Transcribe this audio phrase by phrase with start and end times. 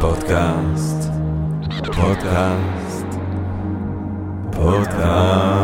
[0.00, 1.10] פודקאסט,
[1.96, 3.06] פודקאסט,
[4.52, 5.58] פודקאסט.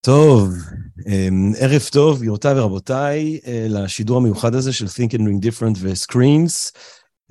[0.00, 0.54] טוב,
[1.06, 6.78] אמ, ערב טוב, גבירותיי ורבותיי, אה, לשידור המיוחד הזה של Think and Ring Different ו-Screens.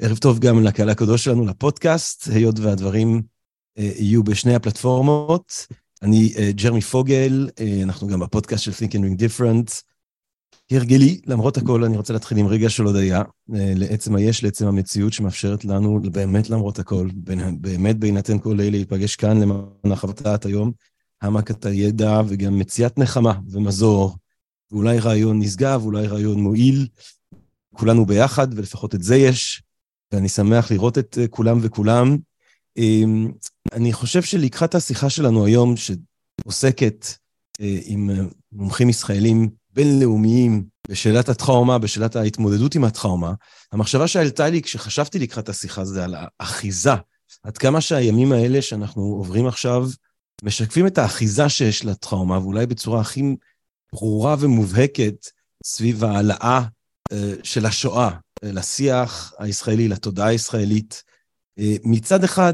[0.02, 3.22] ערב טוב גם לקהל הקדוש שלנו לפודקאסט, היות והדברים
[3.78, 5.68] אה, יהיו בשני הפלטפורמות.
[6.02, 9.82] אני uh, ג'רמי פוגל, uh, אנחנו גם בפודקאסט של Think and Ring Different.
[10.68, 13.26] כהרגלי, למרות הכל, אני רוצה להתחיל עם רגע של הודיה, uh,
[13.76, 17.10] לעצם היש, לעצם המציאות שמאפשרת לנו, באמת למרות הכל,
[17.62, 20.72] באמת בהינתן כל אלה, להיפגש כאן למען החבטת היום,
[21.22, 24.18] העמקת הידע וגם מציאת נחמה ומזור,
[24.72, 26.88] ואולי רעיון נשגב, אולי רעיון מועיל,
[27.74, 29.64] כולנו ביחד, ולפחות את זה יש,
[30.12, 32.18] ואני שמח לראות את כולם וכולם.
[32.78, 33.32] אמ,
[33.74, 37.08] אני חושב שלקחת השיחה שלנו היום, שעוסקת
[37.62, 38.16] אה, עם אה,
[38.52, 43.34] מומחים ישראלים בינלאומיים בשאלת הטראומה, בשאלת ההתמודדות עם הטראומה,
[43.72, 46.94] המחשבה שהעלתה לי כשחשבתי לקראת השיחה זה על האחיזה.
[47.44, 49.88] עד כמה שהימים האלה שאנחנו עוברים עכשיו
[50.44, 53.24] משקפים את האחיזה שיש לטראומה, ואולי בצורה הכי
[53.94, 55.26] ברורה ומובהקת
[55.66, 56.62] סביב העלאה
[57.12, 58.10] אה, של השואה
[58.44, 61.04] לשיח הישראלי, לתודעה הישראלית.
[61.60, 62.54] אה, מצד אחד,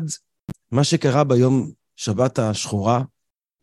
[0.71, 3.03] מה שקרה ביום שבת השחורה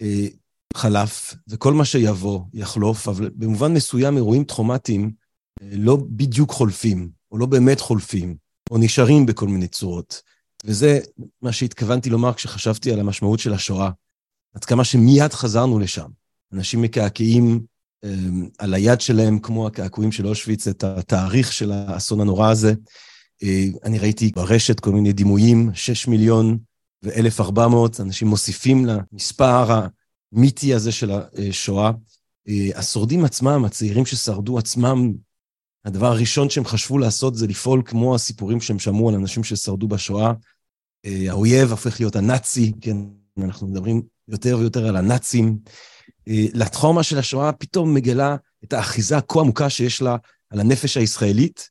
[0.03, 0.27] אה,
[0.75, 5.13] חלף, וכל מה שיבוא יחלוף, אבל במובן מסוים אירועים טראומטיים
[5.63, 8.37] אה, לא בדיוק חולפים, או לא באמת חולפים,
[8.71, 10.23] או נשארים בכל מיני צורות.
[10.65, 11.01] וזה
[11.43, 13.91] מה שהתכוונתי לומר כשחשבתי על המשמעות של השואה.
[14.55, 16.07] עד כמה שמיד חזרנו לשם.
[16.53, 17.61] אנשים מקעקעים
[18.59, 22.75] על היד שלהם, כמו הקעקועים של אושוויץ, את התאריך של האסון הנורא הזה.
[23.43, 26.59] אה, אני ראיתי ברשת כל מיני דימויים, 6 מיליון
[27.03, 29.87] ו-1,400, אנשים מוסיפים למספר
[30.33, 31.91] המיתי הזה של השואה.
[32.49, 35.13] אה, השורדים עצמם, הצעירים ששרדו עצמם,
[35.85, 40.33] הדבר הראשון שהם חשבו לעשות זה לפעול כמו הסיפורים שהם שמעו על אנשים ששרדו בשואה.
[41.07, 42.97] אה, האויב הופך להיות הנאצי, כן,
[43.39, 45.59] אנחנו מדברים יותר ויותר על הנאצים.
[46.27, 50.17] לטראומה של השואה פתאום מגלה את האחיזה הכה עמוקה שיש לה
[50.51, 51.71] על הנפש הישראלית,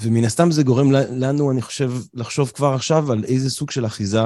[0.00, 4.22] ומן הסתם זה גורם לנו, אני חושב, לחשוב כבר עכשיו על איזה סוג של אחיזה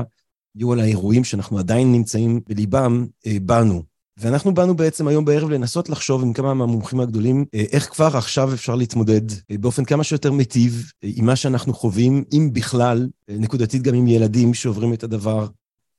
[0.55, 3.83] יהיו על האירועים שאנחנו עדיין נמצאים בליבם אה, בנו.
[4.17, 8.55] ואנחנו באנו בעצם היום בערב לנסות לחשוב עם כמה מהמומחים הגדולים, אה, איך כבר עכשיו
[8.55, 13.37] אפשר להתמודד אה, באופן כמה שיותר מיטיב אה, עם מה שאנחנו חווים, אם בכלל, אה,
[13.39, 15.47] נקודתית גם עם ילדים שעוברים את הדבר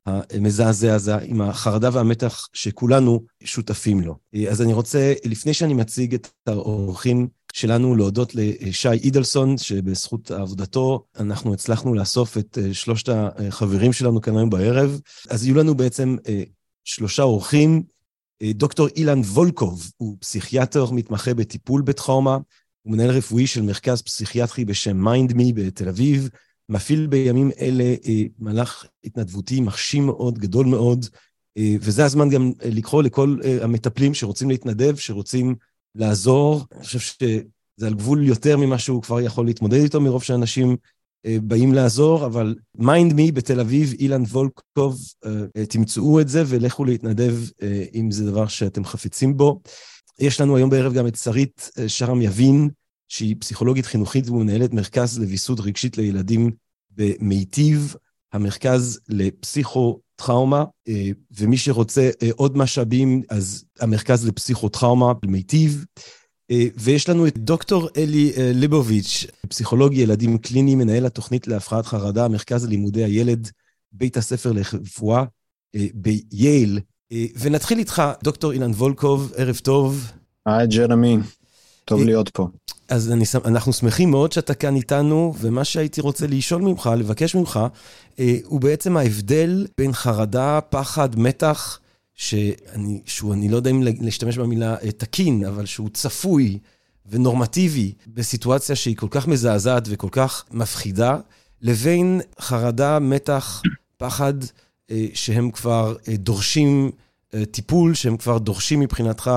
[0.05, 4.17] המזעזע הזה, עם החרדה והמתח שכולנו שותפים לו.
[4.49, 11.53] אז אני רוצה, לפני שאני מציג את האורחים שלנו להודות לשי אידלסון, שבזכות עבודתו אנחנו
[11.53, 14.99] הצלחנו לאסוף את אה, שלושת החברים שלנו כאן היום בערב.
[15.29, 16.43] אז יהיו לנו בעצם אה,
[16.83, 17.83] שלושה אורחים.
[18.41, 22.37] אה, דוקטור אילן וולקוב הוא פסיכיאטר מתמחה בטיפול בטראומה,
[22.81, 26.29] הוא מנהל רפואי של מרכז פסיכיאטרי בשם מיינדמי בתל אביב,
[26.69, 27.95] מפעיל בימים אלה
[28.39, 31.05] מהלך התנדבותי מרשים מאוד, גדול מאוד,
[31.59, 35.55] וזה הזמן גם לקרוא לכל המטפלים שרוצים להתנדב, שרוצים
[35.95, 36.65] לעזור.
[36.75, 40.75] אני חושב שזה על גבול יותר ממה שהוא כבר יכול להתמודד איתו, מרוב שאנשים
[41.25, 46.85] אה, באים לעזור, אבל Mind Me בתל אביב, אילן וולקוב, אה, תמצאו את זה ולכו
[46.85, 49.61] להתנדב אה, אם זה דבר שאתם חפצים בו.
[50.19, 52.69] יש לנו היום בערב גם את שרית שרם יבין,
[53.07, 56.51] שהיא פסיכולוגית חינוכית ומנהלת מרכז לוויסות רגשית לילדים
[56.91, 57.95] במיטיב,
[58.33, 59.99] המרכז לפסיכו...
[60.15, 65.85] טראומה, אה, ומי שרוצה אה, עוד משאבים, אז המרכז לפסיכוטראומה מיטיב.
[66.51, 72.65] אה, ויש לנו את דוקטור אלי ליבוביץ', פסיכולוג ילדים קליני, מנהל התוכנית להפרעת חרדה, מרכז
[72.65, 73.49] לימודי הילד,
[73.91, 75.23] בית הספר לרפואה
[75.93, 76.79] בייל.
[77.39, 80.11] ונתחיל איתך, דוקטור אילן וולקוב, ערב טוב.
[80.45, 81.17] היי, ג'רמי.
[81.85, 82.47] טוב להיות פה.
[82.89, 87.59] אז אני, אנחנו שמחים מאוד שאתה כאן איתנו, ומה שהייתי רוצה לשאול ממך, לבקש ממך,
[88.19, 91.79] אה, הוא בעצם ההבדל בין חרדה, פחד, מתח,
[92.13, 96.59] שאני, שהוא, אני לא יודע אם להשתמש במילה אה, תקין, אבל שהוא צפוי
[97.05, 101.17] ונורמטיבי בסיטואציה שהיא כל כך מזעזעת וכל כך מפחידה,
[101.61, 103.61] לבין חרדה, מתח,
[103.97, 104.33] פחד,
[104.91, 106.91] אה, שהם כבר אה, דורשים
[107.33, 109.31] אה, טיפול, שהם כבר דורשים מבחינתך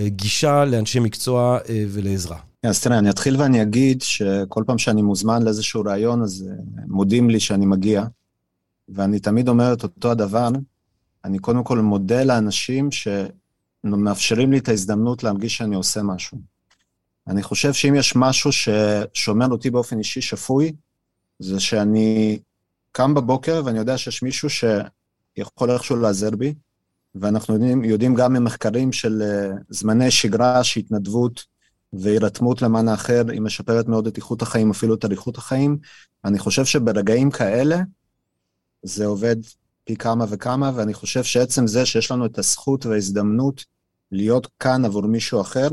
[0.00, 2.38] גישה לאנשי מקצוע אה, ולעזרה.
[2.62, 7.30] אז תראה, אני אתחיל ואני אגיד שכל פעם שאני מוזמן לאיזשהו ראיון, אז אה, מודים
[7.30, 8.04] לי שאני מגיע,
[8.88, 10.48] ואני תמיד אומר את אותו הדבר,
[11.24, 16.38] אני קודם כל מודה לאנשים שמאפשרים לי את ההזדמנות להרגיש שאני עושה משהו.
[17.28, 20.72] אני חושב שאם יש משהו ששומר אותי באופן אישי שפוי,
[21.38, 22.38] זה שאני
[22.92, 26.54] קם בבוקר ואני יודע שיש מישהו שיכול איכשהו לעזר בי,
[27.14, 31.44] ואנחנו יודעים, יודעים גם ממחקרים של uh, זמני שגרה שהתנדבות
[31.92, 35.78] והירתמות למען האחר, היא משפרת מאוד את איכות החיים, אפילו את אריכות החיים.
[36.24, 37.80] אני חושב שברגעים כאלה,
[38.82, 39.36] זה עובד
[39.84, 43.64] פי כמה וכמה, ואני חושב שעצם זה שיש לנו את הזכות וההזדמנות
[44.12, 45.68] להיות כאן עבור מישהו אחר,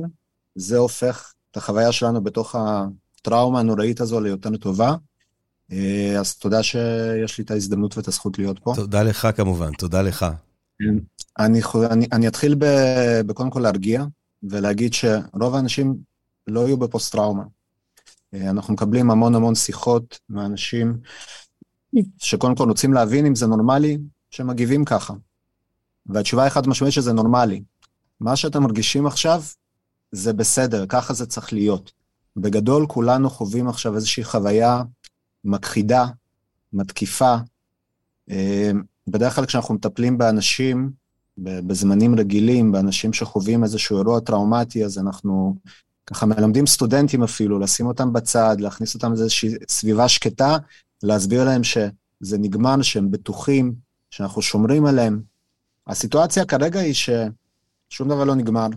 [0.55, 4.95] זה הופך את החוויה שלנו בתוך הטראומה הנוראית הזו ליותר טובה.
[5.71, 8.73] אה, אז תודה שיש לי את ההזדמנות ואת הזכות להיות פה.
[8.75, 10.25] תודה לך כמובן, תודה לך.
[11.39, 11.61] אני,
[11.91, 12.55] אני, אני אתחיל
[13.25, 14.05] בקודם כל להרגיע
[14.43, 15.95] ולהגיד שרוב האנשים
[16.47, 17.43] לא יהיו בפוסט-טראומה.
[18.33, 20.97] אה, אנחנו מקבלים המון המון שיחות מאנשים
[22.17, 23.97] שקודם כל רוצים להבין אם זה נורמלי
[24.31, 25.13] שמגיבים ככה.
[26.05, 27.63] והתשובה היא חד משמעית שזה נורמלי.
[28.19, 29.41] מה שאתם מרגישים עכשיו
[30.11, 31.91] זה בסדר, ככה זה צריך להיות.
[32.37, 34.83] בגדול כולנו חווים עכשיו איזושהי חוויה
[35.43, 36.05] מכחידה,
[36.73, 37.35] מתקיפה.
[39.11, 40.91] בדרך כלל כשאנחנו מטפלים באנשים,
[41.37, 45.55] בזמנים רגילים, באנשים שחווים איזשהו אירוע טראומטי, אז אנחנו
[46.05, 50.57] ככה מלמדים סטודנטים אפילו, לשים אותם בצד, להכניס אותם לאיזושהי סביבה שקטה,
[51.03, 53.73] להסביר להם שזה נגמר, שהם בטוחים,
[54.11, 55.21] שאנחנו שומרים עליהם.
[55.87, 58.67] הסיטואציה כרגע היא ששום דבר לא נגמר,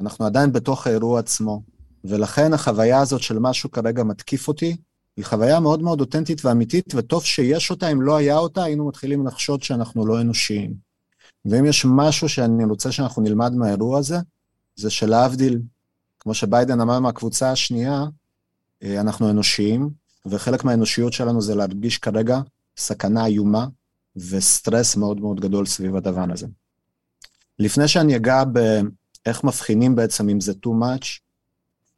[0.00, 1.62] אנחנו עדיין בתוך האירוע עצמו,
[2.04, 4.76] ולכן החוויה הזאת של משהו כרגע מתקיף אותי,
[5.16, 9.26] היא חוויה מאוד מאוד אותנטית ואמיתית, וטוב שיש אותה, אם לא היה אותה, היינו מתחילים
[9.26, 10.74] לחשוד שאנחנו לא אנושיים.
[11.44, 14.16] ואם יש משהו שאני רוצה שאנחנו נלמד מהאירוע הזה,
[14.76, 15.60] זה שלהבדיל,
[16.20, 18.04] כמו שביידן אמר מהקבוצה השנייה,
[18.82, 19.90] אה, אנחנו אנושיים,
[20.26, 22.40] וחלק מהאנושיות שלנו זה להרגיש כרגע
[22.76, 23.66] סכנה איומה
[24.16, 26.46] וסטרס מאוד מאוד גדול סביב הדבר הזה.
[27.58, 31.06] לפני שאני אגע באיך מבחינים בעצם אם זה too much,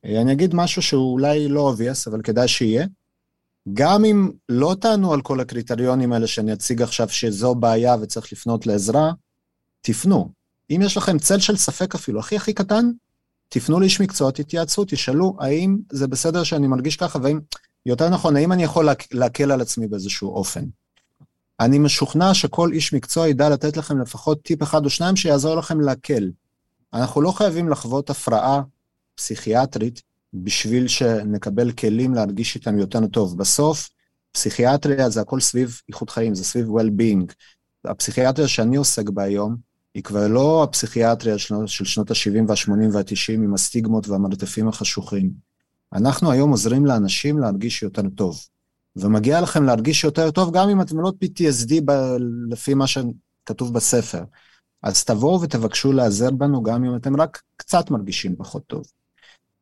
[0.05, 2.87] אה, אני אגיד משהו שהוא אולי לא obvious, אבל כדאי שיהיה.
[3.73, 8.67] גם אם לא תענו על כל הקריטריונים האלה שאני אציג עכשיו שזו בעיה וצריך לפנות
[8.67, 9.13] לעזרה,
[9.81, 10.33] תפנו.
[10.71, 12.91] אם יש לכם צל של ספק אפילו, הכי הכי קטן,
[13.49, 17.41] תפנו לאיש מקצוע, תתייעצו, תשאלו האם זה בסדר שאני מרגיש ככה, והאם,
[17.87, 20.65] יותר נכון, האם אני יכול להקל על עצמי באיזשהו אופן.
[21.61, 25.81] אני משוכנע שכל איש מקצוע ידע לתת לכם לפחות טיפ אחד או שניים שיעזור לכם
[25.81, 26.31] להקל.
[26.95, 28.63] אנחנו לא חייבים לחוות הפרעה
[29.15, 30.03] פסיכיאטרית
[30.35, 33.39] בשביל שנקבל כלים להרגיש איתם יותר טוב.
[33.39, 33.89] בסוף,
[34.33, 37.33] פסיכיאטריה זה הכל סביב איכות חיים, זה סביב well-being.
[37.85, 39.57] הפסיכיאטריה שאני עוסק בה היום,
[39.95, 45.31] היא כבר לא הפסיכיאטריה של, של שנות ה-70 וה-80 וה-90 עם הסטיגמות והמרתפים החשוכים.
[45.93, 48.41] אנחנו היום עוזרים לאנשים להרגיש יותר טוב.
[48.97, 52.17] ומגיע לכם להרגיש יותר טוב גם אם אתם לא PTSD ב-
[52.51, 54.25] לפי מה שכתוב בספר.
[54.83, 58.83] אז תבואו ותבקשו להיעזר בנו גם אם אתם רק קצת מרגישים פחות טוב.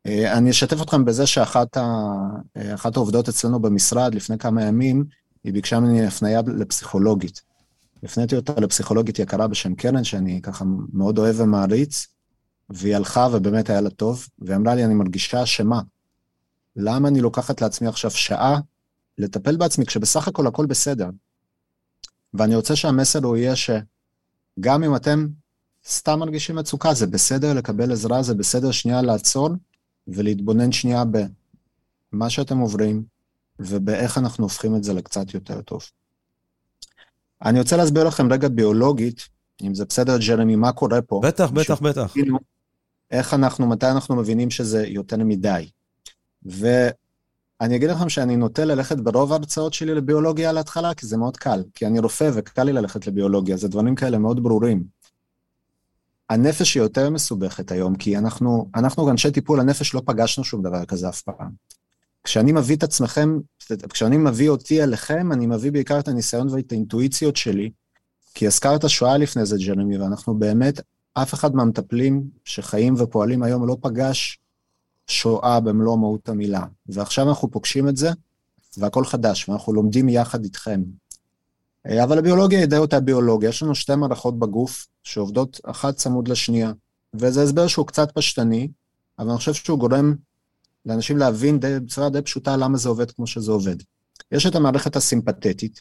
[0.06, 1.80] אה, אני אשתף אתכם בזה שאחת ה...
[2.56, 5.04] אה, העובדות אצלנו במשרד לפני כמה ימים,
[5.44, 7.42] היא ביקשה ממני הפנייה לפסיכולוגית.
[8.02, 12.06] הפניתי אותה לפסיכולוגית יקרה בשם קרן, שאני ככה מאוד אוהב ומעריץ,
[12.70, 15.80] והיא הלכה ובאמת היה לה טוב, והיא אמרה לי, אני מרגישה אשמה.
[16.76, 18.58] למה אני לוקחת לעצמי עכשיו שעה
[19.18, 21.08] לטפל בעצמי כשבסך הכל הכל בסדר?
[22.34, 25.26] ואני רוצה שהמסר הוא יהיה שגם אם אתם
[25.88, 29.48] סתם מרגישים מצוקה, זה בסדר לקבל עזרה, זה בסדר שנייה לעצור
[30.08, 31.04] ולהתבונן שנייה
[32.12, 33.04] במה שאתם עוברים
[33.58, 35.82] ובאיך אנחנו הופכים את זה לקצת יותר טוב.
[37.44, 39.28] אני רוצה להסביר לכם רגע ביולוגית,
[39.62, 41.20] אם זה בסדר, ג'רמי, מה קורה פה.
[41.24, 42.14] בטח, בטח, בטח.
[43.10, 45.68] איך אנחנו, מתי אנחנו מבינים שזה יותר מדי.
[46.42, 51.36] ואני אגיד לכם שאני נוטה ללכת ברוב ההרצאות שלי לביולוגיה על ההתחלה, כי זה מאוד
[51.36, 54.84] קל, כי אני רופא וקל לי ללכת לביולוגיה, זה דברים כאלה מאוד ברורים.
[56.30, 60.84] הנפש היא יותר מסובכת היום, כי אנחנו, אנחנו אנשי טיפול הנפש לא פגשנו שום דבר
[60.84, 61.50] כזה אף פעם.
[62.24, 63.38] כשאני מביא את עצמכם,
[63.88, 67.70] כשאני מביא אותי אליכם, אני מביא בעיקר את הניסיון ואת האינטואיציות שלי,
[68.34, 70.80] כי הזכרת שואה לפני זה, ג'רמי, ואנחנו באמת,
[71.14, 74.38] אף אחד מהמטפלים שחיים ופועלים היום לא פגש
[75.06, 76.64] שואה במלוא מהות המילה.
[76.86, 78.10] ועכשיו אנחנו פוגשים את זה,
[78.76, 80.82] והכל חדש, ואנחנו לומדים יחד איתכם.
[81.90, 86.28] אה, אבל הביולוגיה היא די אותה ביולוגיה, יש לנו שתי מערכות בגוף שעובדות אחת צמוד
[86.28, 86.72] לשנייה,
[87.14, 88.68] וזה הסבר שהוא קצת פשטני,
[89.18, 90.14] אבל אני חושב שהוא גורם
[90.86, 93.76] לאנשים להבין די, בצורה די פשוטה למה זה עובד כמו שזה עובד.
[94.32, 95.80] יש את המערכת הסימפתטית,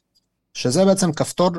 [0.53, 1.49] שזה בעצם כפתור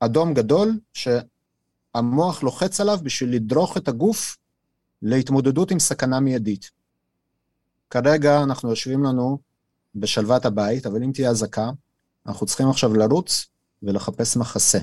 [0.00, 4.36] אדום גדול, שהמוח לוחץ עליו בשביל לדרוך את הגוף
[5.02, 6.70] להתמודדות עם סכנה מיידית.
[7.90, 9.38] כרגע אנחנו יושבים לנו
[9.94, 11.70] בשלוות הבית, אבל אם תהיה אזעקה,
[12.26, 13.46] אנחנו צריכים עכשיו לרוץ
[13.82, 14.78] ולחפש מחסה.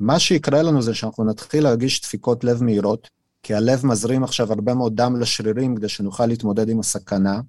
[0.00, 3.08] מה שיקרה לנו זה שאנחנו נתחיל להרגיש דפיקות לב מהירות,
[3.42, 7.40] כי הלב מזרים עכשיו הרבה מאוד דם לשרירים כדי שנוכל להתמודד עם הסכנה,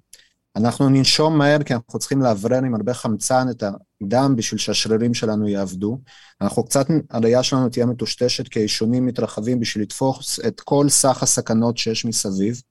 [0.56, 3.62] אנחנו ננשום מהר כי אנחנו צריכים לאוורר עם הרבה חמצן את
[4.02, 5.98] הדם בשביל שהשרירים שלנו יעבדו.
[6.40, 11.78] אנחנו קצת, הראייה שלנו תהיה מטושטשת כי האישונים מתרחבים בשביל לתפוס את כל סך הסכנות
[11.78, 12.62] שיש מסביב.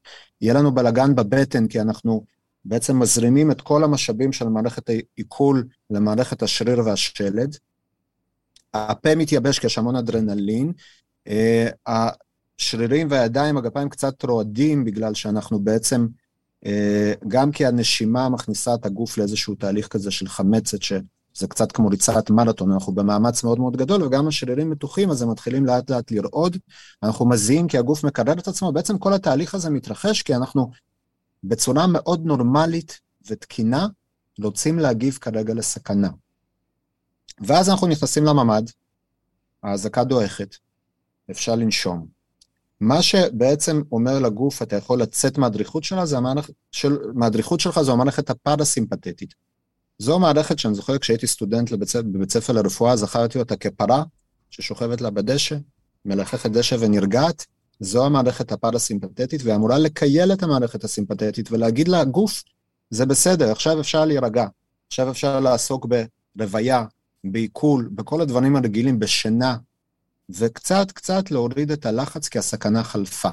[0.42, 2.26] יהיה לנו בלגן בבטן כי אנחנו
[2.66, 7.58] בעצם מזרימים את כל המשאבים של מערכת העיכול למערכת השריר והשלד.
[8.74, 10.74] הפה מתייבש כי יש המון אדרנלין.
[11.28, 16.08] אה, השרירים והידיים, הגפיים קצת רועדים בגלל שאנחנו בעצם
[16.66, 21.88] אה, גם כי הנשימה מכניסה את הגוף לאיזשהו תהליך כזה של חמצת, שזה קצת כמו
[21.88, 26.12] ריצת מרתון, אנחנו במאמץ מאוד מאוד גדול, וגם השרירים מתוחים, אז הם מתחילים לאט לאט
[26.12, 26.58] לרעוד,
[27.04, 30.72] אנחנו מזיעים כי הגוף מקרר את עצמו, בעצם כל התהליך הזה מתרחש כי אנחנו
[31.44, 33.88] בצורה מאוד נורמלית ותקינה
[34.40, 36.10] רוצים להגיב כרגע לסכנה.
[37.40, 38.64] ואז אנחנו נכנסים לממ"ד,
[39.64, 40.56] האזעקה דועכת,
[41.32, 42.08] אפשר לנשום.
[42.80, 47.92] מה שבעצם אומר לגוף, אתה יכול לצאת מהדריכות שלה, זה המערכת, של, מהדריכות שלך זו
[47.92, 49.34] המערכת הפרסימפטית.
[50.00, 54.04] זו מערכת שאני זוכר כשהייתי סטודנט לבית, בבית ספר לרפואה, זכרתי אותה כפרה
[54.50, 55.58] ששוכבת לה בדשא,
[56.06, 57.46] מלחכת דשא ונרגעת,
[57.80, 62.44] זו המערכת הפרסימפטית, והיא אמורה לקייל את המערכת הסימפטית ולהגיד לגוף,
[62.90, 64.48] זה בסדר, עכשיו אפשר להירגע,
[64.88, 65.88] עכשיו אפשר לעסוק
[66.36, 66.86] ברוויה,
[67.24, 69.58] בעיכול, בכל הדברים הרגילים, בשינה,
[70.30, 73.30] וקצת קצת להוריד את הלחץ כי הסכנה חלפה.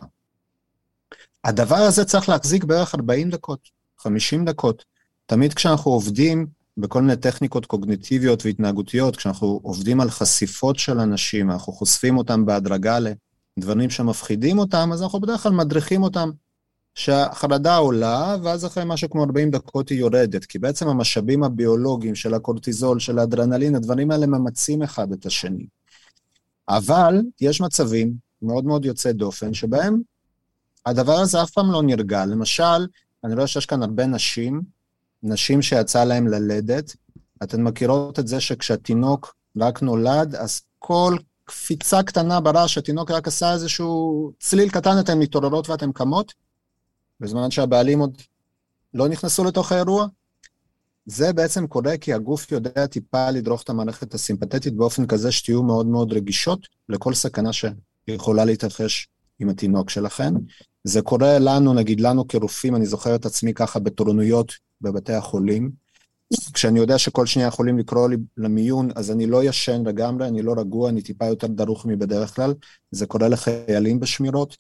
[1.45, 3.61] הדבר הזה צריך להחזיק בערך 40 דקות,
[3.99, 4.85] 50 דקות.
[5.27, 11.73] תמיד כשאנחנו עובדים בכל מיני טכניקות קוגניטיביות והתנהגותיות, כשאנחנו עובדים על חשיפות של אנשים, אנחנו
[11.73, 12.97] חושפים אותם בהדרגה
[13.57, 16.31] לדברים שמפחידים אותם, אז אנחנו בדרך כלל מדריכים אותם
[16.95, 22.35] שהחרדה עולה, ואז אחרי משהו כמו 40 דקות היא יורדת, כי בעצם המשאבים הביולוגיים של
[22.35, 25.67] הקורטיזול, של האדרנלין, הדברים האלה ממצים אחד את השני.
[26.69, 30.01] אבל יש מצבים מאוד מאוד יוצאי דופן, שבהם
[30.87, 32.27] הדבר הזה אף פעם לא נרגע.
[32.27, 32.87] למשל,
[33.25, 34.63] אני רואה שיש כאן הרבה נשים,
[35.23, 36.97] נשים שיצא להן ללדת,
[37.43, 41.17] אתן מכירות את זה שכשהתינוק רק נולד, אז כל
[41.51, 46.35] קפיצה קטנה ברעש, התינוק רק עשה איזשהו צליל קטן, אתן מתעוררות ואתן קמות,
[47.21, 48.23] בזמן שהבעלים עוד
[48.95, 50.07] לא נכנסו לתוך האירוע.
[51.07, 55.87] זה בעצם קורה כי הגוף יודע טיפה לדרוך את המערכת הסימפטית באופן כזה שתהיו מאוד
[55.87, 60.35] מאוד רגישות לכל סכנה שיכולה להתרחש עם התינוק שלכם.
[60.85, 65.71] זה קורה לנו, נגיד לנו כרופאים, אני זוכר את עצמי ככה בתורנויות בבתי החולים.
[66.53, 70.55] כשאני יודע שכל שנייה יכולים לקרוא לי למיון, אז אני לא ישן לגמרי, אני לא
[70.57, 72.55] רגוע, אני טיפה יותר דרוך מבדרך כלל.
[72.91, 74.57] זה קורה לחיילים בשמירות,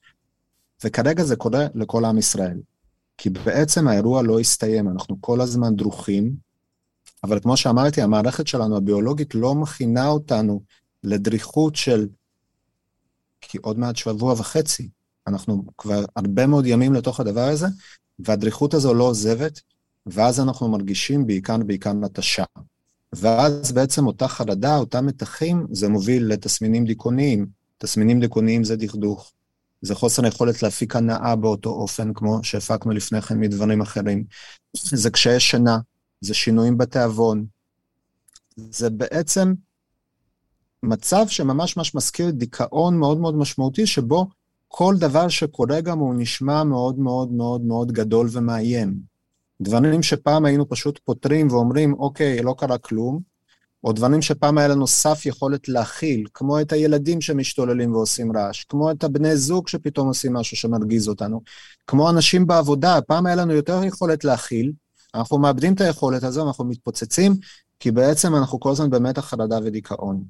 [0.84, 2.58] וכרגע זה קורה לכל עם ישראל.
[3.18, 6.32] כי בעצם האירוע לא הסתיים, אנחנו כל הזמן דרוכים,
[7.24, 10.62] אבל כמו שאמרתי, המערכת שלנו, הביולוגית, לא מכינה אותנו
[11.04, 12.08] לדריכות של...
[13.40, 14.88] כי עוד מעט שבוע וחצי,
[15.26, 17.66] אנחנו כבר הרבה מאוד ימים לתוך הדבר הזה,
[18.18, 19.60] והדריכות הזו לא עוזבת,
[20.06, 22.44] ואז אנחנו מרגישים בעיקר בעיקר נטשה.
[23.12, 27.46] ואז בעצם אותה חרדה, אותם מתחים, זה מוביל לתסמינים דיכאוניים.
[27.78, 29.32] תסמינים דיכאוניים זה דכדוך,
[29.82, 34.24] זה חוסר יכולת להפיק הנאה באותו אופן, כמו שהפקנו לפני כן מדברים אחרים.
[34.72, 35.78] זה קשיי שינה,
[36.20, 37.46] זה שינויים בתיאבון.
[38.56, 39.54] זה בעצם
[40.82, 44.26] מצב שממש ממש מזכיר דיכאון מאוד מאוד משמעותי, שבו
[44.68, 49.09] כל דבר שקורה גם הוא נשמע מאוד מאוד מאוד מאוד גדול ומאיים.
[49.60, 53.20] דברים שפעם היינו פשוט פותרים ואומרים, אוקיי, לא קרה כלום,
[53.84, 58.90] או דברים שפעם היה לנו סף יכולת להכיל, כמו את הילדים שמשתוללים ועושים רעש, כמו
[58.90, 61.42] את הבני זוג שפתאום עושים משהו שמרגיז אותנו,
[61.86, 64.72] כמו אנשים בעבודה, פעם היה לנו יותר יכולת להכיל,
[65.14, 67.34] אנחנו מאבדים את היכולת הזו, אנחנו מתפוצצים,
[67.80, 70.24] כי בעצם אנחנו כל הזמן במתח חרדה ודיכאון.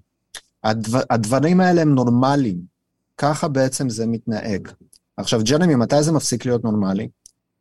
[0.64, 2.60] הדבר, הדברים האלה הם נורמליים,
[3.16, 4.68] ככה בעצם זה מתנהג.
[5.16, 7.08] עכשיו, ג'רמי, מתי זה מפסיק להיות נורמלי?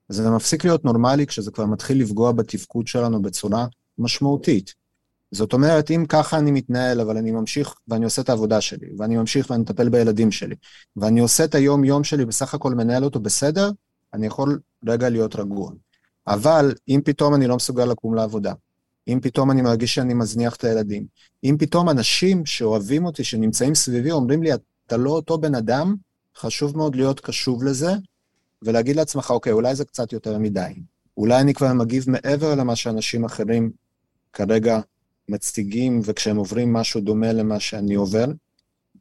[0.09, 3.65] זה מפסיק להיות נורמלי כשזה כבר מתחיל לפגוע בתפקוד שלנו בצורה
[3.97, 4.73] משמעותית.
[5.31, 9.17] זאת אומרת, אם ככה אני מתנהל, אבל אני ממשיך ואני עושה את העבודה שלי, ואני
[9.17, 10.55] ממשיך ואני מטפל בילדים שלי,
[10.97, 13.71] ואני עושה את היום-יום שלי, בסך הכל מנהל אותו בסדר,
[14.13, 15.71] אני יכול רגע להיות רגוע.
[16.27, 18.53] אבל אם פתאום אני לא מסוגל לקום לעבודה,
[19.07, 21.05] אם פתאום אני מרגיש שאני מזניח את הילדים,
[21.43, 24.49] אם פתאום אנשים שאוהבים אותי, שנמצאים סביבי, אומרים לי,
[24.87, 25.95] אתה לא אותו בן אדם,
[26.37, 27.91] חשוב מאוד להיות קשוב לזה,
[28.61, 30.73] ולהגיד לעצמך, אוקיי, אולי זה קצת יותר מדי.
[31.17, 33.71] אולי אני כבר מגיב מעבר למה שאנשים אחרים
[34.33, 34.79] כרגע
[35.29, 38.25] מציגים וכשהם עוברים משהו דומה למה שאני עובר.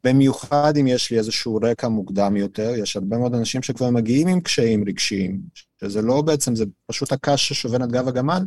[0.03, 4.41] במיוחד אם יש לי איזשהו רקע מוקדם יותר, יש הרבה מאוד אנשים שכבר מגיעים עם
[4.41, 5.41] קשיים רגשיים,
[5.81, 8.45] שזה לא בעצם, זה פשוט הקש ששובר את גב הגמל,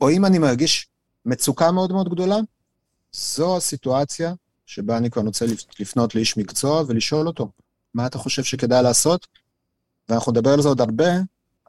[0.00, 0.88] או אם אני מרגיש
[1.26, 2.36] מצוקה מאוד מאוד גדולה,
[3.12, 4.34] זו הסיטואציה
[4.66, 5.46] שבה אני כבר רוצה
[5.78, 7.50] לפנות לאיש מקצוע ולשאול אותו,
[7.94, 9.26] מה אתה חושב שכדאי לעשות?
[10.10, 11.10] ואנחנו נדבר על זה עוד הרבה,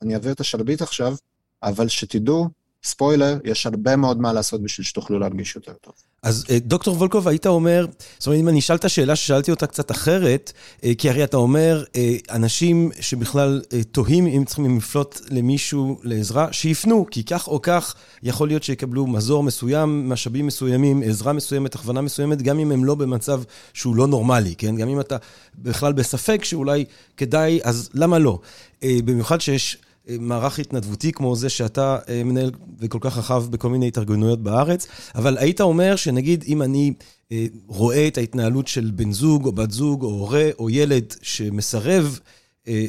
[0.02, 1.16] אני אעביר את השרביט עכשיו,
[1.64, 2.50] אבל שתדעו,
[2.84, 5.94] ספוילר, יש הרבה מאוד מה לעשות בשביל שתוכלו להרגיש יותר טוב.
[6.24, 7.86] אז אה, דוקטור וולקוב, היית אומר,
[8.18, 11.38] זאת אומרת, אם אני אשאל את השאלה ששאלתי אותה קצת אחרת, אה, כי הרי אתה
[11.38, 13.62] אומר, אה, אנשים שבכלל
[13.92, 19.44] תוהים אם צריכים לפנות למישהו לעזרה, שיפנו, כי כך או כך יכול להיות שיקבלו מזור
[19.44, 24.56] מסוים, משאבים מסוימים, עזרה מסוימת, הכוונה מסוימת, גם אם הם לא במצב שהוא לא נורמלי,
[24.56, 24.76] כן?
[24.76, 25.18] גם אם אתה
[25.56, 26.86] בכלל בספק שאולי
[27.18, 28.40] כדאי, אז למה לא?
[28.84, 29.78] במיוחד שיש...
[30.10, 35.38] מערך התנדבותי כמו זה שאתה אה, מנהל וכל כך רחב בכל מיני התארגנויות בארץ, אבל
[35.38, 36.94] היית אומר שנגיד אם אני
[37.32, 42.20] אה, רואה את ההתנהלות של בן זוג או בת זוג או הורה או ילד שמסרב
[42.68, 42.86] אה,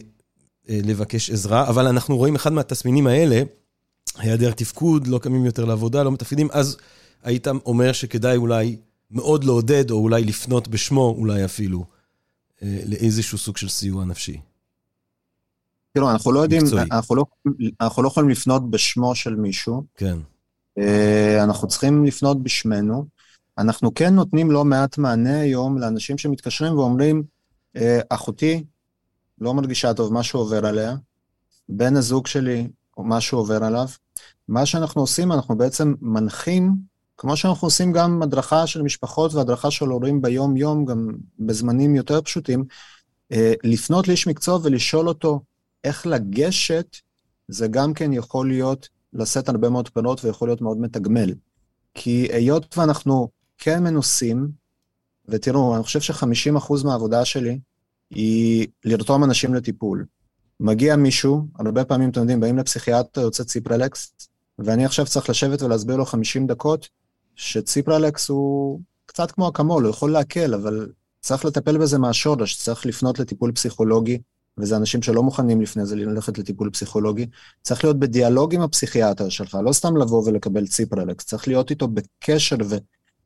[0.68, 3.42] לבקש עזרה, אבל אנחנו רואים אחד מהתסמינים האלה,
[4.18, 6.76] היעדר תפקוד, לא קמים יותר לעבודה, לא מתפקידים, אז
[7.22, 8.76] היית אומר שכדאי אולי
[9.10, 11.84] מאוד לעודד, או אולי לפנות בשמו, אולי אפילו,
[12.62, 14.38] לאיזשהו סוג של סיוע נפשי.
[15.92, 17.24] תראו, אנחנו לא יודעים, אנחנו לא,
[17.80, 19.84] אנחנו לא יכולים לפנות בשמו של מישהו.
[19.96, 20.18] כן.
[20.78, 23.06] אה, אנחנו צריכים לפנות בשמנו.
[23.58, 27.22] אנחנו כן נותנים לא מעט מענה היום לאנשים שמתקשרים ואומרים,
[27.76, 28.64] אה, אחותי
[29.40, 30.94] לא מרגישה טוב, משהו עובר עליה,
[31.68, 33.86] בן הזוג שלי, או משהו עובר עליו.
[34.48, 36.74] מה שאנחנו עושים, אנחנו בעצם מנחים,
[37.16, 41.08] כמו שאנחנו עושים גם הדרכה של משפחות והדרכה של הורים ביום-יום, גם
[41.38, 42.64] בזמנים יותר פשוטים,
[43.32, 45.40] אה, לפנות לאיש מקצוע ולשאול אותו,
[45.84, 46.96] איך לגשת,
[47.48, 51.34] זה גם כן יכול להיות לשאת הרבה מאוד פירות ויכול להיות מאוד מתגמל.
[51.94, 54.48] כי היות ואנחנו כן מנוסים,
[55.28, 57.58] ותראו, אני חושב ש-50% מהעבודה שלי
[58.10, 60.06] היא לרתום אנשים לטיפול.
[60.60, 64.14] מגיע מישהו, הרבה פעמים, אתם יודעים, באים לפסיכיאטר, יוצא ציפרלקס,
[64.58, 66.88] ואני עכשיו צריך לשבת ולהסביר לו 50 דקות,
[67.36, 70.88] שציפרלקס הוא קצת כמו אקמול, הוא יכול להקל, אבל
[71.20, 74.18] צריך לטפל בזה מהשורש, צריך לפנות לטיפול פסיכולוגי,
[74.58, 77.26] וזה אנשים שלא מוכנים לפני זה ללכת לטיפול פסיכולוגי,
[77.62, 82.56] צריך להיות בדיאלוג עם הפסיכיאטר שלך, לא סתם לבוא ולקבל ציפרלקס, צריך להיות איתו בקשר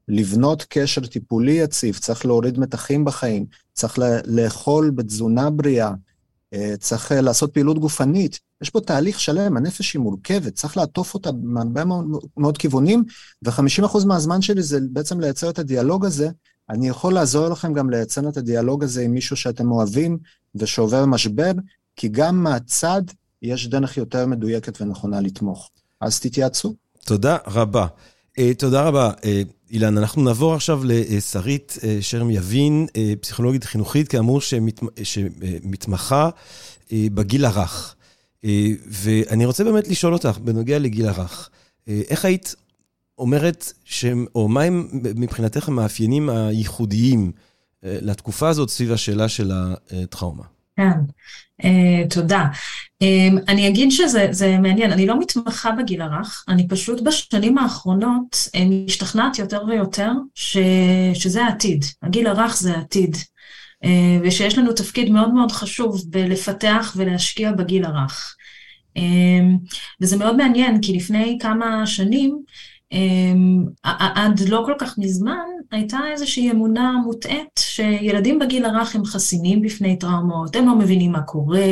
[0.09, 5.92] ולבנות קשר טיפולי יציב, צריך להוריד מתחים בחיים, צריך לאכול בתזונה בריאה,
[6.54, 8.40] אה, צריך אה, לעשות פעילות גופנית.
[8.62, 13.04] יש פה תהליך שלם, הנפש היא מורכבת, צריך לעטוף אותה מהרבה מאוד, מאוד כיוונים,
[13.45, 16.28] ו-50% מהזמן שלי זה בעצם לייצר את הדיאלוג הזה.
[16.71, 20.19] אני יכול לעזור לכם גם לייצר את הדיאלוג הזה עם מישהו שאתם אוהבים,
[20.58, 21.52] ושעובר משבר,
[21.97, 23.02] כי גם מהצד
[23.42, 25.71] יש דרך יותר מדויקת ונכונה לתמוך.
[26.00, 26.75] אז תתייעצו.
[27.04, 27.86] תודה רבה.
[28.38, 29.25] Uh, תודה רבה, uh,
[29.71, 29.99] אילן.
[29.99, 32.86] אנחנו נעבור עכשיו לשרית uh, שרם יבין,
[33.21, 36.30] פסיכולוגית חינוכית, כאמור, שמת, שמתמחה
[36.92, 37.95] בגיל הרך.
[38.86, 41.50] ואני רוצה באמת לשאול אותך, בנוגע לגיל הרך,
[41.86, 42.54] איך היית
[43.19, 47.40] אומרת, שהם, או מה הם מבחינתך המאפיינים הייחודיים אה,
[47.86, 50.42] לתקופה הזאת סביב השאלה של הטראומה.
[50.76, 50.99] כן,
[51.62, 52.44] uh, תודה.
[53.04, 58.58] Um, אני אגיד שזה מעניין, אני לא מתמחה בגיל הרך, אני פשוט בשנים האחרונות uh,
[58.86, 60.56] משתכנעת יותר ויותר ש,
[61.14, 63.16] שזה העתיד, הגיל הרך זה העתיד,
[63.84, 63.88] uh,
[64.22, 68.36] ושיש לנו תפקיד מאוד מאוד חשוב בלפתח ולהשקיע בגיל הרך.
[68.99, 72.42] Um, וזה מאוד מעניין, כי לפני כמה שנים,
[73.82, 79.99] עד לא כל כך מזמן הייתה איזושהי אמונה מוטעית שילדים בגיל הרך הם חסינים בפני
[79.99, 81.68] טראומות, הם לא מבינים מה קורה,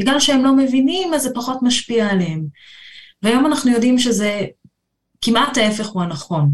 [0.00, 2.44] בגלל שהם לא מבינים אז זה פחות משפיע עליהם.
[3.22, 4.46] והיום אנחנו יודעים שזה
[5.22, 6.50] כמעט ההפך הוא הנכון.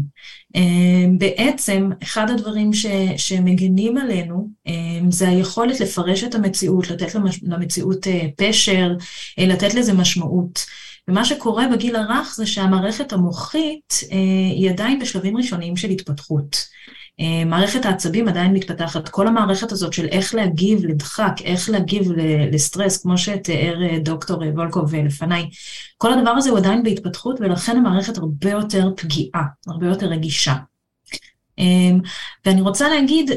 [0.55, 2.85] אמ, בעצם, אחד הדברים ש,
[3.17, 8.91] שמגנים עלינו אמ, זה היכולת לפרש את המציאות, לתת למציאות אה, פשר,
[9.39, 10.65] אה, לתת לזה משמעות.
[11.07, 14.17] ומה שקורה בגיל הרך זה שהמערכת המוחית אה,
[14.55, 16.65] היא עדיין בשלבים ראשוניים של התפתחות.
[17.19, 22.11] אה, מערכת העצבים עדיין מתפתחת, כל המערכת הזאת של איך להגיב לדחק, איך להגיב
[22.51, 25.49] לסטרס, כמו שתיאר אה, דוקטור וולקוב לפניי,
[25.97, 30.55] כל הדבר הזה הוא עדיין בהתפתחות ולכן המערכת הרבה יותר פגיעה, הרבה יותר רגישה.
[32.45, 33.31] ואני רוצה להגיד,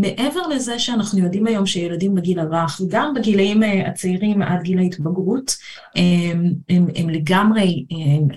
[0.00, 5.56] מעבר לזה שאנחנו יודעים היום שילדים בגיל הרך, וגם בגילאים אה, הצעירים עד גיל ההתבגרות,
[5.96, 8.28] הם, הם, הם לגמרי הם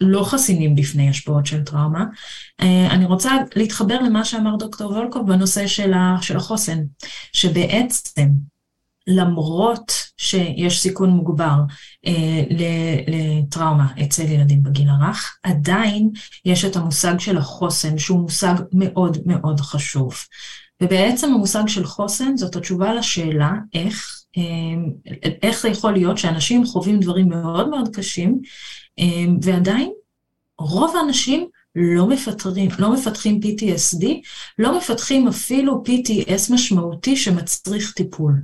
[0.00, 2.04] לא חסינים בפני השפעות של טראומה.
[2.60, 6.78] אה, אני רוצה להתחבר למה שאמר דוקטור וולקוב בנושא של, של החוסן,
[7.32, 8.28] שבעצם
[9.06, 11.56] למרות שיש סיכון מוגבר
[12.06, 12.42] אה,
[13.06, 16.10] לטראומה אצל ילדים בגיל הרך, עדיין
[16.44, 20.14] יש את המושג של החוסן, שהוא מושג מאוד מאוד חשוב.
[20.82, 24.92] ובעצם המושג של חוסן זאת התשובה לשאלה איך, אמ,
[25.42, 28.40] איך זה יכול להיות שאנשים חווים דברים מאוד מאוד קשים,
[28.98, 29.90] אמ, ועדיין
[30.58, 34.06] רוב האנשים לא מפתחים, לא מפתחים PTSD,
[34.58, 38.42] לא מפתחים אפילו PTS משמעותי שמצריך טיפול.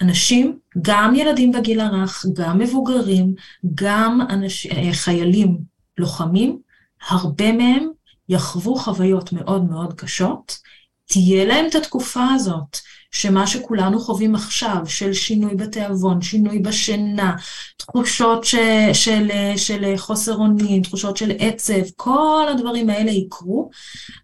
[0.00, 3.34] אנשים, גם ילדים בגיל הרך, גם מבוגרים,
[3.74, 5.58] גם אנש, אה, חיילים
[5.98, 6.58] לוחמים,
[7.08, 7.88] הרבה מהם
[8.28, 10.58] יחוו חוויות מאוד מאוד קשות,
[11.10, 12.76] תהיה להם את התקופה הזאת,
[13.10, 17.36] שמה שכולנו חווים עכשיו, של שינוי בתיאבון, שינוי בשינה,
[17.76, 18.54] תחושות ש,
[18.92, 23.70] של, של חוסר אונים, תחושות של עצב, כל הדברים האלה יקרו,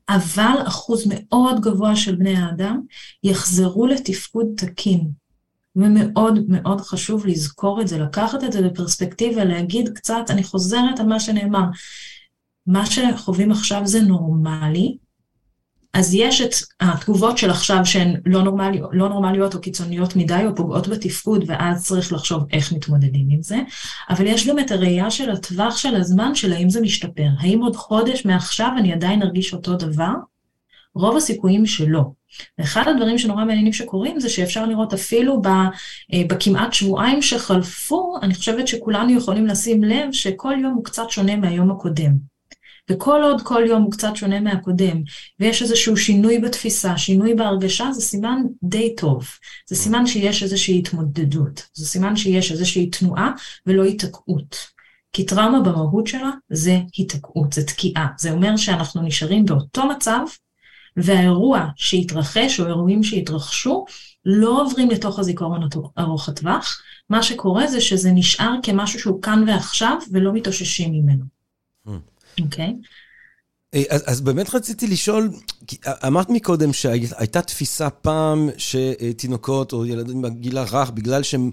[0.08, 2.80] אבל אחוז מאוד גבוה של בני האדם
[3.24, 5.10] יחזרו לתפקוד תקין.
[5.76, 11.06] ומאוד מאוד חשוב לזכור את זה, לקחת את זה בפרספקטיבה, להגיד קצת, אני חוזרת על
[11.06, 11.64] מה שנאמר,
[12.66, 14.96] מה שחווים עכשיו זה נורמלי,
[15.96, 20.54] אז יש את התגובות של עכשיו שהן לא, נורמלי, לא נורמליות או קיצוניות מדי או
[20.54, 23.56] פוגעות בתפקוד, ואז צריך לחשוב איך מתמודדים עם זה,
[24.10, 27.28] אבל יש גם את הראייה של הטווח של הזמן של האם זה משתפר.
[27.40, 30.12] האם עוד חודש מעכשיו אני עדיין ארגיש אותו דבר?
[30.94, 32.04] רוב הסיכויים שלא.
[32.58, 38.68] ואחד הדברים שנורא מעניינים שקורים זה שאפשר לראות אפילו אה, בכמעט שבועיים שחלפו, אני חושבת
[38.68, 42.35] שכולנו יכולים לשים לב שכל יום הוא קצת שונה מהיום הקודם.
[42.90, 45.02] וכל עוד כל יום הוא קצת שונה מהקודם,
[45.40, 49.24] ויש איזשהו שינוי בתפיסה, שינוי בהרגשה, זה סימן די טוב.
[49.68, 53.32] זה סימן שיש איזושהי התמודדות, זה סימן שיש איזושהי תנועה
[53.66, 54.56] ולא היתקעות.
[55.12, 58.06] כי טראומה במהות שלה זה היתקעות, זה תקיעה.
[58.18, 60.20] זה אומר שאנחנו נשארים באותו מצב,
[60.96, 63.84] והאירוע שהתרחש, או אירועים שהתרחשו,
[64.24, 65.68] לא עוברים לתוך הזיכרון
[65.98, 66.82] ארוך הטווח.
[67.10, 71.24] מה שקורה זה שזה נשאר כמשהו שהוא כאן ועכשיו, ולא מתאוששים ממנו.
[71.86, 72.15] Hmm.
[72.40, 72.74] אוקיי.
[73.74, 75.30] אה, אז, אז באמת רציתי לשאול,
[76.06, 81.50] אמרת מקודם שהייתה תפיסה פעם שתינוקות או ילדים בגיל הרך, בגלל שהם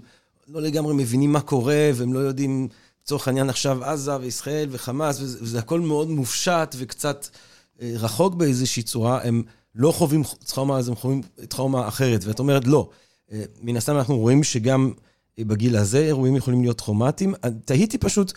[0.48, 2.68] לא לגמרי מבינים מה קורה, והם לא יודעים,
[3.04, 7.26] לצורך העניין עכשיו עזה וישראל וחמאס, וזה, וזה הכל מאוד מופשט וקצת
[7.82, 9.42] אה, רחוק באיזושהי צורה, הם
[9.74, 12.24] לא חווים טראומה, אז הם חווים טראומה אחרת.
[12.24, 12.88] ואת אומרת, לא.
[13.32, 14.92] אה, מן הסתם אנחנו רואים שגם
[15.38, 17.34] בגיל הזה אירועים יכולים להיות טראומטיים.
[17.64, 18.32] תהיתי פשוט,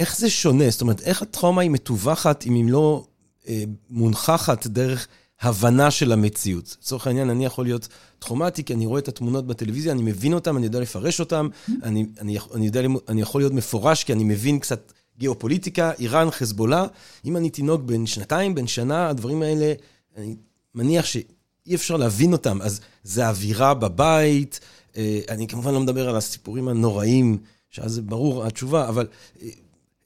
[0.00, 0.70] איך זה שונה?
[0.70, 3.04] זאת אומרת, איך הטראומה היא מטווחת אם היא לא
[3.48, 5.08] אה, מונחחת דרך
[5.40, 6.76] הבנה של המציאות?
[6.82, 10.56] לצורך העניין, אני יכול להיות טראומטי, כי אני רואה את התמונות בטלוויזיה, אני מבין אותן,
[10.56, 11.46] אני יודע לפרש אותן,
[11.82, 16.86] אני, אני, אני, יודע, אני יכול להיות מפורש, כי אני מבין קצת גיאופוליטיקה, איראן, חזבאללה.
[17.24, 19.72] אם אני תינוק בן שנתיים, בן שנה, הדברים האלה,
[20.16, 20.36] אני
[20.74, 22.62] מניח שאי אפשר להבין אותם.
[22.62, 24.60] אז זה אווירה בבית,
[24.96, 27.38] אה, אני כמובן לא מדבר על הסיפורים הנוראים,
[27.70, 29.06] שאז זה ברור התשובה, אבל...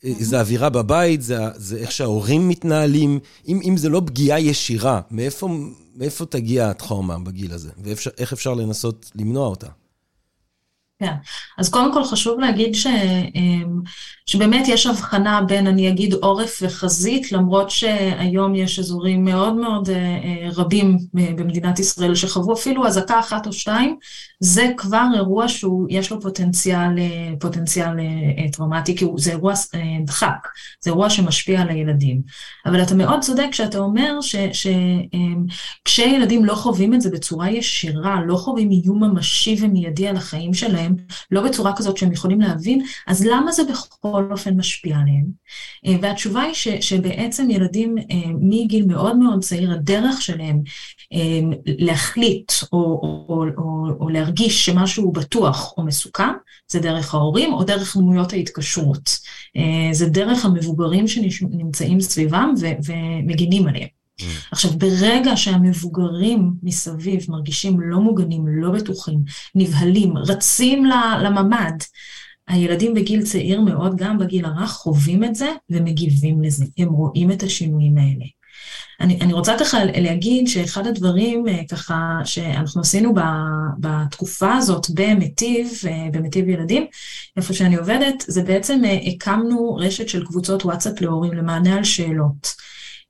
[0.04, 3.18] אה, זה אווירה בבית, זה, זה איך שההורים מתנהלים.
[3.48, 5.48] אם, אם זה לא פגיעה ישירה, מאיפה,
[5.96, 7.70] מאיפה תגיע הטראומה בגיל הזה?
[7.78, 9.68] ואיך אפשר לנסות למנוע אותה?
[10.98, 11.12] כן,
[11.58, 13.80] אז קודם כל חשוב להגיד ש, אמ,
[14.26, 19.94] שבאמת יש הבחנה בין, אני אגיד, עורף וחזית, למרות שהיום יש אזורים מאוד מאוד אה,
[19.96, 23.96] אה, רבים במדינת ישראל שחוו אפילו אזעקה אחת או שתיים,
[24.40, 27.96] זה כבר אירוע שהוא, יש לו פוטנציאל, אה, פוטנציאל
[28.52, 29.54] טראומטי, כי זה אירוע
[30.04, 30.48] דחק,
[30.80, 32.22] זה אירוע שמשפיע על הילדים.
[32.66, 34.18] אבל אתה מאוד צודק כשאתה אומר
[35.84, 40.96] שכשילדים לא חווים את זה בצורה ישירה, לא חווים איום ממשי ומיידי על החיים שלהם,
[41.30, 45.26] לא בצורה כזאת שהם יכולים להבין, אז למה זה בכל אופן משפיע עליהם?
[45.86, 50.62] אה, והתשובה היא ש, שבעצם ילדים אה, מגיל מאוד מאוד צעיר, הדרך שלהם
[51.12, 56.32] אה, להחליט או, או, או, או להרגיש שמשהו בטוח או מסוכן,
[56.68, 59.18] זה דרך ההורים או דרך דמויות ההתקשרות.
[59.92, 62.54] זה דרך המבוגרים שנמצאים סביבם
[62.86, 63.88] ומגינים עליהם.
[64.20, 64.24] Mm.
[64.50, 69.18] עכשיו, ברגע שהמבוגרים מסביב מרגישים לא מוגנים, לא בטוחים,
[69.54, 70.84] נבהלים, רצים
[71.22, 71.82] לממ"ד,
[72.48, 76.64] הילדים בגיל צעיר מאוד, גם בגיל הרך, חווים את זה ומגיבים לזה.
[76.78, 78.24] הם רואים את השינויים האלה.
[79.00, 83.14] אני, אני רוצה ככה להגיד שאחד הדברים אה, ככה שאנחנו עשינו
[83.78, 86.86] בתקופה הזאת במטיב, אה, במטיב ילדים,
[87.36, 92.54] איפה שאני עובדת, זה בעצם אה, הקמנו רשת של קבוצות וואטסאפ להורים למענה על שאלות.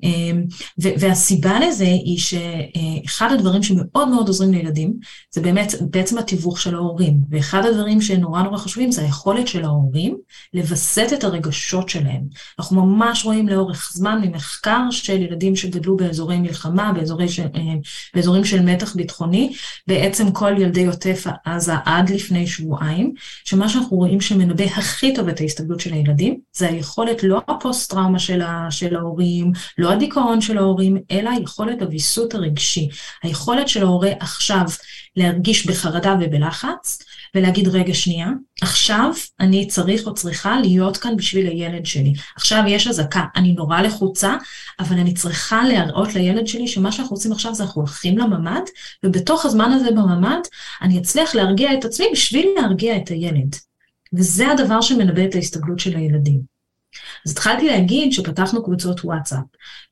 [0.03, 0.45] אמ,
[0.79, 4.95] והסיבה לזה היא שאחד הדברים שמאוד מאוד עוזרים לילדים,
[5.31, 7.19] זה באמת בעצם התיווך של ההורים.
[7.31, 10.17] ואחד הדברים שנורא נורא חשובים זה היכולת של ההורים
[10.55, 12.23] לווסת את הרגשות שלהם.
[12.59, 17.61] אנחנו ממש רואים לאורך זמן ממחקר של ילדים שגדלו באזורי מלחמה, באזורי של, אה,
[18.15, 19.53] באזורים של מתח ביטחוני,
[19.87, 25.41] בעצם כל ילדי עוטף עזה עד לפני שבועיים, שמה שאנחנו רואים שמנבא הכי טוב את
[25.41, 29.53] ההסתגלות של הילדים, זה היכולת, לא הפוסט-טראומה של, של ההורים,
[29.85, 32.89] לא הדיכאון של ההורים, אלא יכולת הוויסות הרגשי.
[33.23, 34.65] היכולת של ההורה עכשיו
[35.17, 36.99] להרגיש בחרדה ובלחץ,
[37.35, 38.29] ולהגיד, רגע, שנייה,
[38.63, 42.13] עכשיו אני צריך או צריכה להיות כאן בשביל הילד שלי.
[42.37, 44.37] עכשיו יש אזעקה, אני נורא לחוצה,
[44.81, 48.63] אבל אני צריכה להראות לילד שלי שמה שאנחנו עושים עכשיו זה אנחנו הולכים לממ"ד,
[49.05, 50.41] ובתוך הזמן הזה בממ"ד
[50.83, 53.57] אני אצליח להרגיע את עצמי בשביל להרגיע את הילד.
[54.13, 56.54] וזה הדבר שמנבא את ההסתגלות של הילדים.
[57.27, 59.45] אז התחלתי להגיד שפתחנו קבוצות וואטסאפ,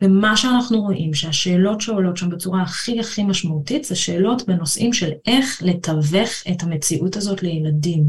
[0.03, 5.62] ומה שאנחנו רואים שהשאלות שעולות שם בצורה הכי הכי משמעותית זה שאלות בנושאים של איך
[5.62, 8.05] לתווך את המציאות הזאת לילדים.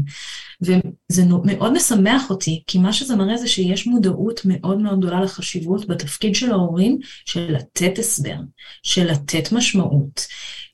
[0.60, 5.86] וזה מאוד משמח אותי, כי מה שזה מראה זה שיש מודעות מאוד מאוד גדולה לחשיבות
[5.86, 8.36] בתפקיד של ההורים של לתת הסבר,
[8.82, 10.26] של לתת משמעות.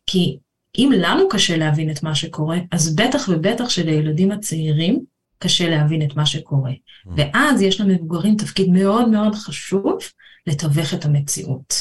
[0.06, 0.38] כי
[0.78, 5.04] אם לנו קשה להבין את מה שקורה, אז בטח ובטח שלילדים הצעירים
[5.42, 6.70] קשה להבין את מה שקורה.
[6.70, 7.10] Mm.
[7.16, 9.98] ואז יש למבוגרים תפקיד מאוד מאוד חשוב
[10.46, 11.74] לתווך את המציאות.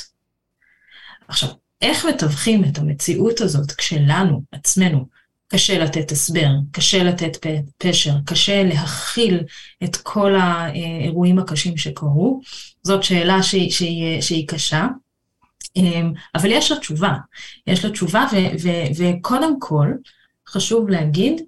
[1.27, 1.49] עכשיו,
[1.81, 5.05] איך מתווכים את המציאות הזאת כשלנו, עצמנו,
[5.47, 7.45] קשה לתת הסבר, קשה לתת
[7.77, 9.39] פשר, קשה להכיל
[9.83, 12.41] את כל האירועים הקשים שקרו?
[12.83, 14.87] זאת שאלה שהיא, שהיא, שהיא קשה,
[15.75, 17.13] אמ, אבל יש לה תשובה.
[17.67, 19.87] יש לה תשובה, ו, ו, וקודם כל,
[20.47, 21.41] חשוב להגיד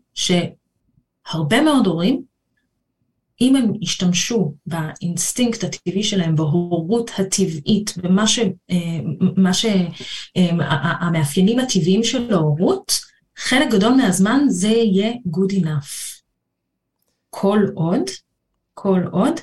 [1.28, 2.24] שהרבה מאוד הורים
[3.42, 8.40] אם הם ישתמשו באינסטינקט הטבעי שלהם, בהורות הטבעית, במה ש...
[8.40, 9.00] אה,
[9.38, 9.52] מה.
[10.38, 10.50] אה,
[11.00, 13.00] המאפיינים הטבעיים של ההורות,
[13.38, 16.22] חלק גדול מהזמן זה יהיה good enough.
[17.30, 18.04] כל עוד,
[18.74, 19.34] כל עוד,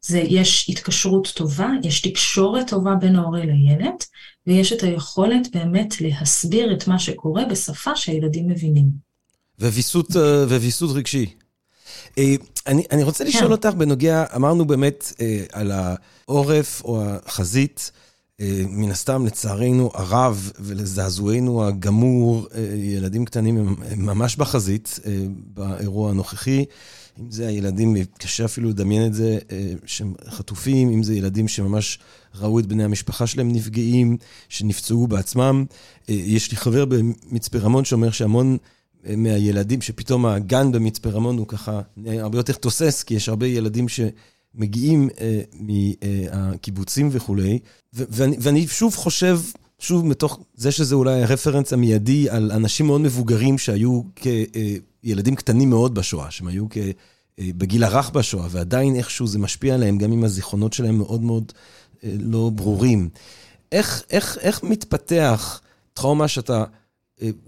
[0.00, 3.94] זה יש התקשרות טובה, יש תקשורת טובה בין ההורה לילד,
[4.46, 9.07] ויש את היכולת באמת להסביר את מה שקורה בשפה שהילדים מבינים.
[9.60, 11.26] וויסות, אה, וויסות רגשי.
[12.18, 12.34] אה,
[12.66, 13.52] אני, אני רוצה לשאול כן.
[13.52, 17.90] אותך בנוגע, אמרנו באמת אה, על העורף או החזית,
[18.68, 25.00] מן הסתם, לצערנו הרב ולזעזוענו הגמור, ילדים קטנים הם ממש בחזית
[25.54, 26.64] באירוע הנוכחי.
[27.20, 29.38] אם זה הילדים, קשה אפילו לדמיין את זה,
[29.86, 31.98] שהם חטופים, אם זה ילדים שממש
[32.34, 34.16] ראו את בני המשפחה שלהם נפגעים,
[34.48, 35.64] שנפצעו בעצמם.
[36.08, 38.58] יש לי חבר במצפה רמון שאומר שהמון...
[39.16, 45.08] מהילדים, שפתאום הגן במצפה רמון הוא ככה הרבה יותר תוסס, כי יש הרבה ילדים שמגיעים
[45.20, 47.58] אה, מהקיבוצים וכולי.
[47.92, 49.40] ואני, ואני שוב חושב,
[49.78, 54.02] שוב מתוך זה שזה אולי הרפרנס המיידי על אנשים מאוד מבוגרים שהיו
[55.02, 56.78] כילדים קטנים מאוד בשואה, שהם היו כ...
[57.40, 61.52] בגיל הרך בשואה, ועדיין איכשהו זה משפיע עליהם, גם אם הזיכרונות שלהם מאוד מאוד
[62.04, 63.08] אה, לא ברורים.
[63.72, 65.60] איך, איך, איך מתפתח
[65.94, 66.64] טראומה שאתה אה,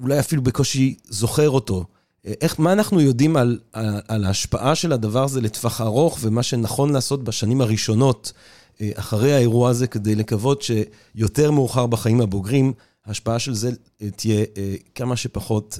[0.02, 1.84] אולי אפילו בקושי זוכר אותו.
[2.26, 6.42] אה, איך, מה אנחנו יודעים על, על, על ההשפעה של הדבר הזה לטווח ארוך, ומה
[6.42, 8.32] שנכון לעשות בשנים הראשונות
[8.80, 12.72] אה, אחרי האירוע הזה, כדי לקוות שיותר מאוחר בחיים הבוגרים,
[13.06, 13.70] ההשפעה של זה
[14.16, 14.44] תהיה
[14.94, 15.78] כמה שפחות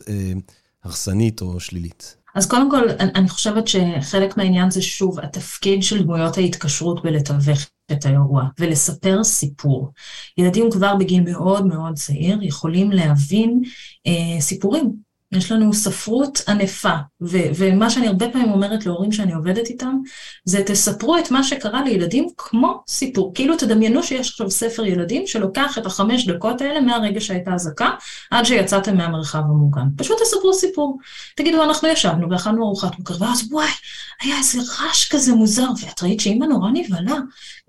[0.84, 2.16] הרסנית או שלילית.
[2.34, 7.58] אז קודם כל, אני חושבת שחלק מהעניין זה שוב התפקיד של דמויות ההתקשרות בלתווך
[7.92, 9.92] את האירוע ולספר סיפור.
[10.38, 13.60] ילדים כבר בגיל מאוד מאוד צעיר יכולים להבין
[14.06, 19.68] אה, סיפורים יש לנו ספרות ענפה, ו- ומה שאני הרבה פעמים אומרת להורים שאני עובדת
[19.68, 19.96] איתם,
[20.44, 23.32] זה תספרו את מה שקרה לילדים כמו סיפור.
[23.34, 27.90] כאילו תדמיינו שיש עכשיו ספר ילדים שלוקח את החמש דקות האלה מהרגע שהייתה אזעקה
[28.30, 29.86] עד שיצאתם מהמרחב המוגן.
[29.96, 30.98] פשוט תספרו סיפור.
[31.36, 33.68] תגידו, אנחנו ישבנו ואכלנו ארוחת בוקר, ואז וואי,
[34.22, 37.16] היה איזה רעש כזה מוזר, ואת ראית שאימא נורא נבהלה.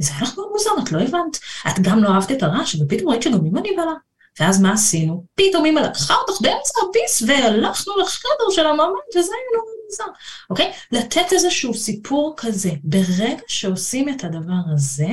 [0.02, 1.40] וזה היה לך מאוד מוזר, את לא הבנת.
[1.68, 3.94] את גם לא אהבת את הרעש, ופתאום ראית שגם אימא נבהלה.
[4.40, 5.26] ואז מה עשינו?
[5.36, 10.72] פתאום אמא לקחה אותך באמצע הביס והלכנו לחדר של הממ"ד וזה היה נורא מוזר, אוקיי?
[10.92, 12.72] לתת איזשהו סיפור כזה.
[12.84, 15.08] ברגע שעושים את הדבר הזה,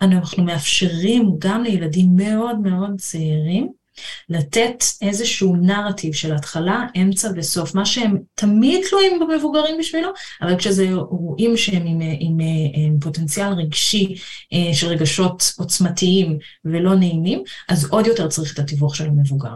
[0.00, 3.83] אנחנו מאפשרים גם לילדים מאוד מאוד צעירים
[4.28, 10.08] לתת איזשהו נרטיב של התחלה, אמצע וסוף, מה שהם תמיד תלויים במבוגרים בשבילו,
[10.42, 12.38] אבל כשזה אירועים שהם עם, עם,
[12.74, 14.14] עם פוטנציאל רגשי
[14.52, 19.54] אה, של רגשות עוצמתיים ולא נעימים, אז עוד יותר צריך את התיווך של המבוגר.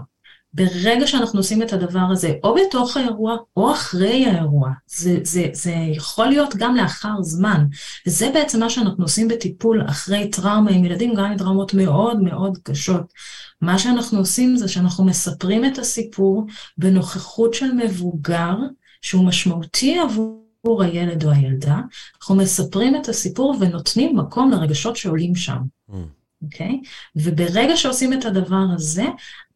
[0.53, 5.73] ברגע שאנחנו עושים את הדבר הזה, או בתוך האירוע, או אחרי האירוע, זה, זה, זה
[5.97, 7.65] יכול להיות גם לאחר זמן.
[8.07, 12.59] וזה בעצם מה שאנחנו עושים בטיפול אחרי טראומה עם ילדים, גם עם טראומות מאוד מאוד
[12.63, 13.13] קשות.
[13.61, 16.47] מה שאנחנו עושים זה שאנחנו מספרים את הסיפור
[16.79, 18.55] בנוכחות של מבוגר,
[19.03, 21.81] שהוא משמעותי עבור הילד או הילדה,
[22.21, 25.59] אנחנו מספרים את הסיפור ונותנים מקום לרגשות שעולים שם.
[25.91, 26.18] Mm.
[26.42, 26.81] אוקיי?
[26.85, 26.88] Okay?
[27.16, 29.05] וברגע שעושים את הדבר הזה,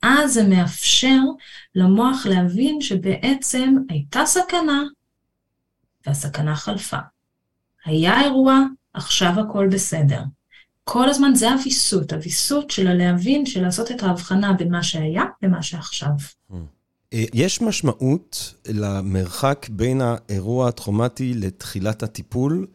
[0.02, 1.18] אז זה מאפשר
[1.74, 4.82] למוח להבין שבעצם הייתה סכנה,
[6.06, 6.98] והסכנה חלפה.
[7.84, 8.58] היה אירוע,
[8.94, 10.22] עכשיו הכל בסדר.
[10.84, 15.62] כל הזמן זה הוויסות, הוויסות של הלהבין, של לעשות את ההבחנה בין מה שהיה למה
[15.62, 16.10] שעכשיו.
[17.12, 22.66] אה, יש משמעות למרחק בין האירוע הטראומטי לתחילת הטיפול,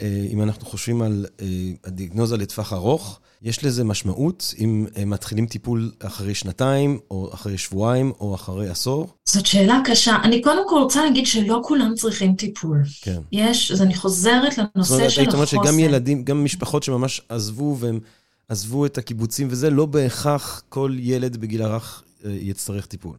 [0.00, 1.46] אה, אם אנחנו חושבים על אה,
[1.84, 8.34] הדיאגנוזה לטווח ארוך, יש לזה משמעות אם מתחילים טיפול אחרי שנתיים, או אחרי שבועיים, או
[8.34, 9.08] אחרי עשור?
[9.24, 10.16] זאת שאלה קשה.
[10.24, 12.82] אני קודם כל רוצה להגיד שלא כולם צריכים טיפול.
[13.02, 13.20] כן.
[13.32, 15.24] יש, אז אני חוזרת לנושא של החוסן.
[15.24, 18.00] זאת אומרת שגם ילדים, גם משפחות שממש עזבו והם
[18.48, 23.16] עזבו את הקיבוצים וזה, לא בהכרח כל ילד בגיל הרך יצטרך טיפול.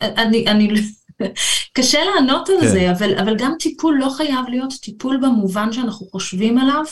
[0.00, 0.68] אני, אני,
[1.76, 2.68] קשה לענות על כן.
[2.68, 6.84] זה, אבל, אבל גם טיפול לא חייב להיות טיפול במובן שאנחנו חושבים עליו,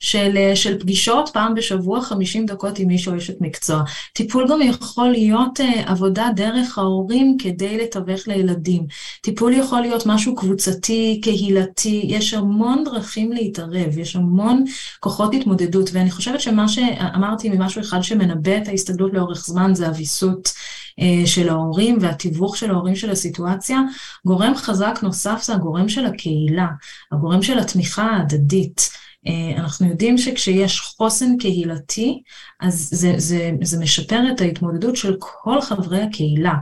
[0.00, 3.82] של, של פגישות פעם בשבוע 50 דקות עם מישהו אשת מקצוע.
[4.12, 8.86] טיפול גם יכול להיות uh, עבודה דרך ההורים כדי לתווך לילדים.
[9.22, 14.64] טיפול יכול להיות משהו קבוצתי, קהילתי, יש המון דרכים להתערב, יש המון
[15.00, 20.52] כוחות התמודדות, ואני חושבת שמה שאמרתי ממשהו אחד שמנבא את ההסתגלות לאורך זמן זה הוויסות.
[21.00, 23.80] אה, של ההורים והתיווך של ההורים של הסיטואציה.
[24.26, 26.68] גורם חזק נוסף זה הגורם של הקהילה,
[27.12, 28.90] הגורם של התמיכה ההדדית.
[29.26, 32.22] אה, אנחנו יודעים שכשיש חוסן קהילתי,
[32.60, 36.54] אז זה, זה, זה משפר את ההתמודדות של כל חברי הקהילה.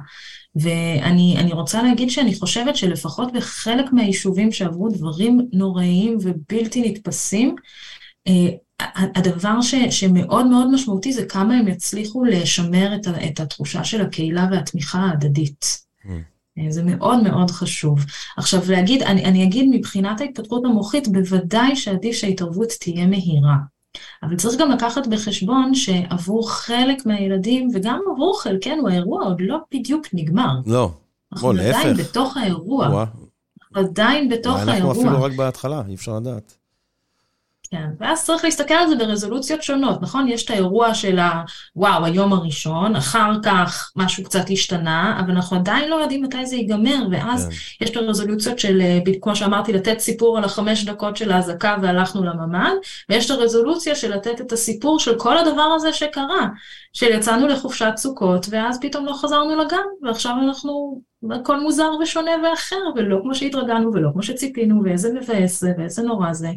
[0.56, 7.56] ואני רוצה להגיד שאני חושבת שלפחות בחלק מהיישובים שעברו דברים נוראיים ובלתי נתפסים,
[8.28, 8.48] אה,
[8.96, 14.00] הדבר ש, שמאוד מאוד משמעותי זה כמה הם יצליחו לשמר את, ה, את התחושה של
[14.00, 15.82] הקהילה והתמיכה ההדדית.
[16.04, 16.08] Mm.
[16.68, 18.04] זה מאוד מאוד חשוב.
[18.36, 23.56] עכשיו להגיד, אני, אני אגיד מבחינת ההתפתחות המוחית, בוודאי שעדיף שההתערבות תהיה מהירה.
[24.22, 30.06] אבל צריך גם לקחת בחשבון שעבור חלק מהילדים, וגם עבור חלקנו, האירוע עוד לא בדיוק
[30.12, 30.54] נגמר.
[30.66, 30.90] לא,
[31.40, 31.76] בוא, להפך.
[31.76, 32.86] אנחנו עדיין בתוך האירוע.
[32.86, 33.28] אנחנו
[33.74, 34.74] עדיין בתוך האירוע.
[34.74, 36.61] אנחנו אפילו רק בהתחלה, אי אפשר לדעת.
[37.72, 40.28] כן, ואז צריך להסתכל על זה ברזולוציות שונות, נכון?
[40.28, 41.18] יש את האירוע של
[41.74, 46.56] הוואו, היום הראשון, אחר כך משהו קצת השתנה, אבל אנחנו עדיין לא יודעים מתי זה
[46.56, 47.84] ייגמר, ואז כן.
[47.84, 52.24] יש את הרזולוציות של, אה, כמו שאמרתי, לתת סיפור על החמש דקות של האזעקה והלכנו
[52.24, 52.72] לממ"ד,
[53.08, 56.48] ויש את הרזולוציה של לתת את הסיפור של כל הדבר הזה שקרה,
[56.92, 62.82] של יצאנו לחופשת סוכות, ואז פתאום לא חזרנו לגן, ועכשיו אנחנו הכל מוזר ושונה ואחר,
[62.96, 66.48] ולא כמו שהתרגלנו ולא כמו שציפינו, ואיזה מבאס זה ואיזה נורא זה.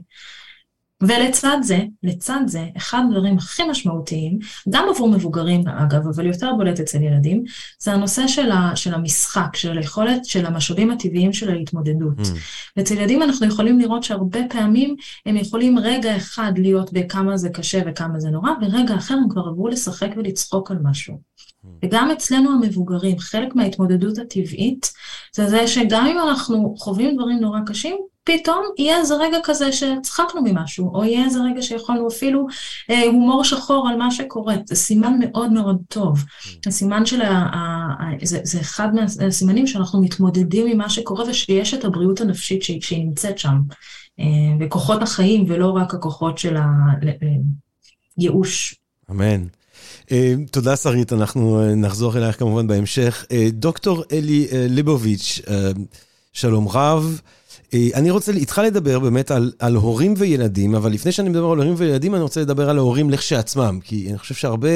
[1.04, 6.80] ולצד זה, לצד זה, אחד הדברים הכי משמעותיים, גם עבור מבוגרים אגב, אבל יותר בולט
[6.80, 7.44] אצל ילדים,
[7.80, 12.20] זה הנושא של, ה, של המשחק, של היכולת של המשאבים הטבעיים של ההתמודדות.
[12.20, 12.30] Mm.
[12.78, 17.82] ואצל ילדים אנחנו יכולים לראות שהרבה פעמים הם יכולים רגע אחד להיות בכמה זה קשה
[17.86, 21.14] וכמה זה נורא, ורגע אחר הם כבר עברו לשחק ולצחוק על משהו.
[21.14, 21.68] Mm.
[21.84, 24.92] וגם אצלנו המבוגרים, חלק מההתמודדות הטבעית,
[25.36, 30.42] זה זה שגם אם אנחנו חווים דברים נורא קשים, פתאום יהיה איזה רגע כזה שצחקנו
[30.44, 32.48] ממשהו, או יהיה איזה רגע שיכולנו אפילו
[32.90, 34.56] אה, הומור שחור על מה שקורה.
[34.66, 36.24] זה סימן מאוד מאוד טוב.
[36.66, 37.32] הסימן של ה...
[37.32, 37.58] ה,
[38.00, 42.82] ה זה, זה אחד מהסימנים שאנחנו מתמודדים עם מה שקורה ושיש את הבריאות הנפשית שהיא,
[42.82, 43.58] שהיא נמצאת שם.
[44.20, 44.26] אה,
[44.60, 46.58] וכוחות החיים ולא רק הכוחות של
[48.18, 48.76] הייאוש.
[49.10, 49.46] אה, אמן.
[50.12, 53.26] אה, תודה שרית, אנחנו אה, נחזור אלייך כמובן בהמשך.
[53.52, 55.42] דוקטור אלי ליבוביץ',
[56.34, 57.22] שלום רב.
[57.76, 61.58] אה, אני רוצה איתך לדבר באמת על, על הורים וילדים, אבל לפני שאני מדבר על
[61.58, 64.70] הורים וילדים, אני רוצה לדבר על ההורים לכשעצמם, כי אני חושב שהרבה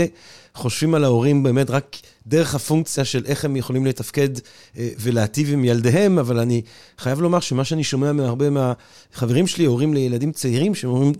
[0.53, 1.95] חושבים על ההורים באמת רק
[2.27, 4.29] דרך הפונקציה של איך הם יכולים לתפקד
[4.77, 6.61] אה, ולהטיב עם ילדיהם, אבל אני
[6.97, 11.13] חייב לומר שמה שאני שומע מהרבה מהחברים שלי, הורים לילדים צעירים, שהם אומרים,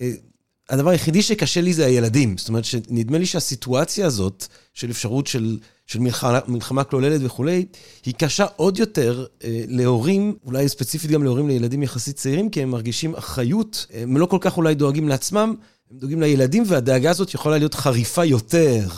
[0.00, 0.10] אה,
[0.70, 2.38] הדבר היחידי שקשה לי זה הילדים.
[2.38, 7.66] זאת אומרת, שנדמה לי שהסיטואציה הזאת, של אפשרות של, של מלחמה, מלחמה כלוללת וכולי,
[8.06, 12.70] היא קשה עוד יותר אה, להורים, אולי ספציפית גם להורים לילדים יחסית צעירים, כי הם
[12.70, 15.54] מרגישים אחריות, הם לא כל כך אולי דואגים לעצמם,
[15.90, 18.88] הם דואגים לילדים, והדאגה הזאת יכולה להיות חריפה יותר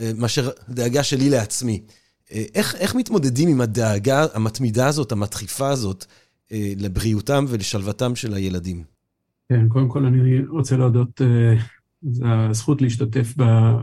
[0.00, 1.80] אה, מאשר דאגה שלי לעצמי.
[2.32, 6.04] אה, איך, איך מתמודדים עם הדאגה המתמידה הזאת, המדחיפה הזאת,
[6.52, 8.82] אה, לבריאותם ולשלוותם של הילדים?
[9.48, 11.54] כן, קודם כל אני רוצה להודות, אה,
[12.02, 13.34] זו הזכות להשתתף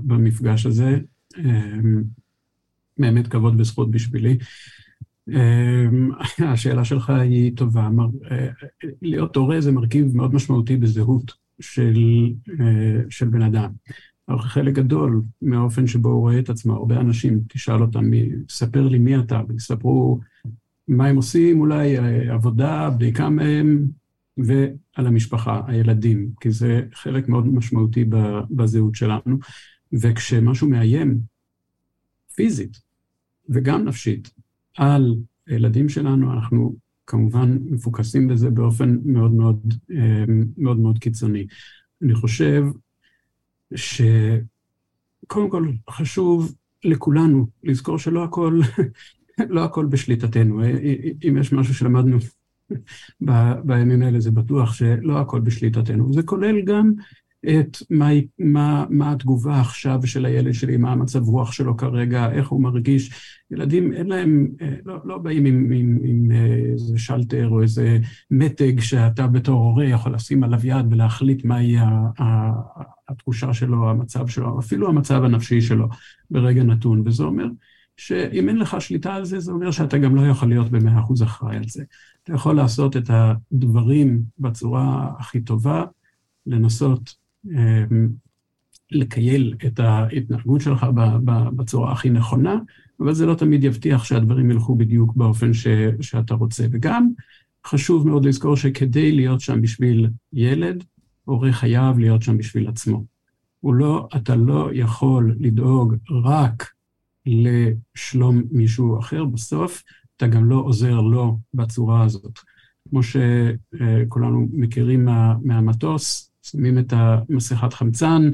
[0.03, 0.99] במפגש הזה.
[2.99, 4.37] אה, באמת כבוד וזכות בשבילי.
[5.33, 5.85] אה,
[6.53, 7.89] השאלה שלך היא טובה.
[9.01, 11.95] להיות הורה זה מרכיב מאוד משמעותי בזהות של,
[13.09, 13.71] של בן אדם.
[14.39, 18.11] חלק גדול מהאופן שבו הוא רואה את עצמו, הרבה אנשים, תשאל אותם,
[18.49, 20.19] ספר לי מי אתה, ויספרו
[20.87, 21.97] מה הם עושים, אולי
[22.29, 23.87] עבודה, בדיקה מהם,
[24.37, 28.05] ועל המשפחה, הילדים, כי זה חלק מאוד משמעותי
[28.49, 29.37] בזהות שלנו.
[29.93, 31.19] וכשמשהו מאיים
[32.35, 32.84] פיזית
[33.49, 34.29] וגם נפשית
[34.77, 35.15] על
[35.47, 36.75] הילדים שלנו, אנחנו
[37.07, 39.73] כמובן מפוקסים בזה באופן מאוד מאוד,
[40.57, 41.47] מאוד מאוד קיצוני.
[42.01, 42.63] אני חושב
[43.75, 48.59] שקודם כל חשוב לכולנו לזכור שלא הכל,
[49.49, 50.61] לא הכל בשליטתנו.
[51.29, 52.17] אם יש משהו שלמדנו
[53.65, 56.13] בימים האלה, זה בטוח שלא הכל בשליטתנו.
[56.13, 56.93] זה כולל גם
[57.47, 62.47] את מה, מה, מה התגובה עכשיו של הילד שלי, מה המצב רוח שלו כרגע, איך
[62.47, 63.11] הוא מרגיש.
[63.51, 67.99] ילדים, אין להם, אה, לא, לא באים עם, עם, עם אה, איזה שלטר או איזה
[68.31, 71.75] מתג שאתה בתור הורה יכול לשים עליו יד ולהחליט מהי
[73.09, 75.87] התחושה שלו, המצב שלו, אפילו המצב הנפשי שלו
[76.31, 77.03] ברגע נתון.
[77.05, 77.45] וזה אומר
[77.97, 81.23] שאם אין לך שליטה על זה, זה אומר שאתה גם לא יכול להיות במאה אחוז
[81.23, 81.83] אחראי על זה.
[82.23, 85.83] אתה יכול לעשות את הדברים בצורה הכי טובה,
[86.45, 87.15] לנסות
[88.91, 90.85] לקייל את ההתנהגות שלך
[91.55, 92.59] בצורה הכי נכונה,
[92.99, 95.67] אבל זה לא תמיד יבטיח שהדברים ילכו בדיוק באופן ש,
[96.01, 96.65] שאתה רוצה.
[96.71, 97.09] וגם
[97.65, 100.83] חשוב מאוד לזכור שכדי להיות שם בשביל ילד,
[101.25, 103.03] הורה חייב להיות שם בשביל עצמו.
[103.59, 106.71] הוא לא, אתה לא יכול לדאוג רק
[107.25, 109.83] לשלום מישהו אחר, בסוף
[110.17, 112.39] אתה גם לא עוזר לו בצורה הזאת.
[112.89, 118.31] כמו שכולנו מכירים מה, מהמטוס, שמים את המסכת חמצן,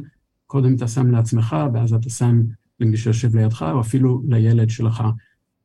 [0.48, 2.42] קודם אתה שם לעצמך, ואז אתה שם
[2.80, 5.04] למי שיושב לידך, או אפילו לילד שלך.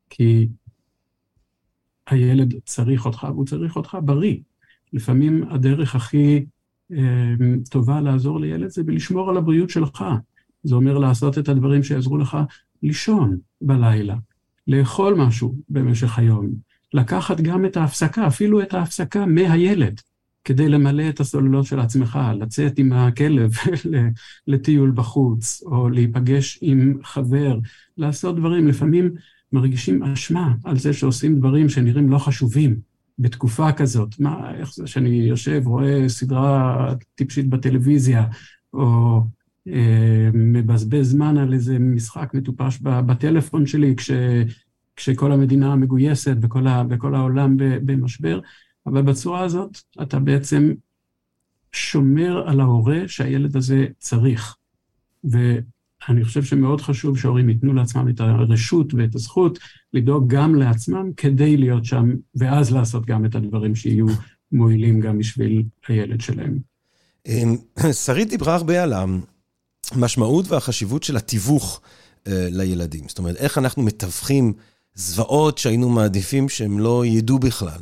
[0.09, 0.47] כי
[2.07, 4.37] הילד צריך אותך, והוא צריך אותך בריא.
[4.93, 6.45] לפעמים הדרך הכי
[6.91, 7.33] אה,
[7.69, 10.03] טובה לעזור לילד זה בלשמור על הבריאות שלך.
[10.63, 12.37] זה אומר לעשות את הדברים שיעזרו לך
[12.83, 14.15] לישון בלילה,
[14.67, 16.49] לאכול משהו במשך היום,
[16.93, 20.01] לקחת גם את ההפסקה, אפילו את ההפסקה מהילד.
[20.47, 23.51] כדי למלא את הסוללות של עצמך, לצאת עם הכלב
[24.47, 27.59] לטיול בחוץ, או להיפגש עם חבר,
[27.97, 28.67] לעשות דברים.
[28.67, 29.11] לפעמים
[29.53, 32.79] מרגישים אשמה על זה שעושים דברים שנראים לא חשובים
[33.19, 34.19] בתקופה כזאת.
[34.19, 38.25] מה, איך זה שאני יושב, רואה סדרה טיפשית בטלוויזיה,
[38.73, 39.21] או
[39.67, 44.11] אה, מבזבז זמן על איזה משחק מטופש בטלפון שלי, כש,
[44.95, 48.39] כשכל המדינה מגויסת וכל, ה, וכל העולם במשבר.
[48.87, 50.73] אבל בצורה הזאת אתה בעצם
[51.71, 54.55] שומר על ההורה שהילד הזה צריך.
[55.23, 59.59] ואני חושב שמאוד חשוב שההורים ייתנו לעצמם את הרשות ואת הזכות
[59.93, 64.07] לדאוג גם לעצמם כדי להיות שם, ואז לעשות גם את הדברים שיהיו
[64.51, 66.57] מועילים גם בשביל הילד שלהם.
[67.25, 67.57] אמ,
[68.05, 68.93] שרית דיברה הרבה על
[69.91, 71.81] המשמעות והחשיבות של התיווך
[72.27, 73.03] אה, לילדים.
[73.07, 74.53] זאת אומרת, איך אנחנו מתווכים
[74.95, 77.79] זוועות שהיינו מעדיפים שהם לא ידעו בכלל.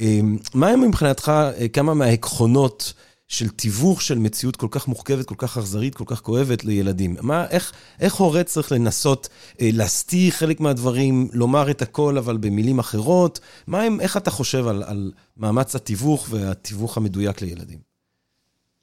[0.00, 2.92] אמ, מה הם מבחינתך אה, כמה מהעקרונות
[3.28, 7.16] של תיווך של מציאות כל כך מורכבת, כל כך אכזרית, כל כך כואבת לילדים?
[7.22, 9.28] מה, איך, איך הורה צריך לנסות
[9.60, 13.40] אה, להסתיר חלק מהדברים, לומר את הכל, אבל במילים אחרות?
[13.66, 17.78] מה הם, איך אתה חושב על, על מאמץ התיווך והתיווך המדויק לילדים?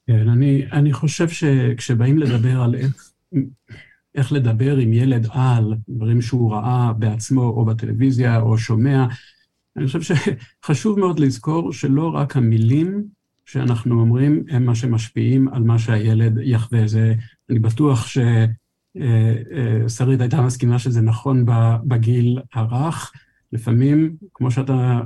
[0.06, 3.10] כן, אני, אני חושב שכשבאים לדבר על איך,
[4.14, 9.06] איך לדבר עם ילד על דברים שהוא ראה בעצמו או בטלוויזיה או שומע,
[9.76, 13.04] אני חושב שחשוב מאוד לזכור שלא רק המילים
[13.44, 16.86] שאנחנו אומרים הם מה שמשפיעים על מה שהילד יחווה.
[16.86, 17.14] זה,
[17.50, 18.26] אני בטוח ששרית
[19.00, 21.44] אה, אה, הייתה מסכימה שזה נכון
[21.84, 23.12] בגיל הרך.
[23.52, 25.00] לפעמים, כמו שאתה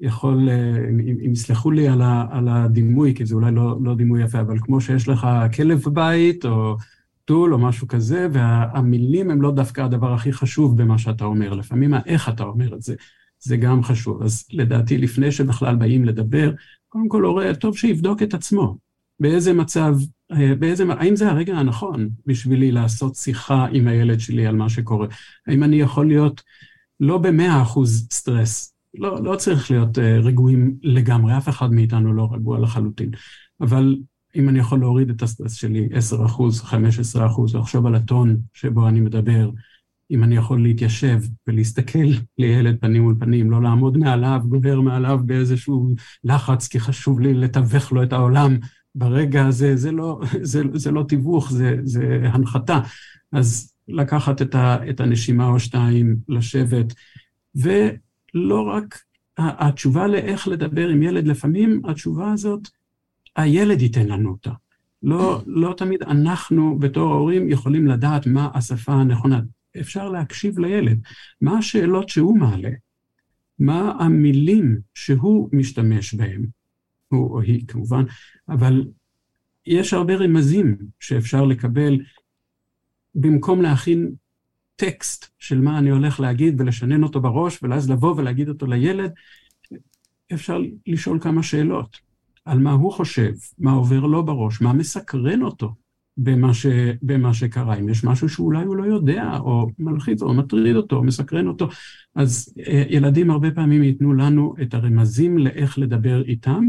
[0.00, 0.88] יכול, אה,
[1.26, 5.08] אם יסלחו לי על, הדימוי, כי זה אולי לא, לא דימוי יפה, אבל כמו שיש
[5.08, 6.76] לך כלב בבית, או
[7.24, 11.94] טול או משהו כזה, והמילים הם לא דווקא הדבר הכי חשוב במה שאתה אומר, לפעמים
[12.06, 12.94] איך אתה אומר את זה.
[13.40, 14.22] זה גם חשוב.
[14.22, 16.52] אז לדעתי, לפני שבכלל באים לדבר,
[16.88, 18.76] קודם כל הורה, טוב שיבדוק את עצמו.
[19.20, 19.94] באיזה מצב,
[20.32, 25.06] אה, באיזה, האם זה הרגע הנכון בשבילי לעשות שיחה עם הילד שלי על מה שקורה?
[25.46, 26.42] האם אני יכול להיות
[27.00, 28.74] לא במאה אחוז סטרס?
[28.94, 33.10] לא, לא צריך להיות uh, רגועים לגמרי, אף אחד מאיתנו לא רגוע לחלוטין.
[33.60, 33.96] אבל
[34.36, 38.88] אם אני יכול להוריד את הסטרס שלי 10 אחוז, 15 אחוז, לחשוב על הטון שבו
[38.88, 39.50] אני מדבר,
[40.10, 45.94] אם אני יכול להתיישב ולהסתכל לילד פנים מול פנים, לא לעמוד מעליו, גובר מעליו באיזשהו
[46.24, 48.56] לחץ, כי חשוב לי לתווך לו את העולם
[48.94, 52.80] ברגע הזה, זה לא, זה, זה לא תיווך, זה, זה הנחתה.
[53.32, 56.94] אז לקחת את, ה, את הנשימה או שתיים, לשבת,
[57.54, 58.98] ולא רק
[59.38, 62.68] התשובה לאיך לדבר עם ילד, לפעמים התשובה הזאת,
[63.36, 64.52] הילד ייתן לנו אותה.
[65.02, 69.40] לא, לא תמיד אנחנו בתור ההורים יכולים לדעת מה השפה הנכונה.
[69.80, 71.00] אפשר להקשיב לילד.
[71.40, 72.70] מה השאלות שהוא מעלה?
[73.58, 76.46] מה המילים שהוא משתמש בהם?
[77.08, 78.04] הוא או היא כמובן,
[78.48, 78.86] אבל
[79.66, 81.98] יש הרבה רמזים שאפשר לקבל
[83.14, 84.12] במקום להכין
[84.76, 89.12] טקסט של מה אני הולך להגיד ולשנן אותו בראש, ואז לבוא ולהגיד אותו לילד,
[90.34, 92.00] אפשר לשאול כמה שאלות
[92.44, 95.74] על מה הוא חושב, מה עובר לו בראש, מה מסקרן אותו
[96.18, 96.66] במה, ש,
[97.02, 97.74] במה שקרה.
[97.74, 101.68] אם יש משהו שאולי הוא לא יודע, או מלחיץ, או מטריד אותו, או מסקרן אותו,
[102.14, 106.64] אז אה, ילדים הרבה פעמים ייתנו לנו את הרמזים לאיך לדבר איתם,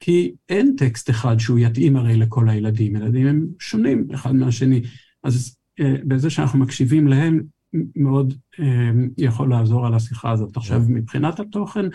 [0.00, 2.96] כי אין טקסט אחד שהוא יתאים הרי לכל הילדים.
[2.96, 4.82] ילדים הם שונים אחד מהשני.
[5.24, 7.42] אז אה, בזה שאנחנו מקשיבים להם,
[7.96, 10.56] מאוד אה, יכול לעזור על השיחה הזאת.
[10.56, 11.86] עכשיו, מבחינת התוכן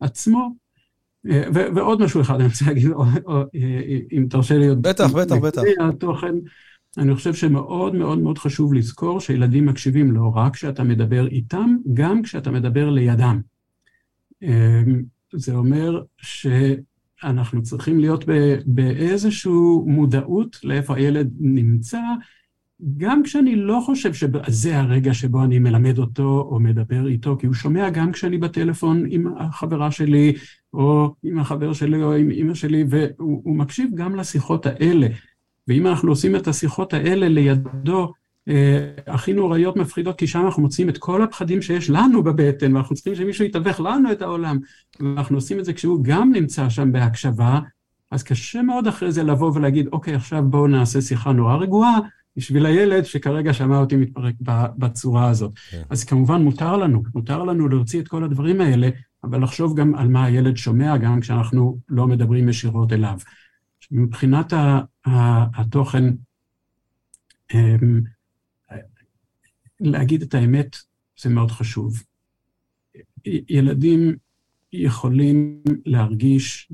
[0.00, 0.54] עצמו,
[1.28, 3.42] אה, ועוד משהו אחד אני רוצה להגיד, או, או,
[4.12, 4.82] אם תרשה לי עוד...
[4.82, 5.62] בטח, בטח, בטח.
[5.80, 6.34] התוכן,
[6.98, 12.22] אני חושב שמאוד מאוד מאוד חשוב לזכור שילדים מקשיבים לא רק כשאתה מדבר איתם, גם
[12.22, 13.40] כשאתה מדבר לידם.
[15.34, 18.24] זה אומר שאנחנו צריכים להיות
[18.66, 19.52] באיזושהי
[19.86, 22.00] מודעות לאיפה הילד נמצא,
[22.96, 27.54] גם כשאני לא חושב שזה הרגע שבו אני מלמד אותו או מדבר איתו, כי הוא
[27.54, 30.34] שומע גם כשאני בטלפון עם החברה שלי,
[30.74, 35.06] או עם החבר שלי, או עם אמא שלי, והוא מקשיב גם לשיחות האלה.
[35.68, 38.12] ואם אנחנו עושים את השיחות האלה לידו,
[38.48, 42.94] אה, הכי נוראיות מפחידות, כי שם אנחנו מוצאים את כל הפחדים שיש לנו בבטן, ואנחנו
[42.94, 44.58] צריכים שמישהו יתווך לנו את העולם.
[45.00, 47.60] ואנחנו עושים את זה כשהוא גם נמצא שם בהקשבה,
[48.10, 51.98] אז קשה מאוד אחרי זה לבוא ולהגיד, אוקיי, עכשיו בואו נעשה שיחה נורא רגועה,
[52.36, 54.34] בשביל הילד שכרגע שמע אותי מתפרק
[54.78, 55.52] בצורה הזאת.
[55.70, 55.82] כן.
[55.90, 58.88] אז כמובן מותר לנו, מותר לנו להוציא את כל הדברים האלה,
[59.24, 63.18] אבל לחשוב גם על מה הילד שומע, גם כשאנחנו לא מדברים ישירות אליו.
[63.90, 64.52] מבחינת
[65.54, 66.04] התוכן,
[67.54, 68.00] אמ,
[69.80, 70.76] להגיד את האמת
[71.20, 72.02] זה מאוד חשוב.
[73.24, 74.16] ילדים
[74.72, 76.72] יכולים להרגיש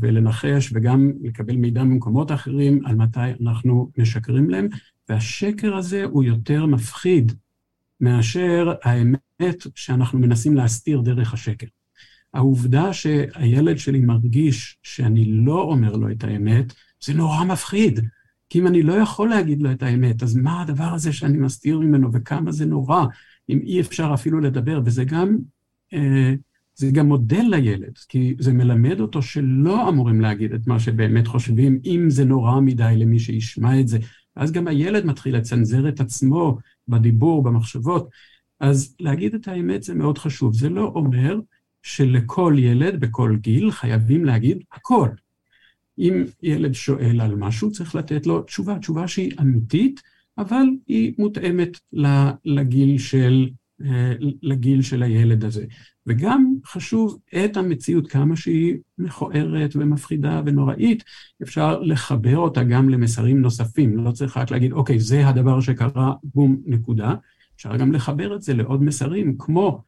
[0.00, 4.68] ולנחש וגם לקבל מידע ממקומות אחרים על מתי אנחנו משקרים להם,
[5.08, 7.32] והשקר הזה הוא יותר מפחיד
[8.00, 11.66] מאשר האמת שאנחנו מנסים להסתיר דרך השקר.
[12.34, 16.72] העובדה שהילד שלי מרגיש שאני לא אומר לו את האמת,
[17.04, 18.00] זה נורא מפחיד.
[18.48, 21.78] כי אם אני לא יכול להגיד לו את האמת, אז מה הדבר הזה שאני מסתיר
[21.78, 23.04] ממנו וכמה זה נורא,
[23.48, 25.36] אם אי אפשר אפילו לדבר, וזה גם,
[25.94, 26.34] אה,
[26.74, 31.80] זה גם מודל לילד, כי זה מלמד אותו שלא אמורים להגיד את מה שבאמת חושבים,
[31.84, 33.98] אם זה נורא מדי למי שישמע את זה,
[34.36, 36.58] ואז גם הילד מתחיל לצנזר את עצמו
[36.88, 38.08] בדיבור, במחשבות.
[38.60, 40.54] אז להגיד את האמת זה מאוד חשוב.
[40.54, 41.40] זה לא אומר
[41.82, 45.08] שלכל ילד בכל גיל חייבים להגיד הכל.
[45.98, 50.02] אם ילד שואל על משהו, צריך לתת לו תשובה, תשובה שהיא אמיתית,
[50.38, 51.78] אבל היא מותאמת
[52.44, 53.48] לגיל של,
[53.84, 54.12] אה,
[54.42, 55.64] לגיל של הילד הזה.
[56.06, 61.04] וגם חשוב את המציאות, כמה שהיא מכוערת ומפחידה ונוראית,
[61.42, 63.96] אפשר לחבר אותה גם למסרים נוספים.
[63.96, 67.14] לא צריך רק להגיד, אוקיי, זה הדבר שקרה, בום, נקודה.
[67.56, 69.82] אפשר גם לחבר את זה לעוד מסרים, כמו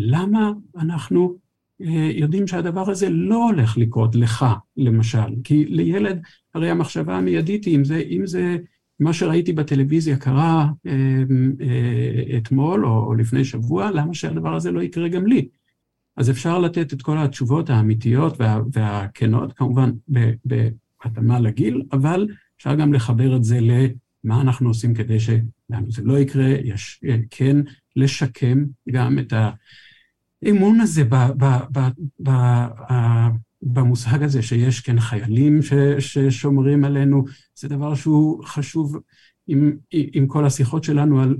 [0.00, 1.36] למה אנחנו
[1.80, 4.46] אה, יודעים שהדבר הזה לא הולך לקרות לך,
[4.76, 5.34] למשל.
[5.44, 6.22] כי לילד,
[6.54, 8.56] הרי המחשבה המיידית היא, אם זה, אם זה
[9.00, 10.92] מה שראיתי בטלוויזיה קרה אה,
[11.60, 15.48] אה, אתמול או, או לפני שבוע, למה שהדבר הזה לא יקרה גם לי?
[16.16, 19.90] אז אפשר לתת את כל התשובות האמיתיות וה, והכנות, כמובן
[20.44, 26.18] בהתאמה לגיל, אבל אפשר גם לחבר את זה למה אנחנו עושים כדי שלנו זה לא
[26.18, 27.56] יקרה, יש כן
[27.96, 29.32] לשקם גם את
[30.42, 31.78] האמון הזה ב, ב, ב,
[32.22, 32.30] ב,
[32.90, 32.98] ב,
[33.62, 37.24] במושג הזה שיש כן חיילים ש, ששומרים עלינו,
[37.54, 38.96] זה דבר שהוא חשוב
[39.46, 41.36] עם, עם כל השיחות שלנו על,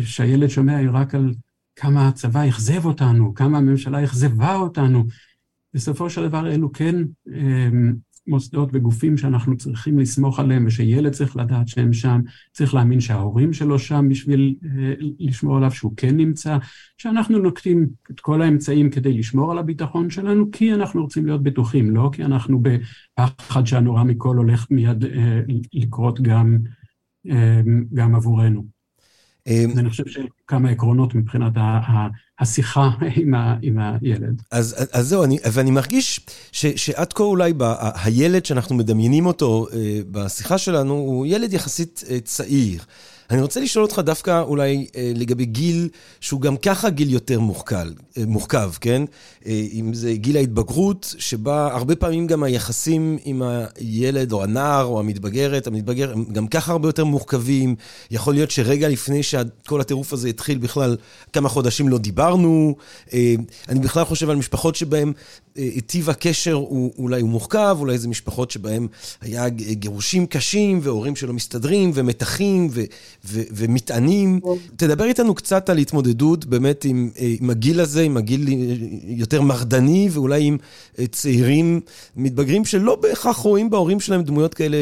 [0.00, 1.34] שהילד שומע היא רק על
[1.76, 5.04] כמה הצבא אכזב אותנו, כמה הממשלה אכזבה אותנו.
[5.74, 6.94] בסופו של דבר אלו כן
[7.34, 7.94] אמ,
[8.26, 12.20] מוסדות וגופים שאנחנו צריכים לסמוך עליהם ושילד צריך לדעת שהם שם,
[12.52, 16.58] צריך להאמין שההורים שלו שם בשביל אה, לשמור עליו שהוא כן נמצא,
[16.98, 21.90] שאנחנו נוקטים את כל האמצעים כדי לשמור על הביטחון שלנו, כי אנחנו רוצים להיות בטוחים,
[21.90, 25.40] לא כי אנחנו בפחד שהנורא מכל הולך מיד אה,
[25.72, 26.58] לקרות גם,
[27.30, 27.60] אה,
[27.94, 28.73] גם עבורנו.
[29.46, 31.52] אמ, אני חושב שכמה עקרונות מבחינת
[32.40, 32.90] השיחה
[33.62, 34.42] עם, הילד.
[34.50, 36.20] אז, זהו, אני, ואני מרגיש
[36.52, 37.52] שעד כה אולי
[38.04, 42.82] הילד שאנחנו מדמיינים אותו אה, בשיחה שלנו הוא ילד יחסית אה, צעיר.
[43.30, 45.88] אני רוצה לשאול אותך דווקא אולי אה, לגבי גיל
[46.20, 47.86] שהוא גם ככה גיל יותר מורכב,
[48.18, 49.02] אה, מורכב, כן?
[49.46, 53.42] אה, אם זה גיל ההתבגרות, שבה הרבה פעמים גם היחסים עם
[53.76, 57.74] הילד או הנער או המתבגרת, המתבגר, הם גם ככה הרבה יותר מורכבים.
[58.10, 60.96] יכול להיות שרגע לפני שכל הטירוף הזה התחיל בכלל,
[61.32, 62.74] כמה חודשים לא דיברנו.
[63.12, 63.34] אה,
[63.68, 65.12] אני בכלל חושב על משפחות שבהן
[65.58, 68.86] אה, טיב הקשר הוא אולי הוא מורכב, אולי זה משפחות שבהן
[69.20, 72.80] היה גירושים קשים והורים שלא מסתדרים ומתחים ו,
[73.26, 74.40] ו, ומטענים.
[74.76, 78.48] תדבר איתנו קצת על התמודדות באמת עם, אה, עם הגיל הזה, עם הגיל
[79.06, 80.56] יותר מרדני ואולי עם
[80.98, 81.80] אה, צעירים
[82.16, 84.76] מתבגרים שלא בהכרח רואים בהורים שלהם דמויות כאלה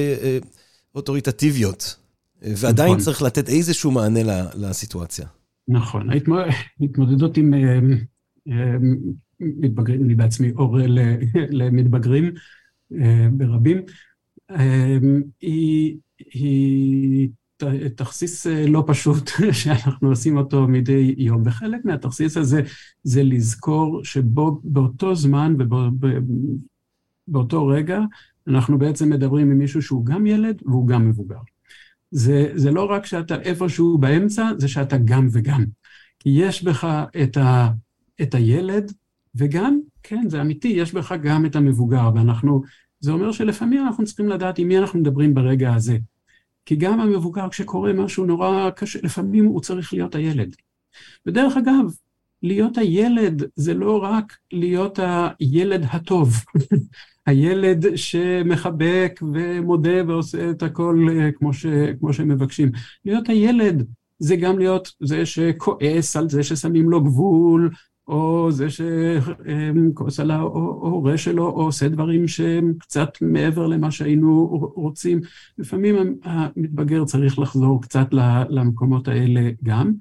[0.94, 1.96] אוטוריטטיביות.
[2.42, 3.00] ועדיין נכון.
[3.00, 4.20] צריך לתת איזשהו מענה
[4.54, 5.26] לסיטואציה.
[5.68, 6.08] נכון,
[6.80, 7.54] ההתמודדות עם
[9.40, 10.84] מתבגרים, אני בעצמי הורה
[11.58, 12.30] למתבגרים
[13.32, 13.82] ברבים,
[15.40, 15.96] היא,
[16.34, 17.28] היא
[17.96, 19.30] תכסיס לא פשוט
[19.62, 22.62] שאנחנו עושים אותו מדי יום, וחלק מהתכסיס הזה
[23.02, 25.56] זה לזכור שבאותו זמן
[27.28, 28.00] ובאותו רגע
[28.48, 31.38] אנחנו בעצם מדברים עם מישהו שהוא גם ילד והוא גם מבוגר.
[32.10, 35.64] זה, זה לא רק שאתה איפשהו באמצע, זה שאתה גם וגם.
[36.26, 37.70] יש בך את, ה,
[38.22, 38.92] את הילד,
[39.34, 42.62] וגם, כן, זה אמיתי, יש בך גם את המבוגר, ואנחנו,
[43.00, 45.98] זה אומר שלפעמים אנחנו צריכים לדעת עם מי אנחנו מדברים ברגע הזה.
[46.66, 50.56] כי גם המבוגר, כשקורה משהו נורא קשה, לפעמים הוא צריך להיות הילד.
[51.26, 51.94] ודרך אגב,
[52.42, 54.98] להיות הילד זה לא רק להיות
[55.40, 56.44] הילד הטוב,
[57.26, 61.66] הילד שמחבק ומודה ועושה את הכל אה, כמו, ש,
[62.00, 62.70] כמו שמבקשים.
[63.04, 63.86] להיות הילד
[64.18, 67.70] זה גם להיות זה שכועס על זה ששמים לו גבול,
[68.08, 74.46] או זה שכועס על ההורה שלו, או עושה דברים שהם קצת מעבר למה שהיינו
[74.76, 75.20] רוצים.
[75.58, 78.08] לפעמים המתבגר צריך לחזור קצת
[78.48, 79.92] למקומות האלה גם.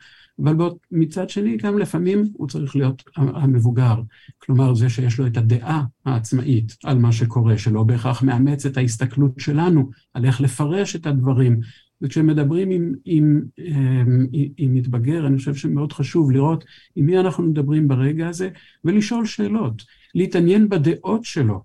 [0.43, 3.95] אבל בוא, מצד שני, גם לפעמים הוא צריך להיות המבוגר.
[4.37, 9.31] כלומר, זה שיש לו את הדעה העצמאית על מה שקורה, שלא בהכרח מאמץ את ההסתכלות
[9.37, 11.59] שלנו על איך לפרש את הדברים.
[12.01, 14.27] וכשמדברים עם, עם, עם,
[14.57, 18.49] עם מתבגר, אני חושב שמאוד חשוב לראות עם מי אנחנו מדברים ברגע הזה,
[18.83, 19.83] ולשאול שאלות,
[20.15, 21.61] להתעניין בדעות שלו.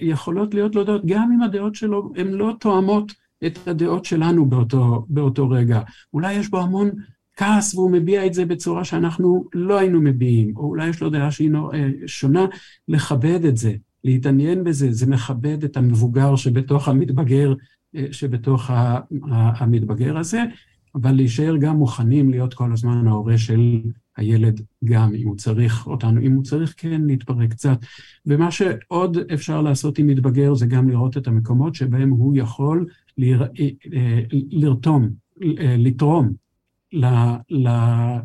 [0.00, 3.12] יכולות להיות לו דעות, גם אם הדעות שלו הן לא תואמות
[3.46, 5.80] את הדעות שלנו באותו, באותו רגע.
[6.12, 6.90] אולי יש בו המון
[7.36, 11.30] כעס והוא מביע את זה בצורה שאנחנו לא היינו מביעים, או אולי יש לו דעה
[11.30, 12.46] שהיא אה, שונה,
[12.88, 13.74] לכבד את זה,
[14.04, 17.54] להתעניין בזה, זה מכבד את המבוגר שבתוך המתבגר,
[18.10, 18.70] שבתוך
[19.32, 20.42] המתבגר הזה,
[20.94, 23.80] אבל להישאר גם מוכנים להיות כל הזמן ההורה של
[24.16, 27.78] הילד גם, אם הוא צריך אותנו, אם הוא צריך כן להתפרק קצת.
[28.26, 32.86] ומה שעוד אפשר לעשות עם מתבגר זה גם לראות את המקומות שבהם הוא יכול
[33.18, 33.42] לר...
[33.42, 35.10] אה, לרתום,
[35.78, 36.32] לתרום
[36.92, 37.06] ל,
[37.50, 37.68] ל,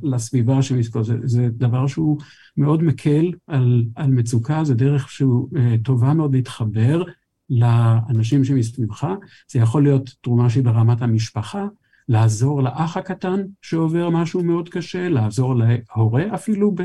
[0.04, 1.04] לסביבה שמסביבו.
[1.04, 2.18] זה, זה דבר שהוא
[2.58, 7.04] מאוד מקל על, על מצוקה, זה דרך שהוא אה, טובה מאוד להתחבר
[7.50, 9.08] לאנשים שמסביבך.
[9.52, 11.68] זה יכול להיות תרומה שהיא ברמת המשפחה,
[12.10, 16.76] לעזור לאח הקטן שעובר משהו מאוד קשה, לעזור להורה אפילו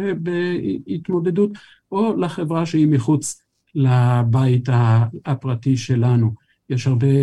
[0.86, 1.50] בהתמודדות,
[1.92, 3.42] או לחברה שהיא מחוץ
[3.74, 4.68] לבית
[5.24, 6.34] הפרטי שלנו.
[6.70, 7.22] יש הרבה,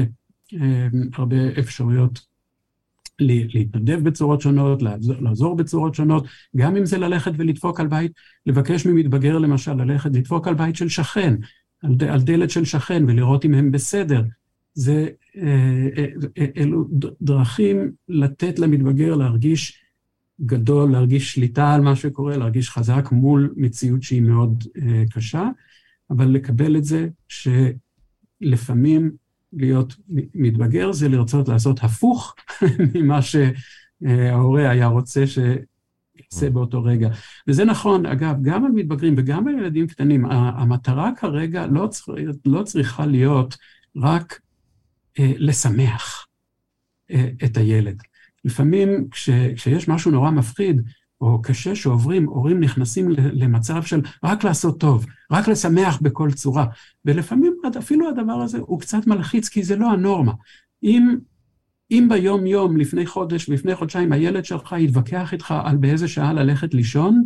[0.53, 2.31] אה, הרבה אפשרויות
[3.19, 6.25] להתנדב בצורות שונות, לעזור, לעזור בצורות שונות,
[6.55, 8.11] גם אם זה ללכת ולדפוק על בית,
[8.45, 11.35] לבקש ממתבגר למשל ללכת לדפוק על בית של שכן,
[11.81, 14.23] על, ד, על דלת של שכן ולראות אם הם בסדר.
[14.73, 16.05] זה אה, אה,
[16.37, 16.87] אה, אלו
[17.21, 19.83] דרכים לתת למתבגר להרגיש
[20.45, 24.63] גדול, להרגיש שליטה על מה שקורה, להרגיש חזק מול מציאות שהיא מאוד
[25.09, 25.49] קשה,
[26.09, 27.07] אבל לקבל את זה
[28.41, 29.11] שלפעמים
[29.53, 29.95] להיות
[30.35, 32.35] מתבגר זה לרצות לעשות הפוך
[32.95, 35.55] ממה שההורה היה רוצה שיעשה
[36.33, 36.49] mm.
[36.49, 37.09] באותו רגע.
[37.47, 42.13] וזה נכון, אגב, גם על מתבגרים וגם על ילדים קטנים, המטרה כרגע לא, צר...
[42.45, 43.57] לא צריכה להיות
[43.97, 44.39] רק
[45.19, 46.27] אה, לשמח
[47.11, 48.01] אה, את הילד.
[48.45, 50.81] לפעמים כש, כשיש משהו נורא מפחיד,
[51.21, 56.65] או קשה שעוברים, הורים נכנסים למצב של רק לעשות טוב, רק לשמח בכל צורה.
[57.05, 60.31] ולפעמים אפילו הדבר הזה הוא קצת מלחיץ, כי זה לא הנורמה.
[60.83, 61.17] אם,
[61.91, 67.23] אם ביום-יום, לפני חודש ולפני חודשיים, הילד שלך יתווכח איתך על באיזה שעה ללכת לישון,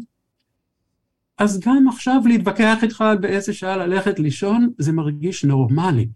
[1.38, 6.08] אז גם עכשיו להתווכח איתך על באיזה שעה ללכת לישון, זה מרגיש נורמלי.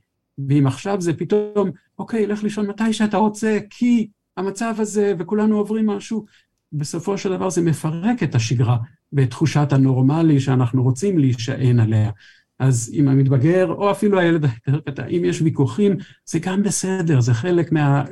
[0.48, 5.86] ואם עכשיו זה פתאום, אוקיי, לך לישון מתי שאתה רוצה, כי המצב הזה, וכולנו עוברים
[5.86, 6.26] משהו,
[6.74, 8.78] בסופו של דבר זה מפרק את השגרה
[9.14, 12.12] בתחושת הנורמלי שאנחנו רוצים להישען עליה.
[12.60, 17.34] אז אם המתבגר, או אפילו הילד היותר קטן, אם יש ויכוחים, זה גם בסדר, זה
[17.34, 18.04] חלק מה,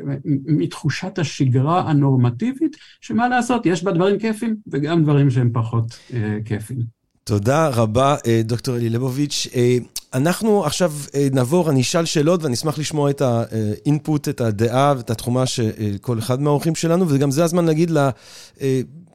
[0.45, 6.97] מתחושת השגרה הנורמטיבית, שמה לעשות, יש בה דברים כיפים וגם דברים שהם פחות אה, כיפים.
[7.27, 9.47] תודה רבה, אה, דוקטור אלי לבוביץ'.
[9.55, 9.77] אה,
[10.13, 15.09] אנחנו עכשיו אה, נעבור, אני אשאל שאלות ואני אשמח לשמוע את האינפוט, את הדעה ואת
[15.09, 15.71] התחומה של
[16.01, 17.91] כל אחד מהאורחים שלנו, וגם זה הזמן להגיד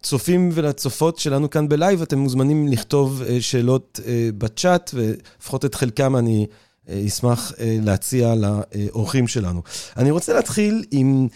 [0.03, 4.01] לצופים ולצופות שלנו כאן בלייב, אתם מוזמנים לכתוב שאלות
[4.39, 6.47] בצ'אט, ולפחות את חלקם אני
[7.07, 9.63] אשמח להציע לאורחים שלנו.
[9.97, 11.29] אני רוצה להתחיל עם...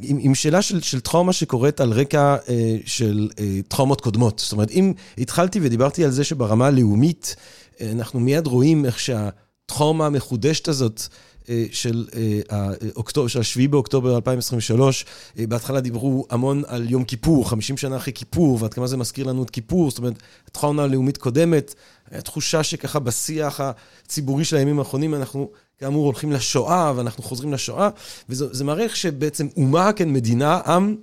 [0.00, 4.38] עם, עם שאלה של, של טראומה שקורית על רקע אה, של אה, טראומות קודמות.
[4.38, 7.36] זאת אומרת, אם התחלתי ודיברתי על זה שברמה הלאומית,
[7.80, 11.02] אה, אנחנו מיד רואים איך שהטראומה המחודשת הזאת
[11.72, 12.06] של
[12.96, 15.04] אוקטובר, של 7 באוקטובר 2023,
[15.36, 19.42] בהתחלה דיברו המון על יום כיפור, 50 שנה אחרי כיפור, ועד כמה זה מזכיר לנו
[19.42, 20.14] את כיפור, זאת אומרת,
[20.52, 21.74] טראומה לאומית קודמת,
[22.10, 27.88] הייתה תחושה שככה בשיח הציבורי של הימים האחרונים אנחנו כאמור הולכים לשואה ואנחנו חוזרים לשואה,
[28.28, 30.96] וזה מראה שבעצם אומה, כן, מדינה, עם,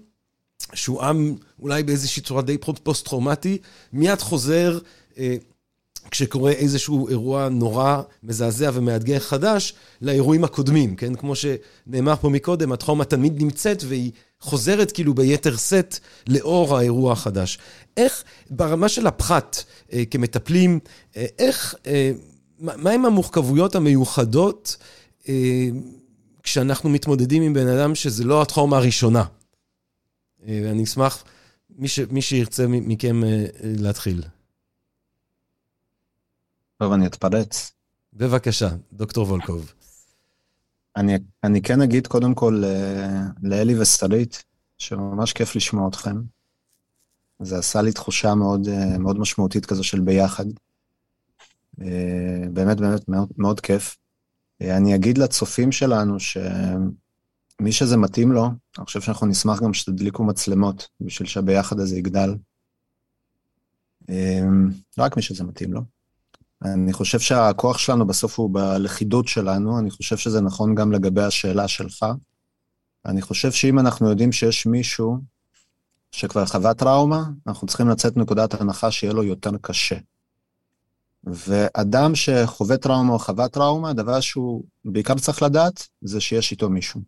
[0.73, 3.57] שהוא עם אולי באיזושהי צורה די פוסט-טראומטי,
[3.93, 4.79] מיד חוזר
[5.17, 5.35] אה,
[6.11, 11.15] כשקורה איזשהו אירוע נורא, מזעזע ומאתגר חדש, לאירועים הקודמים, כן?
[11.15, 17.57] כמו שנאמר פה מקודם, הטראומה תמיד נמצאת והיא חוזרת כאילו ביתר שאת לאור האירוע החדש.
[17.97, 20.79] איך, ברמה של הפחת אה, כמטפלים,
[21.17, 22.11] אה, איך, אה,
[22.59, 24.77] מהם המורכבויות המיוחדות
[25.29, 25.69] אה,
[26.43, 29.23] כשאנחנו מתמודדים עם בן אדם שזה לא הטראומה הראשונה?
[30.47, 31.23] אה, אני אשמח,
[31.77, 34.21] מי, ש, מי שירצה מכם אה, להתחיל.
[36.77, 37.71] טוב, אני אתפרץ.
[38.13, 39.73] בבקשה, דוקטור וולקוב.
[40.95, 42.63] אני, אני כן אגיד קודם כל
[43.43, 44.43] לאלי ושרית,
[44.77, 46.15] שממש כיף לשמוע אתכם.
[47.39, 48.67] זה עשה לי תחושה מאוד,
[48.99, 50.45] מאוד משמעותית כזו של ביחד.
[52.53, 53.97] באמת, באמת, מאוד, מאוד כיף.
[54.61, 58.45] אני אגיד לצופים שלנו שמי שזה מתאים לו,
[58.77, 62.35] אני חושב שאנחנו נשמח גם שתדליקו מצלמות בשביל שהביחד הזה יגדל.
[64.97, 65.94] רק מי שזה מתאים לו.
[66.63, 71.67] אני חושב שהכוח שלנו בסוף הוא בלכידות שלנו, אני חושב שזה נכון גם לגבי השאלה
[71.67, 72.05] שלך.
[73.05, 75.17] אני חושב שאם אנחנו יודעים שיש מישהו
[76.11, 79.95] שכבר חווה טראומה, אנחנו צריכים לצאת מנקודת הנחה שיהיה לו יותר קשה.
[81.23, 87.01] ואדם שחווה טראומה או חווה טראומה, הדבר שהוא בעיקר צריך לדעת, זה שיש איתו מישהו.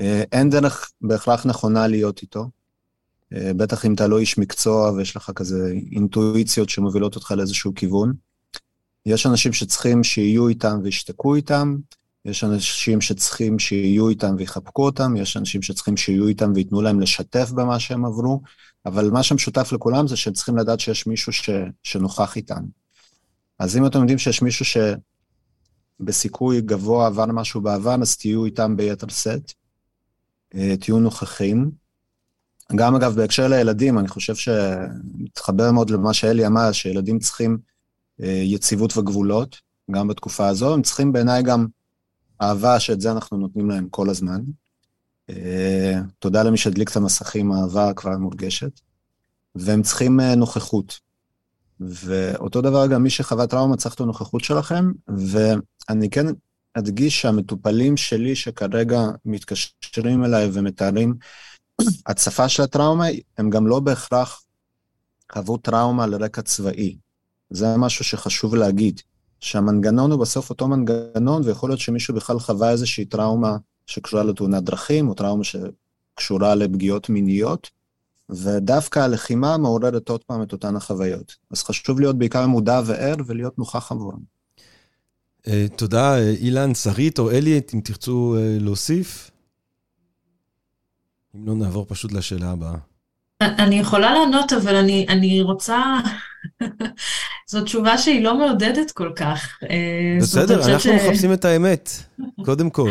[0.00, 2.50] אה, אין דרך בהכרח נכונה להיות איתו.
[3.32, 8.12] אה, בטח אם אתה לא איש מקצוע ויש לך כזה אינטואיציות שמובילות אותך לאיזשהו כיוון.
[9.06, 11.76] יש אנשים שצריכים שיהיו איתם וישתקו איתם,
[12.24, 17.50] יש אנשים שצריכים שיהיו איתם ויחבקו אותם, יש אנשים שצריכים שיהיו איתם וייתנו להם לשתף
[17.50, 18.42] במה שהם עברו,
[18.86, 21.50] אבל מה שמשותף לכולם זה שהם צריכים לדעת שיש מישהו ש,
[21.82, 22.62] שנוכח איתם.
[23.58, 24.64] אז אם אתם יודעים שיש מישהו
[26.00, 29.52] שבסיכוי גבוה עבר משהו בעבר, אז תהיו איתם ביתר שאת,
[30.54, 31.70] אה, תהיו נוכחים.
[32.74, 37.58] גם אגב, בהקשר לילדים, אני חושב שמתחבר מאוד למה שאלי אמר, שילדים צריכים
[38.26, 39.56] יציבות וגבולות,
[39.90, 40.74] גם בתקופה הזו.
[40.74, 41.66] הם צריכים בעיניי גם
[42.42, 44.40] אהבה, שאת זה אנחנו נותנים להם כל הזמן.
[45.30, 48.80] אה, תודה למי שהדליק את המסכים, האהבה כבר מורגשת.
[49.54, 51.00] והם צריכים אה, נוכחות.
[51.80, 56.26] ואותו דבר גם מי שחווה טראומה צריך את הנוכחות שלכם, ואני כן
[56.74, 61.14] אדגיש שהמטופלים שלי שכרגע מתקשרים אליי ומתארים
[62.06, 63.04] הצפה של הטראומה,
[63.38, 64.44] הם גם לא בהכרח
[65.32, 66.96] חוו טראומה על רקע צבאי.
[67.52, 69.00] זה משהו שחשוב להגיד,
[69.40, 75.08] שהמנגנון הוא בסוף אותו מנגנון, ויכול להיות שמישהו בכלל חווה איזושהי טראומה שקשורה לתאונת דרכים,
[75.08, 77.70] או טראומה שקשורה לפגיעות מיניות,
[78.30, 81.36] ודווקא הלחימה מעוררת עוד פעם את אותן החוויות.
[81.50, 84.18] אז חשוב להיות בעיקר מודע וער ולהיות נוכח עבורם.
[85.48, 89.30] אה, תודה, אה, אילן, שרית או אלי, אם תרצו אה, להוסיף.
[91.34, 92.76] אם לא, נעבור פשוט לשאלה הבאה.
[93.40, 95.76] אני יכולה לענות, אבל אני, אני רוצה...
[97.50, 99.58] זו תשובה שהיא לא מעודדת כל כך.
[99.70, 100.86] אה, בסדר, אנחנו ש...
[100.86, 101.90] מחפשים את האמת,
[102.44, 102.90] קודם כל.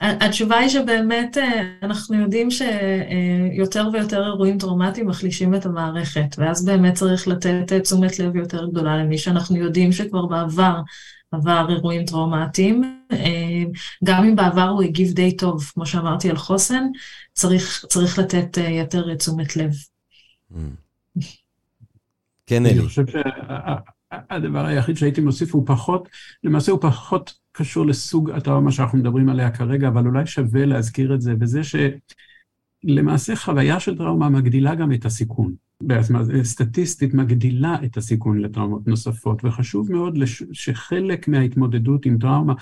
[0.00, 6.94] התשובה היא שבאמת אה, אנחנו יודעים שיותר ויותר אירועים טראומטיים מחלישים את המערכת, ואז באמת
[6.94, 10.80] צריך לתת תשומת לב יותר גדולה למי שאנחנו יודעים שכבר בעבר
[11.32, 13.06] עבר אירועים טראומטיים.
[13.12, 13.62] אה,
[14.04, 16.84] גם אם בעבר הוא הגיב די טוב, כמו שאמרתי על חוסן,
[17.32, 19.72] צריך, צריך לתת יותר תשומת לב.
[22.46, 22.78] כן, אלי.
[22.78, 26.08] אני חושב שהדבר היחיד שהייתי מוסיף הוא פחות,
[26.44, 31.20] למעשה הוא פחות קשור לסוג הטראומה שאנחנו מדברים עליה כרגע, אבל אולי שווה להזכיר את
[31.20, 31.60] זה בזה
[32.84, 35.54] שלמעשה חוויה של טראומה מגדילה גם את הסיכון.
[35.82, 40.18] בעצמה, סטטיסטית מגדילה את הסיכון לטראומות נוספות, וחשוב מאוד
[40.52, 42.54] שחלק מההתמודדות עם טראומה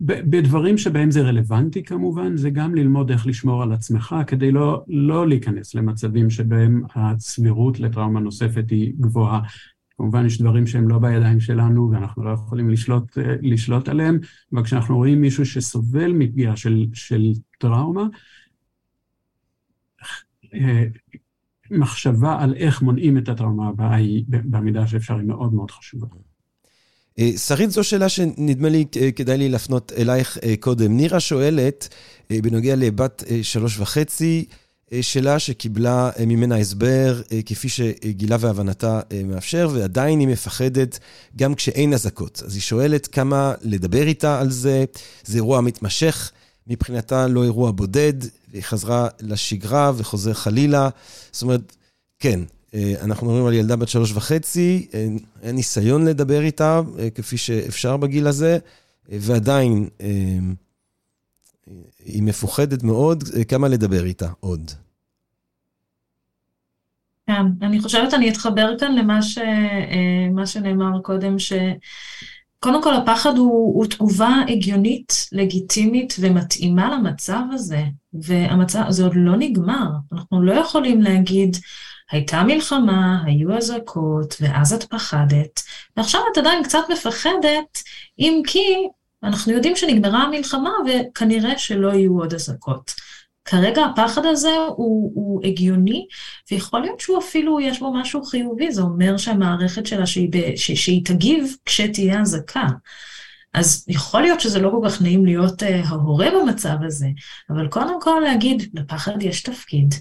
[0.00, 5.28] בדברים שבהם זה רלוונטי כמובן, זה גם ללמוד איך לשמור על עצמך כדי לא, לא
[5.28, 9.40] להיכנס למצבים שבהם הסבירות לטראומה נוספת היא גבוהה.
[9.96, 14.18] כמובן יש דברים שהם לא בידיים שלנו ואנחנו לא יכולים לשלוט, לשלוט עליהם,
[14.52, 18.06] אבל כשאנחנו רואים מישהו שסובל מפגיעה של, של טראומה,
[21.70, 26.06] מחשבה על איך מונעים את הטראומה הבאה היא במידה שאפשר היא מאוד מאוד חשובה.
[27.18, 30.96] אה, שרית, זו שאלה שנדמה לי אה, כדאי לי להפנות אלייך אה, קודם.
[30.96, 31.88] נירה שואלת,
[32.30, 34.44] בנוגע לבת שלוש וחצי,
[35.00, 40.98] שלה שקיבלה ממנה הסבר כפי שגילה והבנתה מאפשר, ועדיין היא מפחדת
[41.36, 42.42] גם כשאין אזעקות.
[42.46, 44.84] אז היא שואלת כמה לדבר איתה על זה,
[45.24, 46.32] זה אירוע מתמשך,
[46.66, 48.14] מבחינתה לא אירוע בודד,
[48.50, 50.88] והיא חזרה לשגרה וחוזר חלילה.
[51.32, 51.76] זאת אומרת,
[52.18, 52.40] כן,
[53.00, 54.86] אנחנו מדברים על ילדה בת שלוש וחצי,
[55.42, 56.80] אין ניסיון לדבר איתה
[57.14, 58.58] כפי שאפשר בגיל הזה,
[59.08, 59.88] ועדיין
[62.04, 64.70] היא מפוחדת מאוד, כמה לדבר איתה עוד.
[67.26, 69.38] כן, אני חושבת אני אתחבר כאן למה ש,
[70.44, 79.04] שנאמר קודם, שקודם כל הפחד הוא, הוא תגובה הגיונית, לגיטימית ומתאימה למצב הזה, והמצב, זה
[79.04, 81.56] עוד לא נגמר, אנחנו לא יכולים להגיד,
[82.10, 85.62] הייתה מלחמה, היו אזעקות, ואז את פחדת,
[85.96, 87.82] ועכשיו את עדיין קצת מפחדת,
[88.18, 88.88] אם כי
[89.22, 92.94] אנחנו יודעים שנגמרה המלחמה וכנראה שלא יהיו עוד אזעקות.
[93.44, 96.06] כרגע הפחד הזה הוא, הוא הגיוני,
[96.50, 100.70] ויכול להיות שהוא אפילו, יש בו משהו חיובי, זה אומר שהמערכת שלה, שהיא, ב, ש,
[100.70, 102.66] שהיא תגיב כשתהיה אזעקה.
[103.54, 107.06] אז יכול להיות שזה לא כל כך נעים להיות uh, ההורה במצב הזה,
[107.50, 109.94] אבל קודם כל להגיד, לפחד יש תפקיד,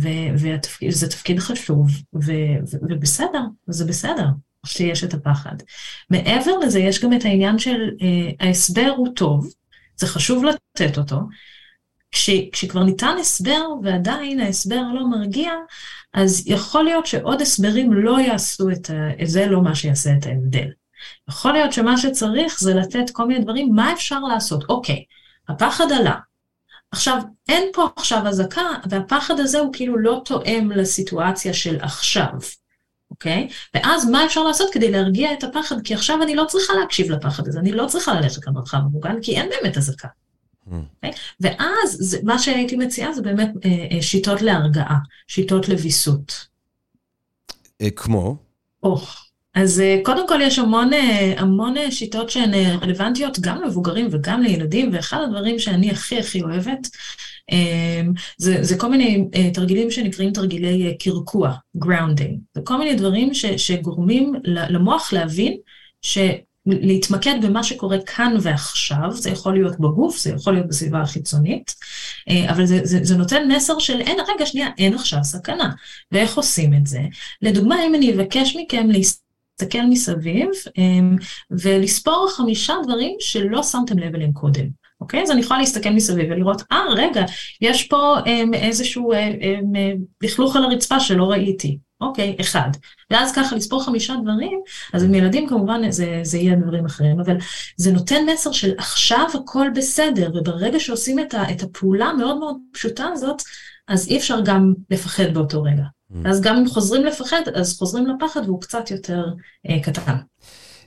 [0.00, 4.26] וזה תפקיד חשוב, ובסדר, זה בסדר.
[4.66, 5.54] שיש את הפחד.
[6.10, 9.52] מעבר לזה, יש גם את העניין של אה, ההסבר הוא טוב,
[9.96, 11.16] זה חשוב לתת אותו.
[12.10, 15.52] כש, כשכבר ניתן הסבר ועדיין ההסבר לא מרגיע,
[16.14, 19.24] אז יכול להיות שעוד הסברים לא יעשו את ה...
[19.24, 20.68] זה לא מה שיעשה את ההבדל.
[21.28, 24.64] יכול להיות שמה שצריך זה לתת כל מיני דברים, מה אפשר לעשות?
[24.68, 25.04] אוקיי,
[25.48, 26.14] הפחד עלה.
[26.94, 27.18] עכשיו,
[27.48, 32.28] אין פה עכשיו אזעקה, והפחד הזה הוא כאילו לא תואם לסיטואציה של עכשיו.
[33.10, 33.48] אוקיי?
[33.74, 35.76] ואז מה אפשר לעשות כדי להרגיע את הפחד?
[35.84, 39.36] כי עכשיו אני לא צריכה להקשיב לפחד הזה, אני לא צריכה ללכת למרחב המוגן, כי
[39.36, 40.08] אין באמת אזעקה.
[40.08, 40.70] Okay?
[40.70, 41.12] אוקיי?
[41.40, 46.46] ואז זה, מה שהייתי מציעה זה באמת אה, אה, שיטות להרגעה, שיטות לוויסות.
[47.80, 48.36] אה, כמו?
[48.82, 49.00] או,
[49.54, 54.42] אז אה, קודם כל יש המון, אה, המון אה, שיטות שהן רלוונטיות גם למבוגרים וגם
[54.42, 56.88] לילדים, ואחד הדברים שאני הכי הכי אוהבת,
[57.52, 61.52] אמ, זה, זה כל מיני תרגילים שנקראים תרגילי קרקוע,
[61.84, 62.36] grounding.
[62.54, 65.56] זה כל מיני דברים ש, שגורמים למוח להבין
[66.02, 66.18] ש...
[66.66, 71.74] להתמקד במה שקורה כאן ועכשיו, זה יכול להיות בגוף, זה יכול להיות בסביבה החיצונית,
[72.48, 75.72] אבל זה, זה, זה נותן מסר של אין, רגע, שנייה, אין עכשיו סכנה.
[76.12, 77.00] ואיך עושים את זה?
[77.42, 79.23] לדוגמה, אם אני אבקש מכם להסתכל
[79.88, 80.48] מסביב
[80.78, 81.16] אמ,
[81.50, 84.66] ולספור חמישה דברים שלא שמתם לב אליהם קודם.
[85.00, 85.22] אוקיי?
[85.22, 87.24] אז אני יכולה להסתכל מסביב ולראות, אה, רגע,
[87.60, 89.92] יש פה אה, איזשהו אה, אה,
[90.22, 91.78] לכלוך על הרצפה שלא ראיתי.
[92.00, 92.70] אוקיי, אחד.
[93.10, 94.60] ואז ככה לספור חמישה דברים,
[94.92, 97.36] אז עם ילדים כמובן זה, זה יהיה דברים אחרים, אבל
[97.76, 102.56] זה נותן מסר של עכשיו הכל בסדר, וברגע שעושים את, ה, את הפעולה המאוד מאוד
[102.72, 103.42] פשוטה הזאת,
[103.88, 105.84] אז אי אפשר גם לפחד באותו רגע.
[106.14, 106.28] Mm.
[106.28, 109.24] אז גם אם חוזרים לפחד, אז חוזרים לפחד והוא קצת יותר
[109.70, 110.16] אה, קטן.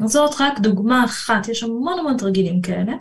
[0.06, 2.94] זאת רק דוגמה אחת, יש המון המון תרגילים כאלה.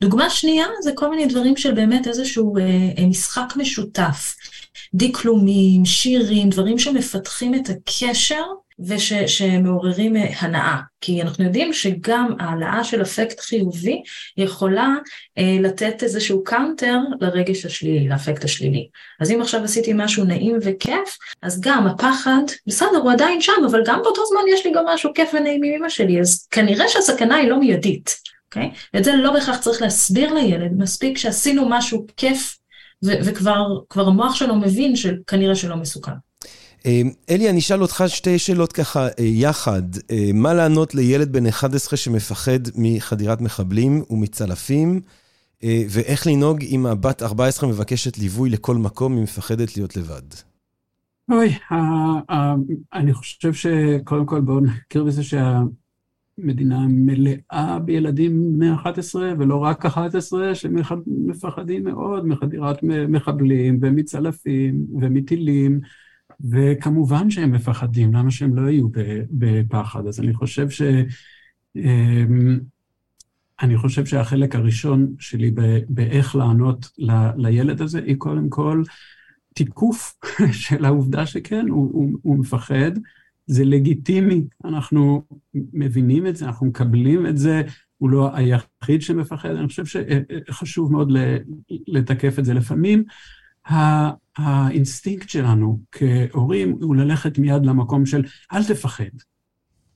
[0.00, 2.62] דוגמה שנייה זה כל מיני דברים של באמת איזשהו אה,
[2.98, 4.36] אה משחק משותף.
[4.94, 8.42] דקלומים, שירים, דברים שמפתחים את הקשר
[8.78, 10.76] ושמעוררים אה, הנאה.
[11.00, 14.02] כי אנחנו יודעים שגם העלאה של אפקט חיובי
[14.36, 14.88] יכולה
[15.38, 18.88] אה, לתת איזשהו counter לרגש השלילי, לאפקט השלילי.
[19.20, 23.82] אז אם עכשיו עשיתי משהו נעים וכיף, אז גם הפחד, בסדר, הוא עדיין שם, אבל
[23.86, 27.36] גם באותו זמן יש לי גם משהו כיף ונעים עם אמא שלי, אז כנראה שהסכנה
[27.36, 28.70] היא לא מיידית, אוקיי?
[28.94, 32.58] ואת זה לא בהכרח צריך להסביר לילד, מספיק שעשינו משהו כיף,
[33.02, 33.66] וכבר
[33.96, 36.12] המוח שלו מבין שכנראה שלא מסוכן.
[36.86, 39.82] אמ, אלי, אני אשאל אותך שתי שאלות ככה אה, יחד.
[40.10, 45.00] אה, מה לענות לילד בן 11 שמפחד מחדירת מחבלים ומצלפים,
[45.64, 50.22] אה, ואיך לנהוג אם הבת 14 מבקשת ליווי לכל מקום, היא מפחדת להיות לבד?
[51.30, 51.54] אוי,
[52.94, 60.54] אני חושב שקודם כל בואו נכיר בזה שהמדינה מלאה בילדים בני 11, ולא רק 11,
[60.54, 62.78] שמפחדים מאוד מחדירת
[63.08, 65.80] מחבלים ומצלפים ומטילים.
[66.50, 68.88] וכמובן שהם מפחדים, למה שהם לא יהיו
[69.30, 70.06] בפחד?
[70.06, 70.82] אז אני חושב ש...
[71.76, 72.58] אמ,
[73.62, 75.50] אני חושב שהחלק הראשון שלי
[75.88, 78.82] באיך לענות ל, לילד הזה, היא קודם כל
[79.54, 80.14] תיקוף
[80.62, 82.90] של העובדה שכן, הוא, הוא, הוא מפחד,
[83.46, 85.22] זה לגיטימי, אנחנו
[85.54, 87.62] מבינים את זה, אנחנו מקבלים את זה,
[87.98, 91.12] הוא לא היחיד שמפחד, אני חושב שחשוב מאוד
[91.86, 92.54] לתקף את זה.
[92.54, 93.04] לפעמים
[94.36, 99.04] האינסטינקט שלנו כהורים הוא ללכת מיד למקום של אל תפחד,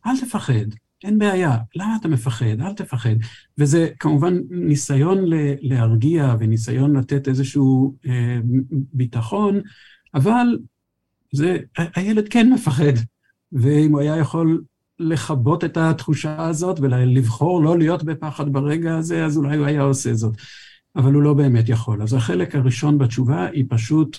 [0.06, 0.66] אל תפחד,
[1.04, 2.60] אין בעיה, למה אתה מפחד?
[2.60, 3.14] אל תפחד.
[3.58, 5.18] וזה כמובן ניסיון
[5.60, 8.38] להרגיע וניסיון לתת איזשהו אה,
[8.92, 9.60] ביטחון,
[10.14, 10.58] אבל
[11.32, 11.58] זה,
[11.94, 12.92] הילד כן מפחד,
[13.52, 14.62] ואם הוא היה יכול
[14.98, 20.14] לכבות את התחושה הזאת ולבחור לא להיות בפחד ברגע הזה, אז אולי הוא היה עושה
[20.14, 20.34] זאת.
[20.96, 22.02] אבל הוא לא באמת יכול.
[22.02, 24.18] אז החלק הראשון בתשובה היא פשוט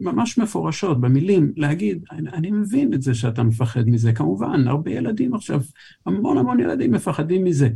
[0.00, 5.34] ממש מפורשות, במילים, להגיד, אני, אני מבין את זה שאתה מפחד מזה, כמובן, הרבה ילדים
[5.34, 5.60] עכשיו,
[6.06, 7.68] המון המון ילדים מפחדים מזה.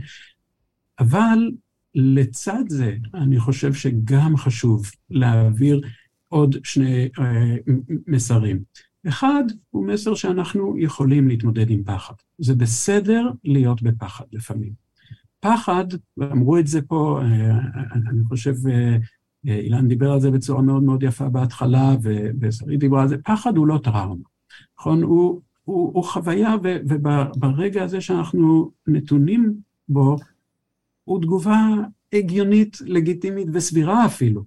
[0.98, 1.50] אבל
[1.94, 5.80] לצד זה, אני חושב שגם חשוב להעביר
[6.28, 7.56] עוד שני אה,
[8.06, 8.62] מסרים.
[9.08, 12.14] אחד, הוא מסר שאנחנו יכולים להתמודד עם פחד.
[12.38, 14.85] זה בסדר להיות בפחד לפעמים.
[15.46, 15.84] פחד,
[16.16, 17.58] ואמרו את זה פה, אה,
[18.10, 18.96] אני חושב, אה,
[19.44, 21.96] אילן דיבר על זה בצורה מאוד מאוד יפה בהתחלה,
[22.40, 24.24] ושרית דיברה על זה, פחד הוא לא טראומה,
[24.78, 25.02] נכון?
[25.02, 29.54] הוא, הוא, הוא חוויה, וברגע הזה שאנחנו נתונים
[29.88, 30.16] בו,
[31.04, 31.74] הוא תגובה
[32.12, 34.44] הגיונית, לגיטימית וסבירה אפילו.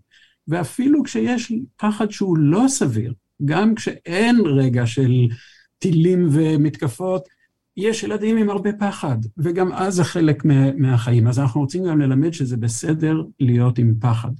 [0.47, 3.13] ואפילו כשיש פחד שהוא לא סביר,
[3.45, 5.11] גם כשאין רגע של
[5.79, 7.29] טילים ומתקפות,
[7.79, 10.43] יש ילדים עם הרבה פחד, וגם אז זה חלק
[10.77, 11.27] מהחיים.
[11.27, 14.31] אז אנחנו רוצים גם ללמד שזה בסדר להיות עם פחד.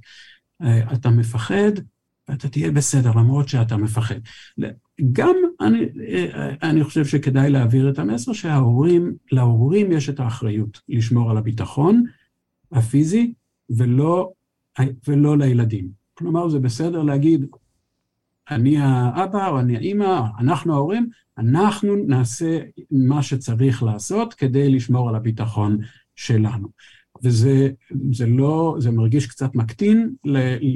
[0.62, 1.72] אה, אתה מפחד,
[2.28, 4.14] ואתה תהיה בסדר, למרות שאתה מפחד.
[5.12, 5.78] גם אני,
[6.08, 12.04] אה, אני חושב שכדאי להעביר את המסר שההורים, להורים יש את האחריות לשמור על הביטחון
[12.72, 13.32] הפיזי,
[13.70, 14.32] ולא,
[15.08, 15.88] ולא לילדים.
[16.14, 17.46] כלומר, זה בסדר להגיד,
[18.50, 22.58] אני האבא או אני האימא, אנחנו ההורים, אנחנו נעשה
[22.90, 25.78] מה שצריך לעשות כדי לשמור על הביטחון
[26.16, 26.68] שלנו.
[27.22, 27.70] וזה
[28.12, 30.10] זה לא, זה מרגיש קצת מקטין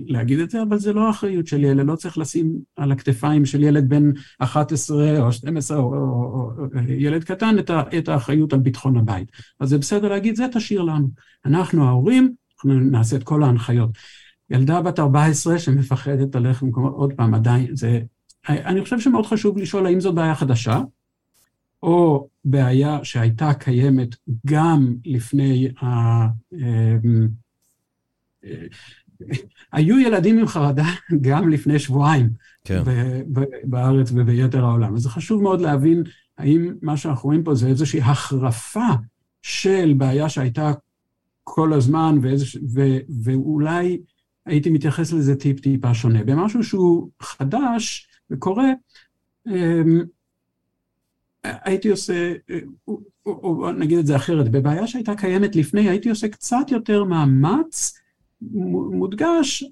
[0.07, 3.63] להגיד את זה, אבל זה לא אחריות של ילד, לא צריך לשים על הכתפיים של
[3.63, 8.53] ילד בן 11 או 12 או, או, או, או ילד קטן את, ה, את האחריות
[8.53, 9.33] על ביטחון הבית.
[9.61, 11.09] אז זה בסדר להגיד, זה תשאיר לנו.
[11.45, 13.91] אנחנו ההורים, אנחנו נעשה את כל ההנחיות.
[14.51, 18.01] ילדה בת 14 שמפחדת ללכת למקומות, עוד פעם, עדיין, זה...
[18.49, 20.81] אני חושב שמאוד חשוב לשאול האם זאת בעיה חדשה,
[21.83, 24.17] או בעיה שהייתה קיימת
[24.47, 25.87] גם לפני ה...
[26.53, 27.29] אמ,
[28.45, 28.67] אה,
[29.73, 30.87] היו ילדים עם חרדה
[31.21, 32.31] גם לפני שבועיים
[32.65, 32.83] כן.
[33.65, 34.95] בארץ וביתר העולם.
[34.95, 36.03] אז זה חשוב מאוד להבין
[36.39, 38.89] האם מה שאנחנו רואים פה זה איזושהי החרפה
[39.43, 40.73] של בעיה שהייתה
[41.45, 42.57] כל הזמן, ואיזוש...
[42.57, 42.81] ו...
[43.25, 44.01] ואולי
[44.47, 46.25] הייתי מתייחס לזה טיפ-טיפה שונה.
[46.25, 48.73] במשהו שהוא חדש וקורה,
[49.47, 50.05] אמ,
[51.45, 52.33] הייתי עושה,
[52.89, 57.05] או, או, או נגיד את זה אחרת, בבעיה שהייתה קיימת לפני, הייתי עושה קצת יותר
[57.05, 58.01] מאמץ
[58.93, 59.65] מודגש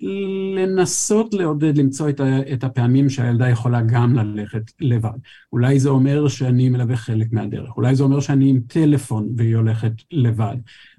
[0.56, 5.18] לנסות לעודד, למצוא את, ה, את הפעמים שהילדה יכולה גם ללכת לבד.
[5.52, 9.92] אולי זה אומר שאני מלווה חלק מהדרך, אולי זה אומר שאני עם טלפון והיא הולכת
[10.10, 10.56] לבד.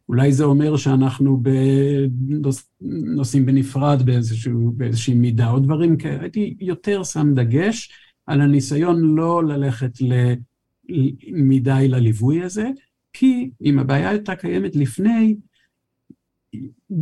[0.09, 1.43] אולי זה אומר שאנחנו
[3.15, 6.21] נוסעים בנפרד באיזשהו, באיזושהי מידה, או דברים כאלה.
[6.21, 7.91] הייתי יותר שם דגש
[8.25, 9.91] על הניסיון לא ללכת.
[11.31, 12.69] מדי לליווי הזה,
[13.13, 15.35] כי אם הבעיה הייתה קיימת לפני,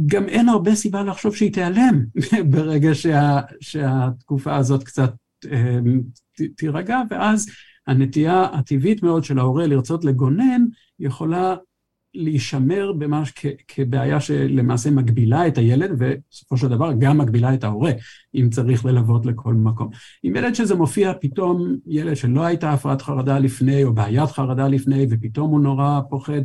[0.06, 2.06] גם אין הרבה סיבה לחשוב שהיא תיעלם
[2.52, 5.14] ברגע שה, שהתקופה הזאת קצת
[5.52, 5.80] אה,
[6.56, 7.50] תירגע, ואז
[7.88, 10.66] הנטייה הטבעית מאוד של ההורה לרצות לגונן
[11.00, 11.56] יכולה
[12.14, 13.34] להישמר ממש
[13.68, 17.92] כבעיה שלמעשה מגבילה את הילד, ובסופו של דבר גם מגבילה את ההורה,
[18.36, 19.90] אם צריך ללוות לכל מקום.
[20.24, 25.08] עם ילד שזה מופיע פתאום, ילד שלא הייתה הפרעת חרדה לפני, או בעיית חרדה לפני,
[25.10, 26.42] ופתאום הוא נורא פוחד,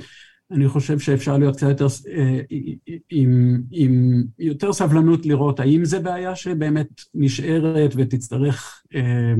[0.50, 1.86] אני חושב שאפשר להיות קצת יותר,
[2.16, 2.40] אה,
[3.10, 9.34] עם, עם יותר סבלנות לראות האם זה בעיה שבאמת נשארת ותצטרך אה,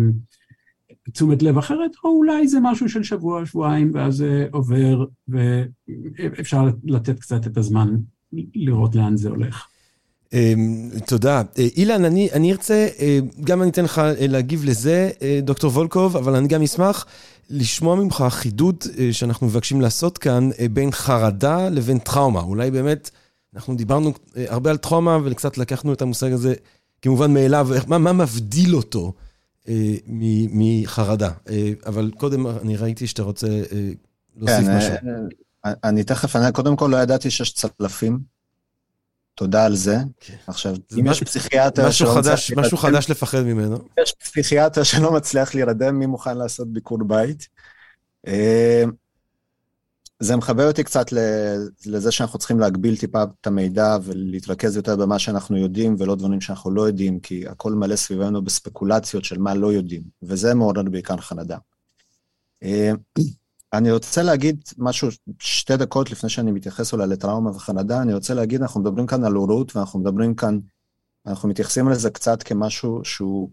[1.13, 7.21] תשומת לב אחרת, או אולי זה משהו של שבוע, שבועיים, ואז זה עובר, ואפשר לתת
[7.21, 7.97] קצת את הזמן
[8.55, 9.67] לראות לאן זה הולך.
[10.33, 11.43] אמ, תודה.
[11.59, 15.11] אה, אילן, אני, ארצה, אה, גם אני אתן לך אה, להגיב לזה,
[15.43, 17.07] דוקטור וולקוב, אבל אני גם אשמח
[17.51, 22.41] לשמוע ממך חידוד שאנחנו מבקשים לעשות כאן בין חרדה לבין טראומה.
[22.41, 23.11] אולי באמת,
[23.55, 26.55] אנחנו דיברנו הרבה על טראומה וקצת לקחנו את המושג הזה
[27.03, 29.26] כמובן מאליו, מה, מבדיל אותו אה,
[30.53, 31.31] מחרדה.
[31.49, 33.91] אה, אבל קודם אני ראיתי שאתה רוצה אה,
[34.37, 34.95] להוסיף כן, משהו.
[35.64, 38.19] אני תכף, אני קודם כל לא ידעתי שיש צלפים.
[39.35, 39.97] תודה על זה.
[40.21, 40.35] כן.
[40.47, 43.79] עכשיו, אם יש פסיכיאטר משהו חדש, משהו חדש לפחד ממנו.
[44.03, 47.49] יש פסיכיאטר שלא מצליח להירדם, מי מוכן לעשות ביקור בית?
[50.21, 51.07] זה מחבר אותי קצת
[51.87, 56.71] לזה שאנחנו צריכים להגביל טיפה את המידע ולהתרכז יותר במה שאנחנו יודעים ולא דברים שאנחנו
[56.71, 61.59] לא יודעים, כי הכל מלא סביבנו בספקולציות של מה לא יודעים, וזה מעורר בעיקר חנדה.
[62.62, 62.93] אה,
[63.73, 65.09] אני רוצה להגיד משהו,
[65.39, 69.33] שתי דקות לפני שאני מתייחס אולי לטראומה וחרדה, אני רוצה להגיד, אנחנו מדברים כאן על
[69.33, 70.59] הורות, ואנחנו מדברים כאן,
[71.27, 73.51] אנחנו מתייחסים לזה קצת כמשהו שהוא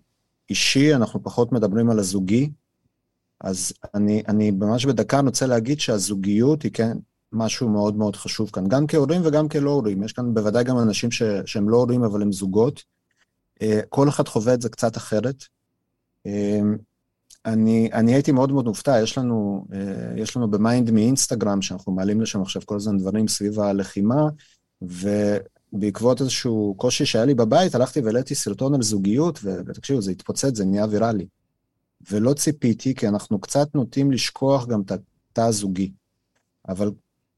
[0.50, 2.50] אישי, אנחנו פחות מדברים על הזוגי.
[3.44, 6.98] אז אני, אני ממש בדקה רוצה להגיד שהזוגיות היא כן
[7.32, 10.04] משהו מאוד מאוד חשוב כאן, גם כהורים וגם כלא הורים.
[10.04, 12.84] יש כאן בוודאי גם אנשים ש, שהם לא הורים אבל הם זוגות.
[13.62, 15.44] אה, כל אחד חווה את זה קצת אחרת.
[16.26, 16.62] אה,
[17.46, 21.62] אני, אני הייתי מאוד מאוד מופתע, יש לנו, אה, יש לנו ב Mind Me אינסטגרם,
[21.62, 24.30] שאנחנו מעלים לשם עכשיו כל הזמן דברים סביב הלחימה,
[24.82, 30.66] ובעקבות איזשהו קושי שהיה לי בבית, הלכתי והעליתי סרטון על זוגיות, ותקשיבו, זה התפוצץ, זה
[30.66, 31.26] נהיה ויראלי.
[32.12, 35.92] ולא ציפיתי, כי אנחנו קצת נוטים לשכוח גם את התא הזוגי.
[36.70, 36.92] אבל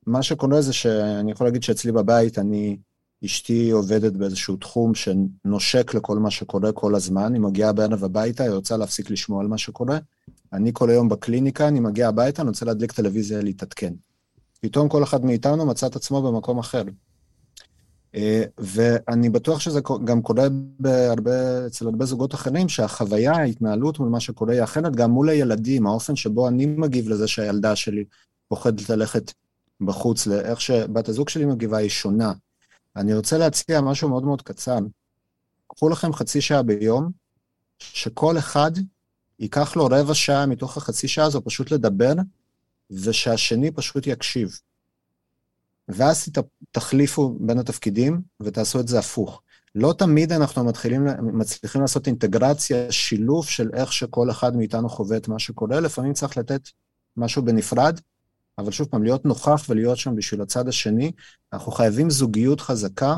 [0.05, 2.77] מה שקורה זה שאני יכול להגיד שאצלי בבית, אני,
[3.25, 8.51] אשתי עובדת באיזשהו תחום שנושק לכל מה שקורה כל הזמן, היא מגיעה בערב הביתה, היא
[8.51, 9.97] רוצה להפסיק לשמוע על מה שקורה.
[10.53, 13.93] אני כל היום בקליניקה, אני מגיע הביתה, אני רוצה להדליק טלוויזיה, להתעדכן.
[14.61, 16.83] פתאום כל אחד מאיתנו מצא את עצמו במקום אחר.
[18.15, 20.47] אה, ואני בטוח שזה גם קורה
[20.79, 25.87] בהרבה, אצל הרבה זוגות אחרים, שהחוויה, ההתנהלות מול מה שקורה היא אחרת, גם מול הילדים,
[25.87, 28.03] האופן שבו אני מגיב לזה שהילדה שלי
[28.47, 29.33] פוחדת ללכת
[29.81, 32.33] בחוץ, לאיך שבת הזוג שלי מגיבה היא שונה.
[32.95, 34.79] אני רוצה להציע משהו מאוד מאוד קצר.
[35.67, 37.11] קחו לכם חצי שעה ביום,
[37.79, 38.71] שכל אחד
[39.39, 42.13] ייקח לו רבע שעה מתוך החצי שעה הזו פשוט לדבר,
[42.91, 44.59] ושהשני פשוט יקשיב.
[45.89, 46.29] ואז
[46.71, 49.41] תחליפו בין התפקידים ותעשו את זה הפוך.
[49.75, 55.27] לא תמיד אנחנו מתחילים, מצליחים לעשות אינטגרציה, שילוב של איך שכל אחד מאיתנו חווה את
[55.27, 56.69] מה שקורה, לפעמים צריך לתת
[57.17, 57.99] משהו בנפרד,
[58.57, 61.11] אבל שוב פעם, להיות נוכח ולהיות שם בשביל הצד השני,
[61.53, 63.17] אנחנו חייבים זוגיות חזקה,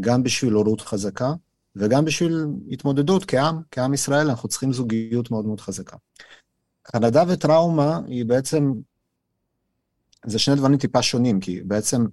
[0.00, 1.32] גם בשביל הורות חזקה,
[1.76, 5.96] וגם בשביל התמודדות כעם, כעם ישראל, אנחנו צריכים זוגיות מאוד מאוד חזקה.
[6.92, 8.72] חרדה וטראומה היא בעצם,
[10.26, 12.06] זה שני דברים טיפה שונים, כי בעצם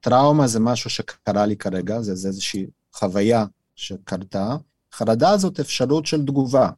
[0.00, 3.44] טראומה זה משהו שקרה לי כרגע, זה, זה איזושהי חוויה
[3.74, 4.56] שקרתה.
[4.92, 6.70] חרדה זאת אפשרות של תגובה.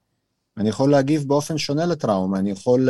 [0.57, 2.89] אני יכול להגיב באופן שונה לטראומה, אני יכול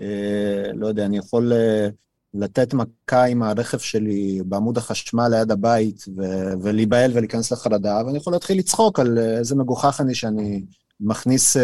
[0.00, 1.88] אה, לא יודע, אני יכול אה,
[2.34, 8.32] לתת מכה עם הרכב שלי בעמוד החשמל ליד הבית ו- ולהיבהל ולהיכנס לחרדה, ואני יכול
[8.32, 10.64] להתחיל לצחוק על אה, איזה מגוחך אני שאני
[11.00, 11.56] מכניס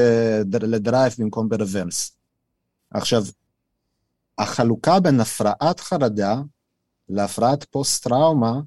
[0.53, 2.16] ל drive במקום ב reverse.
[2.90, 3.24] עכשיו,
[4.39, 6.41] החלוקה בין הפרעת חרדה
[7.09, 8.61] להפרעת פוסט-טראומה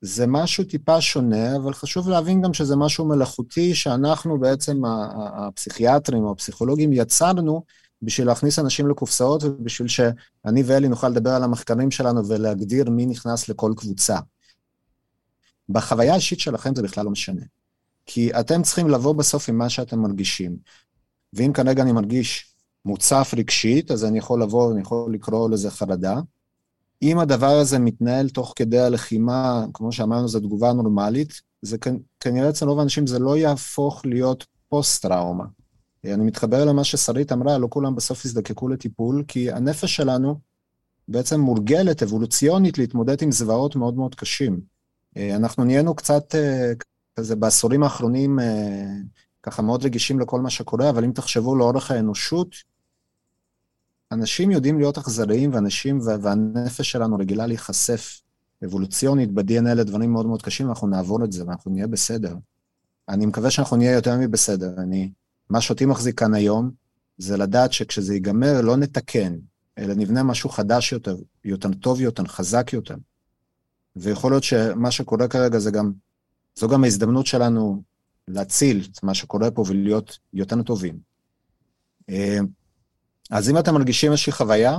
[0.00, 4.82] זה משהו טיפה שונה, אבל חשוב להבין גם שזה משהו מלאכותי שאנחנו בעצם,
[5.36, 7.64] הפסיכיאטרים או הפסיכולוגים, יצרנו
[8.02, 13.48] בשביל להכניס אנשים לקופסאות ובשביל שאני ואלי נוכל לדבר על המחקרים שלנו ולהגדיר מי נכנס
[13.48, 14.18] לכל קבוצה.
[15.68, 17.42] בחוויה האישית שלכם זה בכלל לא משנה.
[18.06, 20.56] כי אתם צריכים לבוא בסוף עם מה שאתם מרגישים.
[21.32, 22.55] ואם כרגע אני מרגיש
[22.86, 26.20] מוצף רגשית, אז אני יכול לבוא, אני יכול לקרוא לזה חרדה.
[27.02, 31.76] אם הדבר הזה מתנהל תוך כדי הלחימה, כמו שאמרנו, זו תגובה נורמלית, זה
[32.20, 35.44] כנראה אצל רוב האנשים זה לא יהפוך להיות פוסט-טראומה.
[36.04, 40.38] אני מתחבר למה ששרית אמרה, לא כולם בסוף יזדקקו לטיפול, כי הנפש שלנו
[41.08, 44.60] בעצם מורגלת אבולוציונית להתמודד עם זוועות מאוד מאוד קשים.
[45.16, 46.72] אה, אנחנו נהיינו קצת אה,
[47.16, 48.84] כזה בעשורים האחרונים אה,
[49.42, 52.48] ככה מאוד רגישים לכל מה שקורה, אבל אם תחשבו לאורך האנושות,
[54.12, 58.20] אנשים יודעים להיות אכזריים, ואנשים והנפש שלנו רגילה להיחשף
[58.64, 62.36] אבולוציונית ב-DNA לדברים מאוד מאוד קשים, ואנחנו נעבור את זה ואנחנו נהיה בסדר.
[63.08, 64.74] אני מקווה שאנחנו נהיה יותר מבסדר.
[64.78, 65.10] אני
[65.50, 66.70] מה שאותי מחזיק כאן היום,
[67.18, 69.36] זה לדעת שכשזה ייגמר, לא נתקן,
[69.78, 72.94] אלא נבנה משהו חדש יותר, יותר טוב יותר, חזק יותר.
[73.96, 75.92] ויכול להיות שמה שקורה כרגע זה גם,
[76.54, 77.82] זו גם ההזדמנות שלנו
[78.28, 80.98] להציל את מה שקורה פה ולהיות יותר טובים.
[83.30, 84.78] אז אם אתם מרגישים איזושהי חוויה,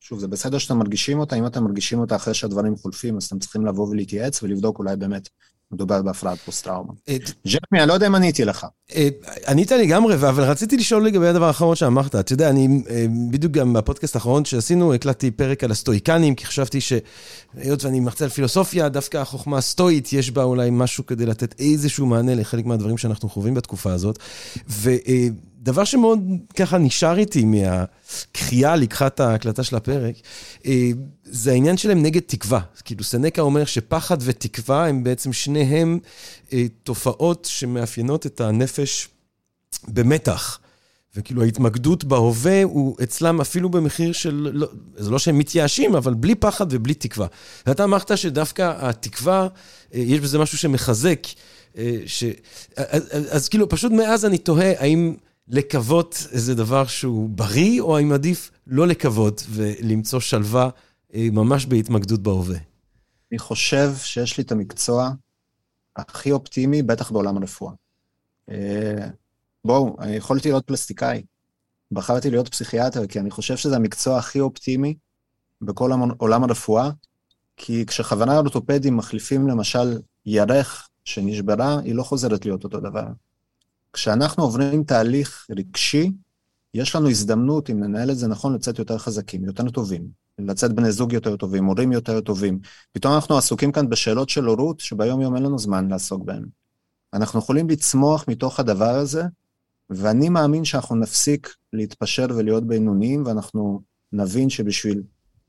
[0.00, 3.38] שוב, זה בסדר שאתם מרגישים אותה, אם אתם מרגישים אותה אחרי שהדברים חולפים, אז אתם
[3.38, 5.28] צריכים לבוא ולהתייעץ ולבדוק אולי באמת
[5.72, 6.92] מדובר בהפרעת פוסט-טראומה.
[7.08, 7.16] אה,
[7.46, 8.66] ג'קמי, אני לא יודע אם עניתי לך.
[8.94, 9.08] אה,
[9.48, 12.14] ענית לגמרי, אבל רציתי לשאול לגבי הדבר האחרון שאמרת.
[12.14, 16.80] אתה יודע, אני אה, בדיוק גם בפודקאסט האחרון שעשינו, הקלטתי פרק על הסטואיקנים, כי חשבתי
[16.80, 22.06] שהיות ואני מרצה על פילוסופיה, דווקא החוכמה הסטואית, יש בה אולי משהו כדי לתת איזשהו
[22.06, 24.18] מענה לחלק מהדברים שאנחנו חווים בתקופה הזאת.
[25.68, 26.20] ודבר שמאוד
[26.56, 30.14] ככה נשאר איתי מהקריאה לקחת ההקלטה של הפרק,
[31.24, 32.60] זה העניין שלהם נגד תקווה.
[32.84, 35.98] כאילו, סנקה אומר שפחד ותקווה הם בעצם שניהם
[36.52, 39.08] אה, תופעות שמאפיינות את הנפש
[39.88, 40.58] במתח.
[41.16, 46.34] וכאילו ההתמקדות בהווה הוא אצלם אפילו במחיר של, לא, זה לא שהם מתייאשים, אבל בלי
[46.34, 47.26] פחד ובלי תקווה.
[47.66, 49.48] ואתה אמרת שדווקא התקווה,
[49.94, 51.26] אה, יש בזה משהו שמחזק.
[51.78, 52.24] אה, ש...
[52.76, 55.14] אז, אז, אז כאילו, פשוט מאז אני תוהה, האם
[55.48, 60.70] לקוות איזה דבר שהוא בריא, או האם עדיף לא לקוות ולמצוא שלווה
[61.14, 62.58] אה, ממש בהתמקדות בהווה?
[63.32, 65.10] אני חושב שיש לי את המקצוע
[65.96, 67.72] הכי אופטימי, בטח בעולם הרפואה.
[68.50, 69.08] אה,
[69.64, 71.22] בואו, אני יכולתי להיות פלסטיקאי.
[71.92, 74.94] בחרתי להיות פסיכיאטר, כי אני חושב שזה המקצוע הכי אופטימי
[75.62, 76.90] בכל עולם הרפואה,
[77.56, 83.04] כי כשכוונה אורתופדים מחליפים למשל ירך שנשברה, היא לא חוזרת להיות אותו דבר.
[83.92, 86.12] כשאנחנו עוברים תהליך רגשי,
[86.74, 90.08] יש לנו הזדמנות, אם ננהל את זה נכון, לצאת יותר חזקים, יותר טובים,
[90.38, 92.58] לצאת בני זוג יותר טובים, הורים יותר טובים.
[92.92, 96.44] פתאום אנחנו עסוקים כאן בשאלות של הורות, שביום-יום אין לנו זמן לעסוק בהן.
[97.14, 99.22] אנחנו יכולים לצמוח מתוך הדבר הזה,
[99.90, 103.82] ואני מאמין שאנחנו נפסיק להתפשר ולהיות בינוניים, ואנחנו
[104.12, 105.02] נבין שבשביל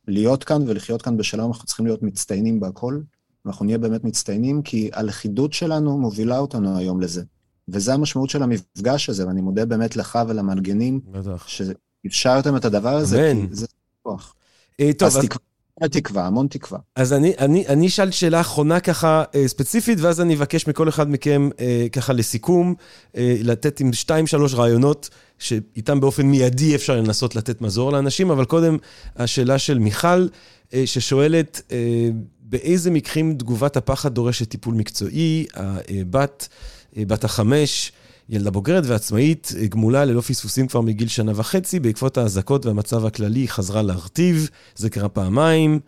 [0.08, 3.00] להיות כאן ולחיות כאן בשלום, אנחנו צריכים להיות מצטיינים בהכל,
[3.46, 7.24] ואנחנו נהיה באמת מצטיינים, כי הלכידות שלנו מובילה אותנו היום לזה.
[7.72, 11.00] וזה המשמעות של המפגש הזה, ואני מודה באמת לך ולמארגנים,
[11.48, 13.48] שאפשרתם את הדבר הזה, אמן.
[13.48, 13.68] כי זה
[14.04, 14.36] כוח.
[14.80, 16.80] אה, טוב, אז אז, תקווה, תקווה, המון תקווה.
[16.96, 21.10] אז אני, אני, אני אשאל שאלה אחרונה ככה אה, ספציפית, ואז אני אבקש מכל אחד
[21.10, 22.76] מכם אה, ככה לסיכום,
[23.18, 25.10] אה, לתת עם שתיים, שלוש רעיונות,
[25.40, 28.78] שאיתם באופן מיידי אפשר לנסות לתת מזור לאנשים, אבל קודם
[29.16, 30.28] השאלה של מיכל,
[30.74, 32.10] אה, ששואלת, אה,
[32.42, 35.46] באיזה מקרים תגובת הפחד דורשת טיפול מקצועי?
[35.54, 36.56] הבת, אה,
[36.98, 37.92] בת החמש,
[38.30, 43.40] ילדה בוגרת ועצמאית, אה, גמולה ללא פספוסים כבר מגיל שנה וחצי, בעקבות האזעקות והמצב הכללי
[43.40, 45.80] היא חזרה להרטיב, זה קרה פעמיים.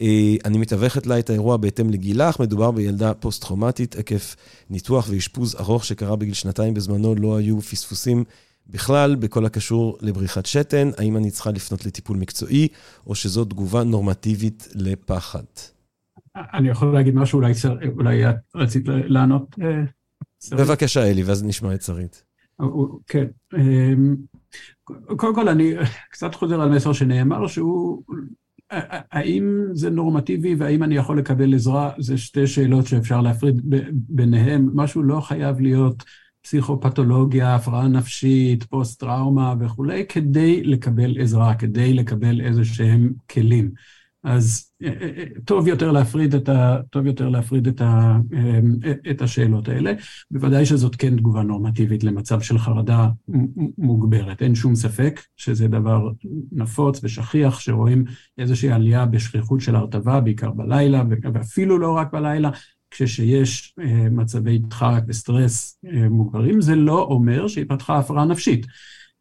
[0.00, 4.16] אה, אני מתווכת לה את האירוע בהתאם לגילך, מדובר בילדה פוסט-טראומטית עקב
[4.70, 8.24] ניתוח ואשפוז ארוך שקרה בגיל שנתיים בזמנו, לא היו פספוסים
[8.66, 10.90] בכלל בכל הקשור לבריחת שתן.
[10.98, 12.68] האם אני צריכה לפנות לטיפול מקצועי,
[13.06, 15.42] או שזו תגובה נורמטיבית לפחד?
[16.36, 17.52] אני יכול להגיד משהו, אולי,
[17.96, 19.56] אולי את רצית לענות?
[20.52, 20.56] אה?
[20.58, 22.24] בבקשה, אלי, ואז נשמע את שרית.
[23.06, 23.26] כן.
[23.56, 24.16] אמ,
[25.16, 25.74] קודם כל, אני
[26.10, 28.02] קצת חוזר על מסר שנאמר, שהוא,
[29.12, 33.60] האם זה נורמטיבי והאם אני יכול לקבל עזרה, זה שתי שאלות שאפשר להפריד
[33.92, 34.70] ביניהם.
[34.74, 36.04] משהו לא חייב להיות
[36.42, 43.70] פסיכופתולוגיה, הפרעה נפשית, פוסט-טראומה וכולי, כדי לקבל עזרה, כדי לקבל איזה שהם כלים.
[44.24, 48.18] אז אה, אה, אה, טוב יותר להפריד את, ה, טוב יותר להפריד את, ה,
[49.10, 49.92] את השאלות האלה.
[50.30, 53.08] בוודאי שזאת כן תגובה נורמטיבית למצב של חרדה
[53.78, 54.42] מוגברת.
[54.42, 56.10] אין שום ספק שזה דבר
[56.52, 58.04] נפוץ ושכיח, שרואים
[58.38, 61.02] איזושהי עלייה בשכיחות של הרטבה, בעיקר בלילה,
[61.34, 62.50] ואפילו לא רק בלילה,
[62.90, 63.74] כשיש
[64.10, 65.80] מצבי דחק וסטרס
[66.10, 68.66] מוגברים, זה לא אומר שהתפתחה הפרעה נפשית.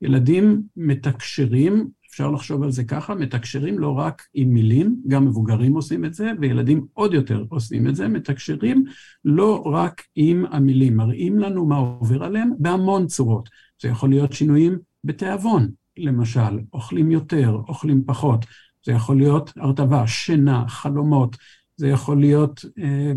[0.02, 1.90] ילדים מתקשרים
[2.22, 6.32] אפשר לחשוב על זה ככה, מתקשרים לא רק עם מילים, גם מבוגרים עושים את זה,
[6.40, 8.84] וילדים עוד יותר עושים את זה, מתקשרים
[9.26, 13.50] לא רק עם המילים, מראים לנו מה עובר עליהם בהמון צורות.
[13.82, 18.46] זה יכול להיות שינויים בתיאבון, למשל, אוכלים יותר, אוכלים פחות,
[18.86, 21.38] זה יכול להיות הרטבה, שינה, חלומות,
[21.76, 23.14] זה יכול להיות אה,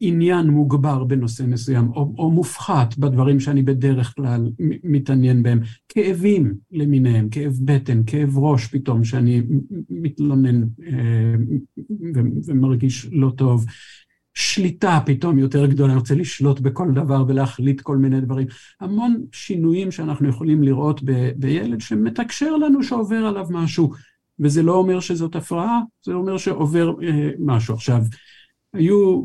[0.00, 4.50] עניין מוגבר בנושא מסוים, או, או מופחת בדברים שאני בדרך כלל
[4.84, 9.42] מתעניין בהם, כאבים למיניהם, כאב בטן, כאב ראש פתאום, שאני
[9.90, 11.34] מתלונן אה,
[12.46, 13.66] ומרגיש לא טוב.
[14.34, 18.46] שליטה פתאום יותר גדולה, אני רוצה לשלוט בכל דבר ולהחליט כל מיני דברים.
[18.80, 23.92] המון שינויים שאנחנו יכולים לראות ב, בילד שמתקשר לנו שעובר עליו משהו,
[24.38, 27.74] וזה לא אומר שזאת הפרעה, זה אומר שעובר אה, משהו.
[27.74, 28.02] עכשיו,
[28.72, 29.24] היו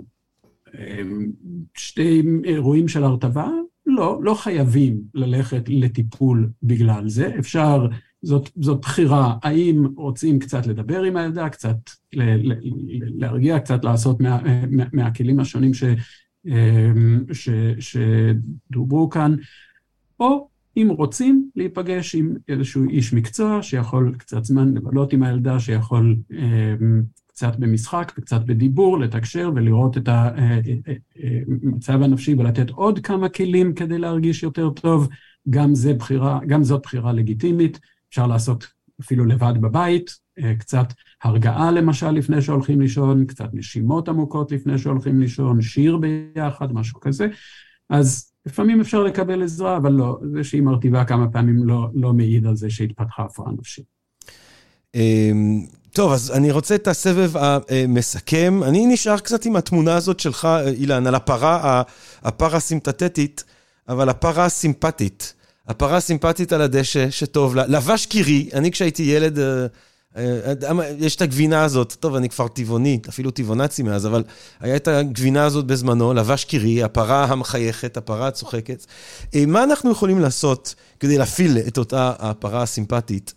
[1.74, 3.48] שתי אירועים של הרטבה,
[3.86, 7.88] לא, לא חייבים ללכת לטיפול בגלל זה, אפשר,
[8.22, 11.78] זאת, זאת בחירה, האם רוצים קצת לדבר עם הילדה, קצת
[12.14, 12.56] ל, ל,
[13.00, 14.40] להרגיע, קצת לעשות מה,
[14.72, 15.84] מה, מהכלים השונים ש,
[17.34, 19.36] ש, שדוברו כאן,
[20.20, 26.16] או אם רוצים להיפגש עם איזשהו איש מקצוע שיכול קצת זמן לבלות עם הילדה, שיכול
[27.40, 33.30] קצת במשחק וקצת בדיבור, לתקשר ולראות את המצב אה, אה, אה, הנפשי ולתת עוד כמה
[33.30, 35.10] כלים כדי להרגיש יותר טוב.
[35.50, 37.80] גם, זה בחירה, גם זאת בחירה לגיטימית,
[38.10, 38.68] אפשר לעשות
[39.02, 40.20] אפילו לבד בבית,
[40.60, 40.94] קצת
[41.24, 47.28] הרגעה למשל לפני שהולכים לישון, קצת נשימות עמוקות לפני שהולכים לישון, שיר ביחד, משהו כזה.
[47.90, 52.46] אז לפעמים אפשר לקבל עזרה, אבל לא, זה שהיא מרטיבה כמה פעמים לא, לא מעיד
[52.46, 53.99] על זה שהתפתחה הפרעה נפשית.
[54.96, 58.64] אמ, טוב, אז אני רוצה את הסבב המסכם.
[58.64, 61.82] אני נשאר קצת עם התמונה הזאת שלך, אילן, על הפרה
[62.24, 63.44] הפרסימפטטית,
[63.90, 65.34] אבל הפרה הסימפטית.
[65.68, 67.68] הפרה הסימפטית על הדשא, שטוב לה.
[67.68, 69.66] לבש קירי, אני כשהייתי ילד, אה,
[70.18, 74.24] אה, יש את הגבינה הזאת, טוב, אני כבר טבעוני, אפילו טבעונצי מאז, אבל
[74.60, 78.86] היה את הגבינה הזאת בזמנו, לבש קירי, הפרה המחייכת, הפרה הצוחקת.
[79.36, 83.34] אה, מה אנחנו יכולים לעשות כדי להפעיל את אותה הפרה הסימפטית?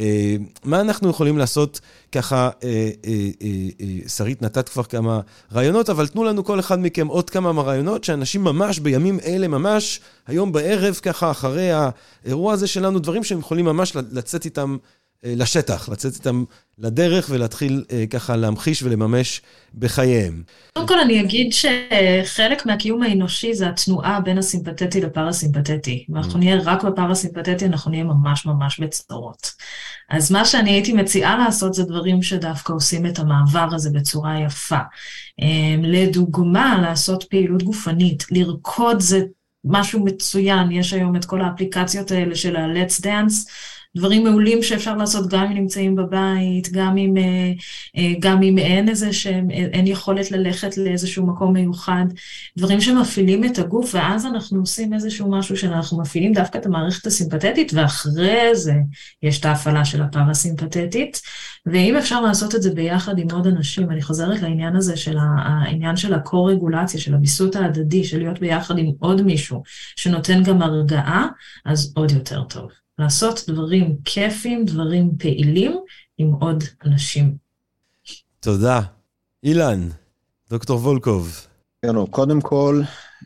[0.00, 1.80] אה, מה אנחנו יכולים לעשות?
[2.12, 2.50] ככה,
[4.16, 5.20] שרית נתת כבר כמה
[5.52, 10.00] רעיונות, אבל תנו לנו כל אחד מכם עוד כמה רעיונות, שאנשים ממש בימים אלה, ממש
[10.26, 11.70] היום בערב, ככה, אחרי
[12.24, 14.78] האירוע הזה שלנו, דברים שהם יכולים ממש לצאת איתם אה,
[15.24, 16.44] לשטח, לצאת איתם
[16.78, 19.40] לדרך ולהתחיל אה, ככה להמחיש ולממש
[19.74, 20.42] בחייהם.
[20.72, 26.06] קודם כל אני אגיד שחלק מהקיום האנושי זה התנועה בין הסימפתטי לפרסימפתטי.
[26.10, 29.50] אם אנחנו נהיה רק בפרסימפתטי, אנחנו נהיה ממש ממש בצרות.
[30.10, 34.80] אז מה שאני הייתי מציעה לעשות זה דברים שדווקא עושים את המעבר הזה בצורה יפה.
[35.40, 39.20] אה, לדוגמה, לעשות פעילות גופנית, לרקוד זה
[39.64, 43.50] משהו מצוין, יש היום את כל האפליקציות האלה של ה-Let's Dance.
[43.96, 47.52] דברים מעולים שאפשר לעשות גם אם נמצאים בבית, גם אם, אה,
[47.96, 52.04] אה, גם אם אין איזה שהם, אין יכולת ללכת לאיזשהו מקום מיוחד,
[52.58, 57.72] דברים שמפעילים את הגוף, ואז אנחנו עושים איזשהו משהו שאנחנו מפעילים דווקא את המערכת הסימפתטית,
[57.74, 58.74] ואחרי זה
[59.22, 61.20] יש את ההפעלה של הפרסימפתטית,
[61.66, 65.96] ואם אפשר לעשות את זה ביחד עם עוד אנשים, אני חוזרת לעניין הזה של העניין
[65.96, 69.62] של הקו-רגולציה, של הוויסות ההדדי, של להיות ביחד עם עוד מישהו
[69.96, 71.26] שנותן גם הרגעה,
[71.64, 72.83] אז עוד יותר טוב.
[72.98, 75.76] לעשות דברים כיפים, דברים פעילים
[76.18, 77.36] עם עוד אנשים.
[78.40, 78.80] תודה.
[79.42, 79.88] אילן,
[80.50, 81.46] דוקטור וולקוב.
[81.82, 82.82] כן, קודם כל,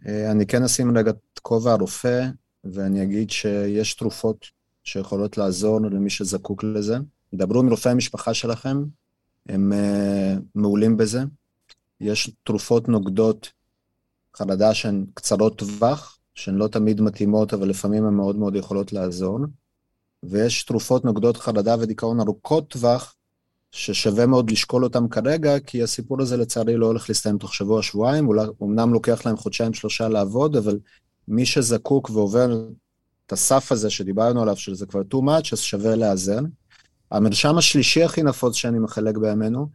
[0.07, 2.29] אה, אני כן אשים רגע את כובע הרופא,
[2.65, 4.47] ואני אגיד שיש תרופות
[4.85, 6.97] שיכולות לעזור למי שזקוק לזה.
[7.35, 8.85] דברו עם רופאי המשפחה שלכם,
[9.49, 11.21] הם uh, מעולים בזה.
[12.01, 13.53] יש תרופות נוגדות
[14.37, 19.39] חרדה שהן קצרות טווח, שהן לא תמיד מתאימות, אבל לפעמים הן מאוד מאוד יכולות לעזור.
[20.23, 23.15] ויש תרופות נוגדות חרדה ודיכאון ארוכות טווח,
[23.73, 28.29] ששווה מאוד לשקול אותם כרגע, כי הסיפור הזה לצערי לא הולך להסתיים תוך שבוע-שבועיים,
[28.63, 30.79] אמנם לוקח להם חודשיים-שלושה לעבוד, אבל
[31.29, 32.69] מי שזקוק ועובר
[33.27, 36.45] את הסף הזה שדיברנו עליו, שזה כבר too much, אז שווה לאזן.
[37.11, 39.69] המרשם השלישי הכי נפוץ שאני מחלק בימינו,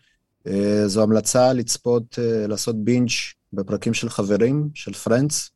[0.48, 3.10] אה, זו המלצה לצפות, אה, לעשות בינג'
[3.54, 5.50] בפרקים של חברים, של Friends.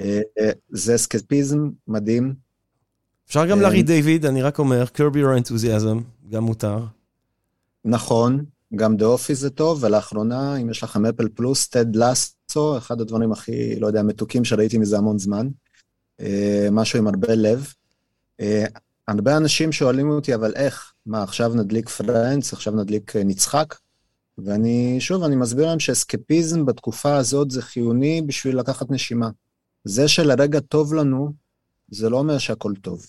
[0.00, 0.20] אה,
[0.68, 2.34] זה אסקפיזם מדהים.
[3.28, 6.78] אפשר גם לארי דיוויד, אני רק אומר, curb your enthusiasm, גם מותר.
[7.84, 8.44] נכון,
[8.76, 13.32] גם The Office זה טוב, ולאחרונה, אם יש לכם Apple Plus, Ted Lasso, אחד הדברים
[13.32, 15.48] הכי, לא יודע, מתוקים שראיתי מזה המון זמן.
[16.72, 17.72] משהו עם הרבה לב.
[19.08, 20.92] הרבה אנשים שואלים אותי, אבל איך?
[21.06, 23.74] מה, עכשיו נדליק פרנדס, עכשיו נדליק נצחק?
[24.38, 29.30] ואני, שוב, אני מסביר להם שאסקפיזם בתקופה הזאת זה חיוני בשביל לקחת נשימה.
[29.84, 31.32] זה שלרגע טוב לנו,
[31.88, 33.06] זה לא אומר שהכל טוב.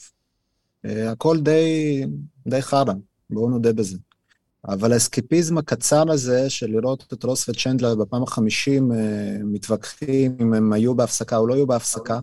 [0.87, 2.05] Uh, הכל די,
[2.47, 2.93] די חרא,
[3.29, 3.97] בואו נודה בזה.
[4.67, 8.95] אבל האסקפיזם הקצר הזה של לראות את רוס וצ'נדלר בפעם החמישים uh,
[9.43, 12.19] מתווכחים אם הם היו בהפסקה או לא היו בהפסקה,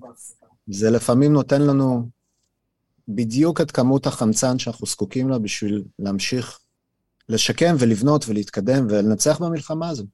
[0.67, 2.09] זה לפעמים נותן לנו
[3.09, 6.59] בדיוק את כמות החמצן שאנחנו זקוקים לה בשביל להמשיך
[7.29, 10.05] לשקם ולבנות ולהתקדם ולנצח במלחמה הזו.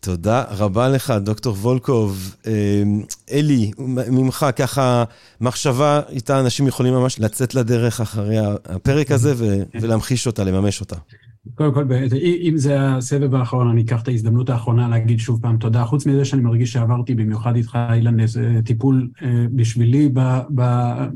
[0.00, 2.36] תודה רבה לך, דוקטור וולקוב.
[2.46, 3.02] אמ,
[3.32, 3.70] אלי,
[4.10, 5.04] ממך ככה
[5.40, 9.34] מחשבה איתה אנשים יכולים ממש לצאת לדרך אחרי הפרק הזה
[9.80, 10.96] ולהמחיש אותה, לממש אותה.
[11.54, 11.84] קודם כל,
[12.42, 15.84] אם זה הסבב האחרון, אני אקח את ההזדמנות האחרונה להגיד שוב פעם תודה.
[15.84, 18.16] חוץ מזה שאני מרגיש שעברתי במיוחד איתך, אילן,
[18.64, 20.08] טיפול אה, בשבילי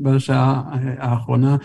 [0.01, 0.61] בשעה
[0.97, 1.57] האחרונה.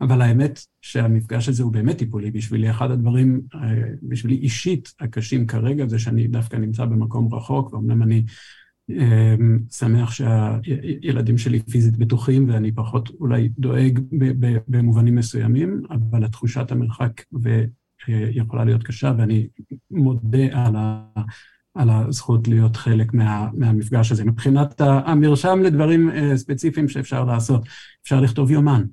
[0.00, 2.70] אבל האמת שהמפגש הזה הוא באמת טיפולי בשבילי.
[2.70, 3.60] אחד הדברים, אה,
[4.02, 8.24] בשבילי אישית, הקשים כרגע, זה שאני דווקא נמצא במקום רחוק, ואומנם אני
[8.90, 9.34] אה,
[9.70, 14.00] שמח שהילדים שלי פיזית בטוחים ואני פחות אולי דואג
[14.68, 17.22] במובנים מסוימים, אבל התחושת המרחק
[18.08, 19.48] יכולה להיות קשה, ואני
[19.90, 21.04] מודה על ה...
[21.74, 24.24] על הזכות להיות חלק מה, מהמפגש הזה.
[24.24, 27.68] מבחינת המרשם לדברים אה, ספציפיים שאפשר לעשות,
[28.02, 28.84] אפשר לכתוב יומן.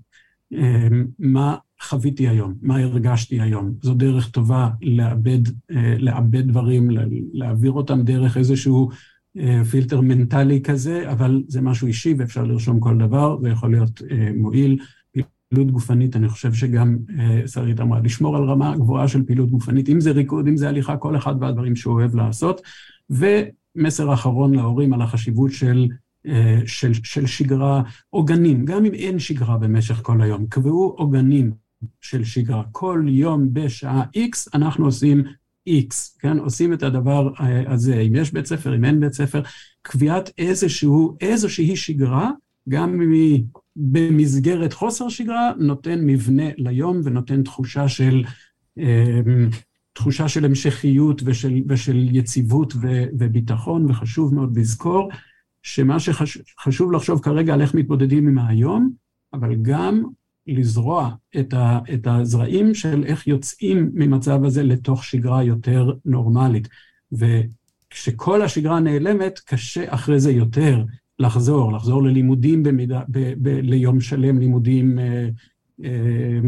[0.52, 3.74] אמ, מה חוויתי היום, מה הרגשתי היום.
[3.82, 6.90] זו דרך טובה לעבד, אה, לעבד דברים,
[7.34, 8.90] להעביר אותם דרך איזשהו
[9.38, 14.02] אה, פילטר מנטלי כזה, אבל זה משהו אישי ואפשר לרשום כל דבר, זה יכול להיות
[14.12, 14.80] אה, מועיל.
[15.54, 16.98] פעילות גופנית, אני חושב שגם
[17.46, 20.98] שרית אמרה, לשמור על רמה גבוהה של פעילות גופנית, אם זה ריקוד, אם זה הליכה,
[20.98, 22.62] כל אחד והדברים שהוא אוהב לעשות.
[23.10, 25.88] ומסר אחרון להורים על החשיבות של
[26.66, 31.52] של, של שגרה, עוגנים, גם אם אין שגרה במשך כל היום, קבעו עוגנים
[32.02, 32.64] של שגרה.
[32.72, 35.24] כל יום בשעה X אנחנו עושים
[35.70, 36.38] X, כן?
[36.38, 38.00] עושים את הדבר אה, הזה.
[38.00, 39.42] אם יש בית ספר, אם אין בית ספר,
[39.82, 42.32] קביעת איזשהו, איזושהי שגרה,
[42.70, 43.44] גם אם היא
[43.76, 48.24] במסגרת חוסר שגרה, נותן מבנה ליום ונותן תחושה של,
[48.78, 49.50] אמ,
[49.94, 55.10] תחושה של המשכיות ושל, ושל יציבות ו, וביטחון, וחשוב מאוד לזכור
[55.64, 58.92] שמה שחשוב לחשוב כרגע על איך מתמודדים עם היום,
[59.34, 60.04] אבל גם
[60.48, 61.10] לזרוע
[61.40, 66.68] את, ה, את הזרעים של איך יוצאים ממצב הזה לתוך שגרה יותר נורמלית.
[67.12, 70.84] וכשכל השגרה נעלמת, קשה אחרי זה יותר
[71.20, 75.30] לחזור, לחזור ללימודים במידה, ב, ב, ליום שלם, לימודים אה,
[75.84, 76.40] אה,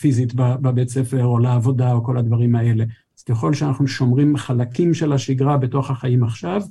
[0.00, 2.84] פיזית בבית ספר, או לעבודה, או כל הדברים האלה.
[3.18, 6.62] אז ככל שאנחנו שומרים חלקים של השגרה בתוך החיים עכשיו,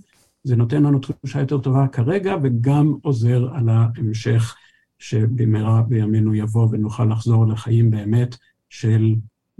[0.44, 4.56] זה נותן לנו תחושה יותר טובה כרגע, וגם עוזר על ההמשך.
[5.00, 8.36] שבמהרה בימינו יבוא ונוכל לחזור לחיים באמת
[8.70, 9.16] של,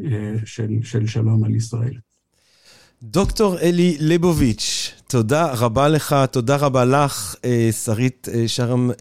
[0.06, 1.94] אה, של, של שלום על ישראל.
[3.04, 8.92] דוקטור אלי ליבוביץ', תודה רבה לך, תודה רבה לך, אה, שרית אה, שרם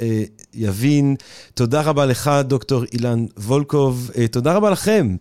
[0.54, 1.16] יבין,
[1.54, 5.16] תודה רבה לך, דוקטור אילן וולקוב, תודה רבה לכם.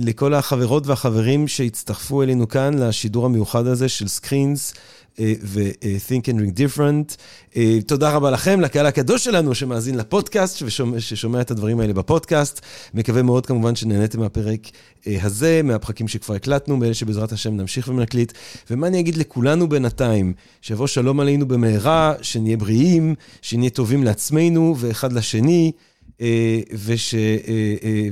[0.00, 4.74] לכל החברות והחברים שהצטרפו אלינו כאן לשידור המיוחד הזה של סקרינס.
[5.18, 7.16] ו-Think and Ring Different.
[7.56, 12.60] אה, תודה רבה לכם, לקהל הקדוש שלנו שמאזין לפודקאסט וששומע את הדברים האלה בפודקאסט.
[12.94, 14.60] מקווה מאוד כמובן שנהניתם מהפרק
[15.06, 18.32] אה, הזה, מהפרקים שכבר הקלטנו, מאלה שבעזרת השם נמשיך ונקליט.
[18.70, 20.32] ומה אני אגיד לכולנו בינתיים?
[20.60, 25.72] שיבוא שלום עלינו במהרה, שנהיה בריאים, שנהיה טובים לעצמנו ואחד לשני.
[26.20, 27.14] אה, וש,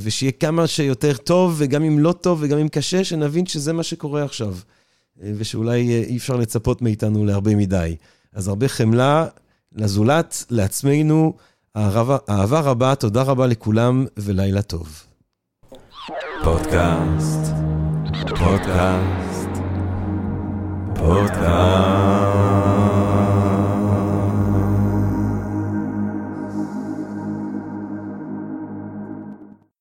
[0.00, 4.24] ושיהיה כמה שיותר טוב, וגם אם לא טוב וגם אם קשה, שנבין שזה מה שקורה
[4.24, 4.54] עכשיו.
[5.16, 7.96] ושאולי אי אפשר לצפות מאיתנו להרבה מדי.
[8.32, 9.26] אז הרבה חמלה
[9.72, 11.34] לזולת, לעצמנו,
[11.76, 15.02] אהבה, אהבה רבה, תודה רבה לכולם ולילה טוב.
[16.44, 17.54] פודקאסט,
[18.38, 19.48] פודקאסט,
[20.94, 22.91] פודקאסט.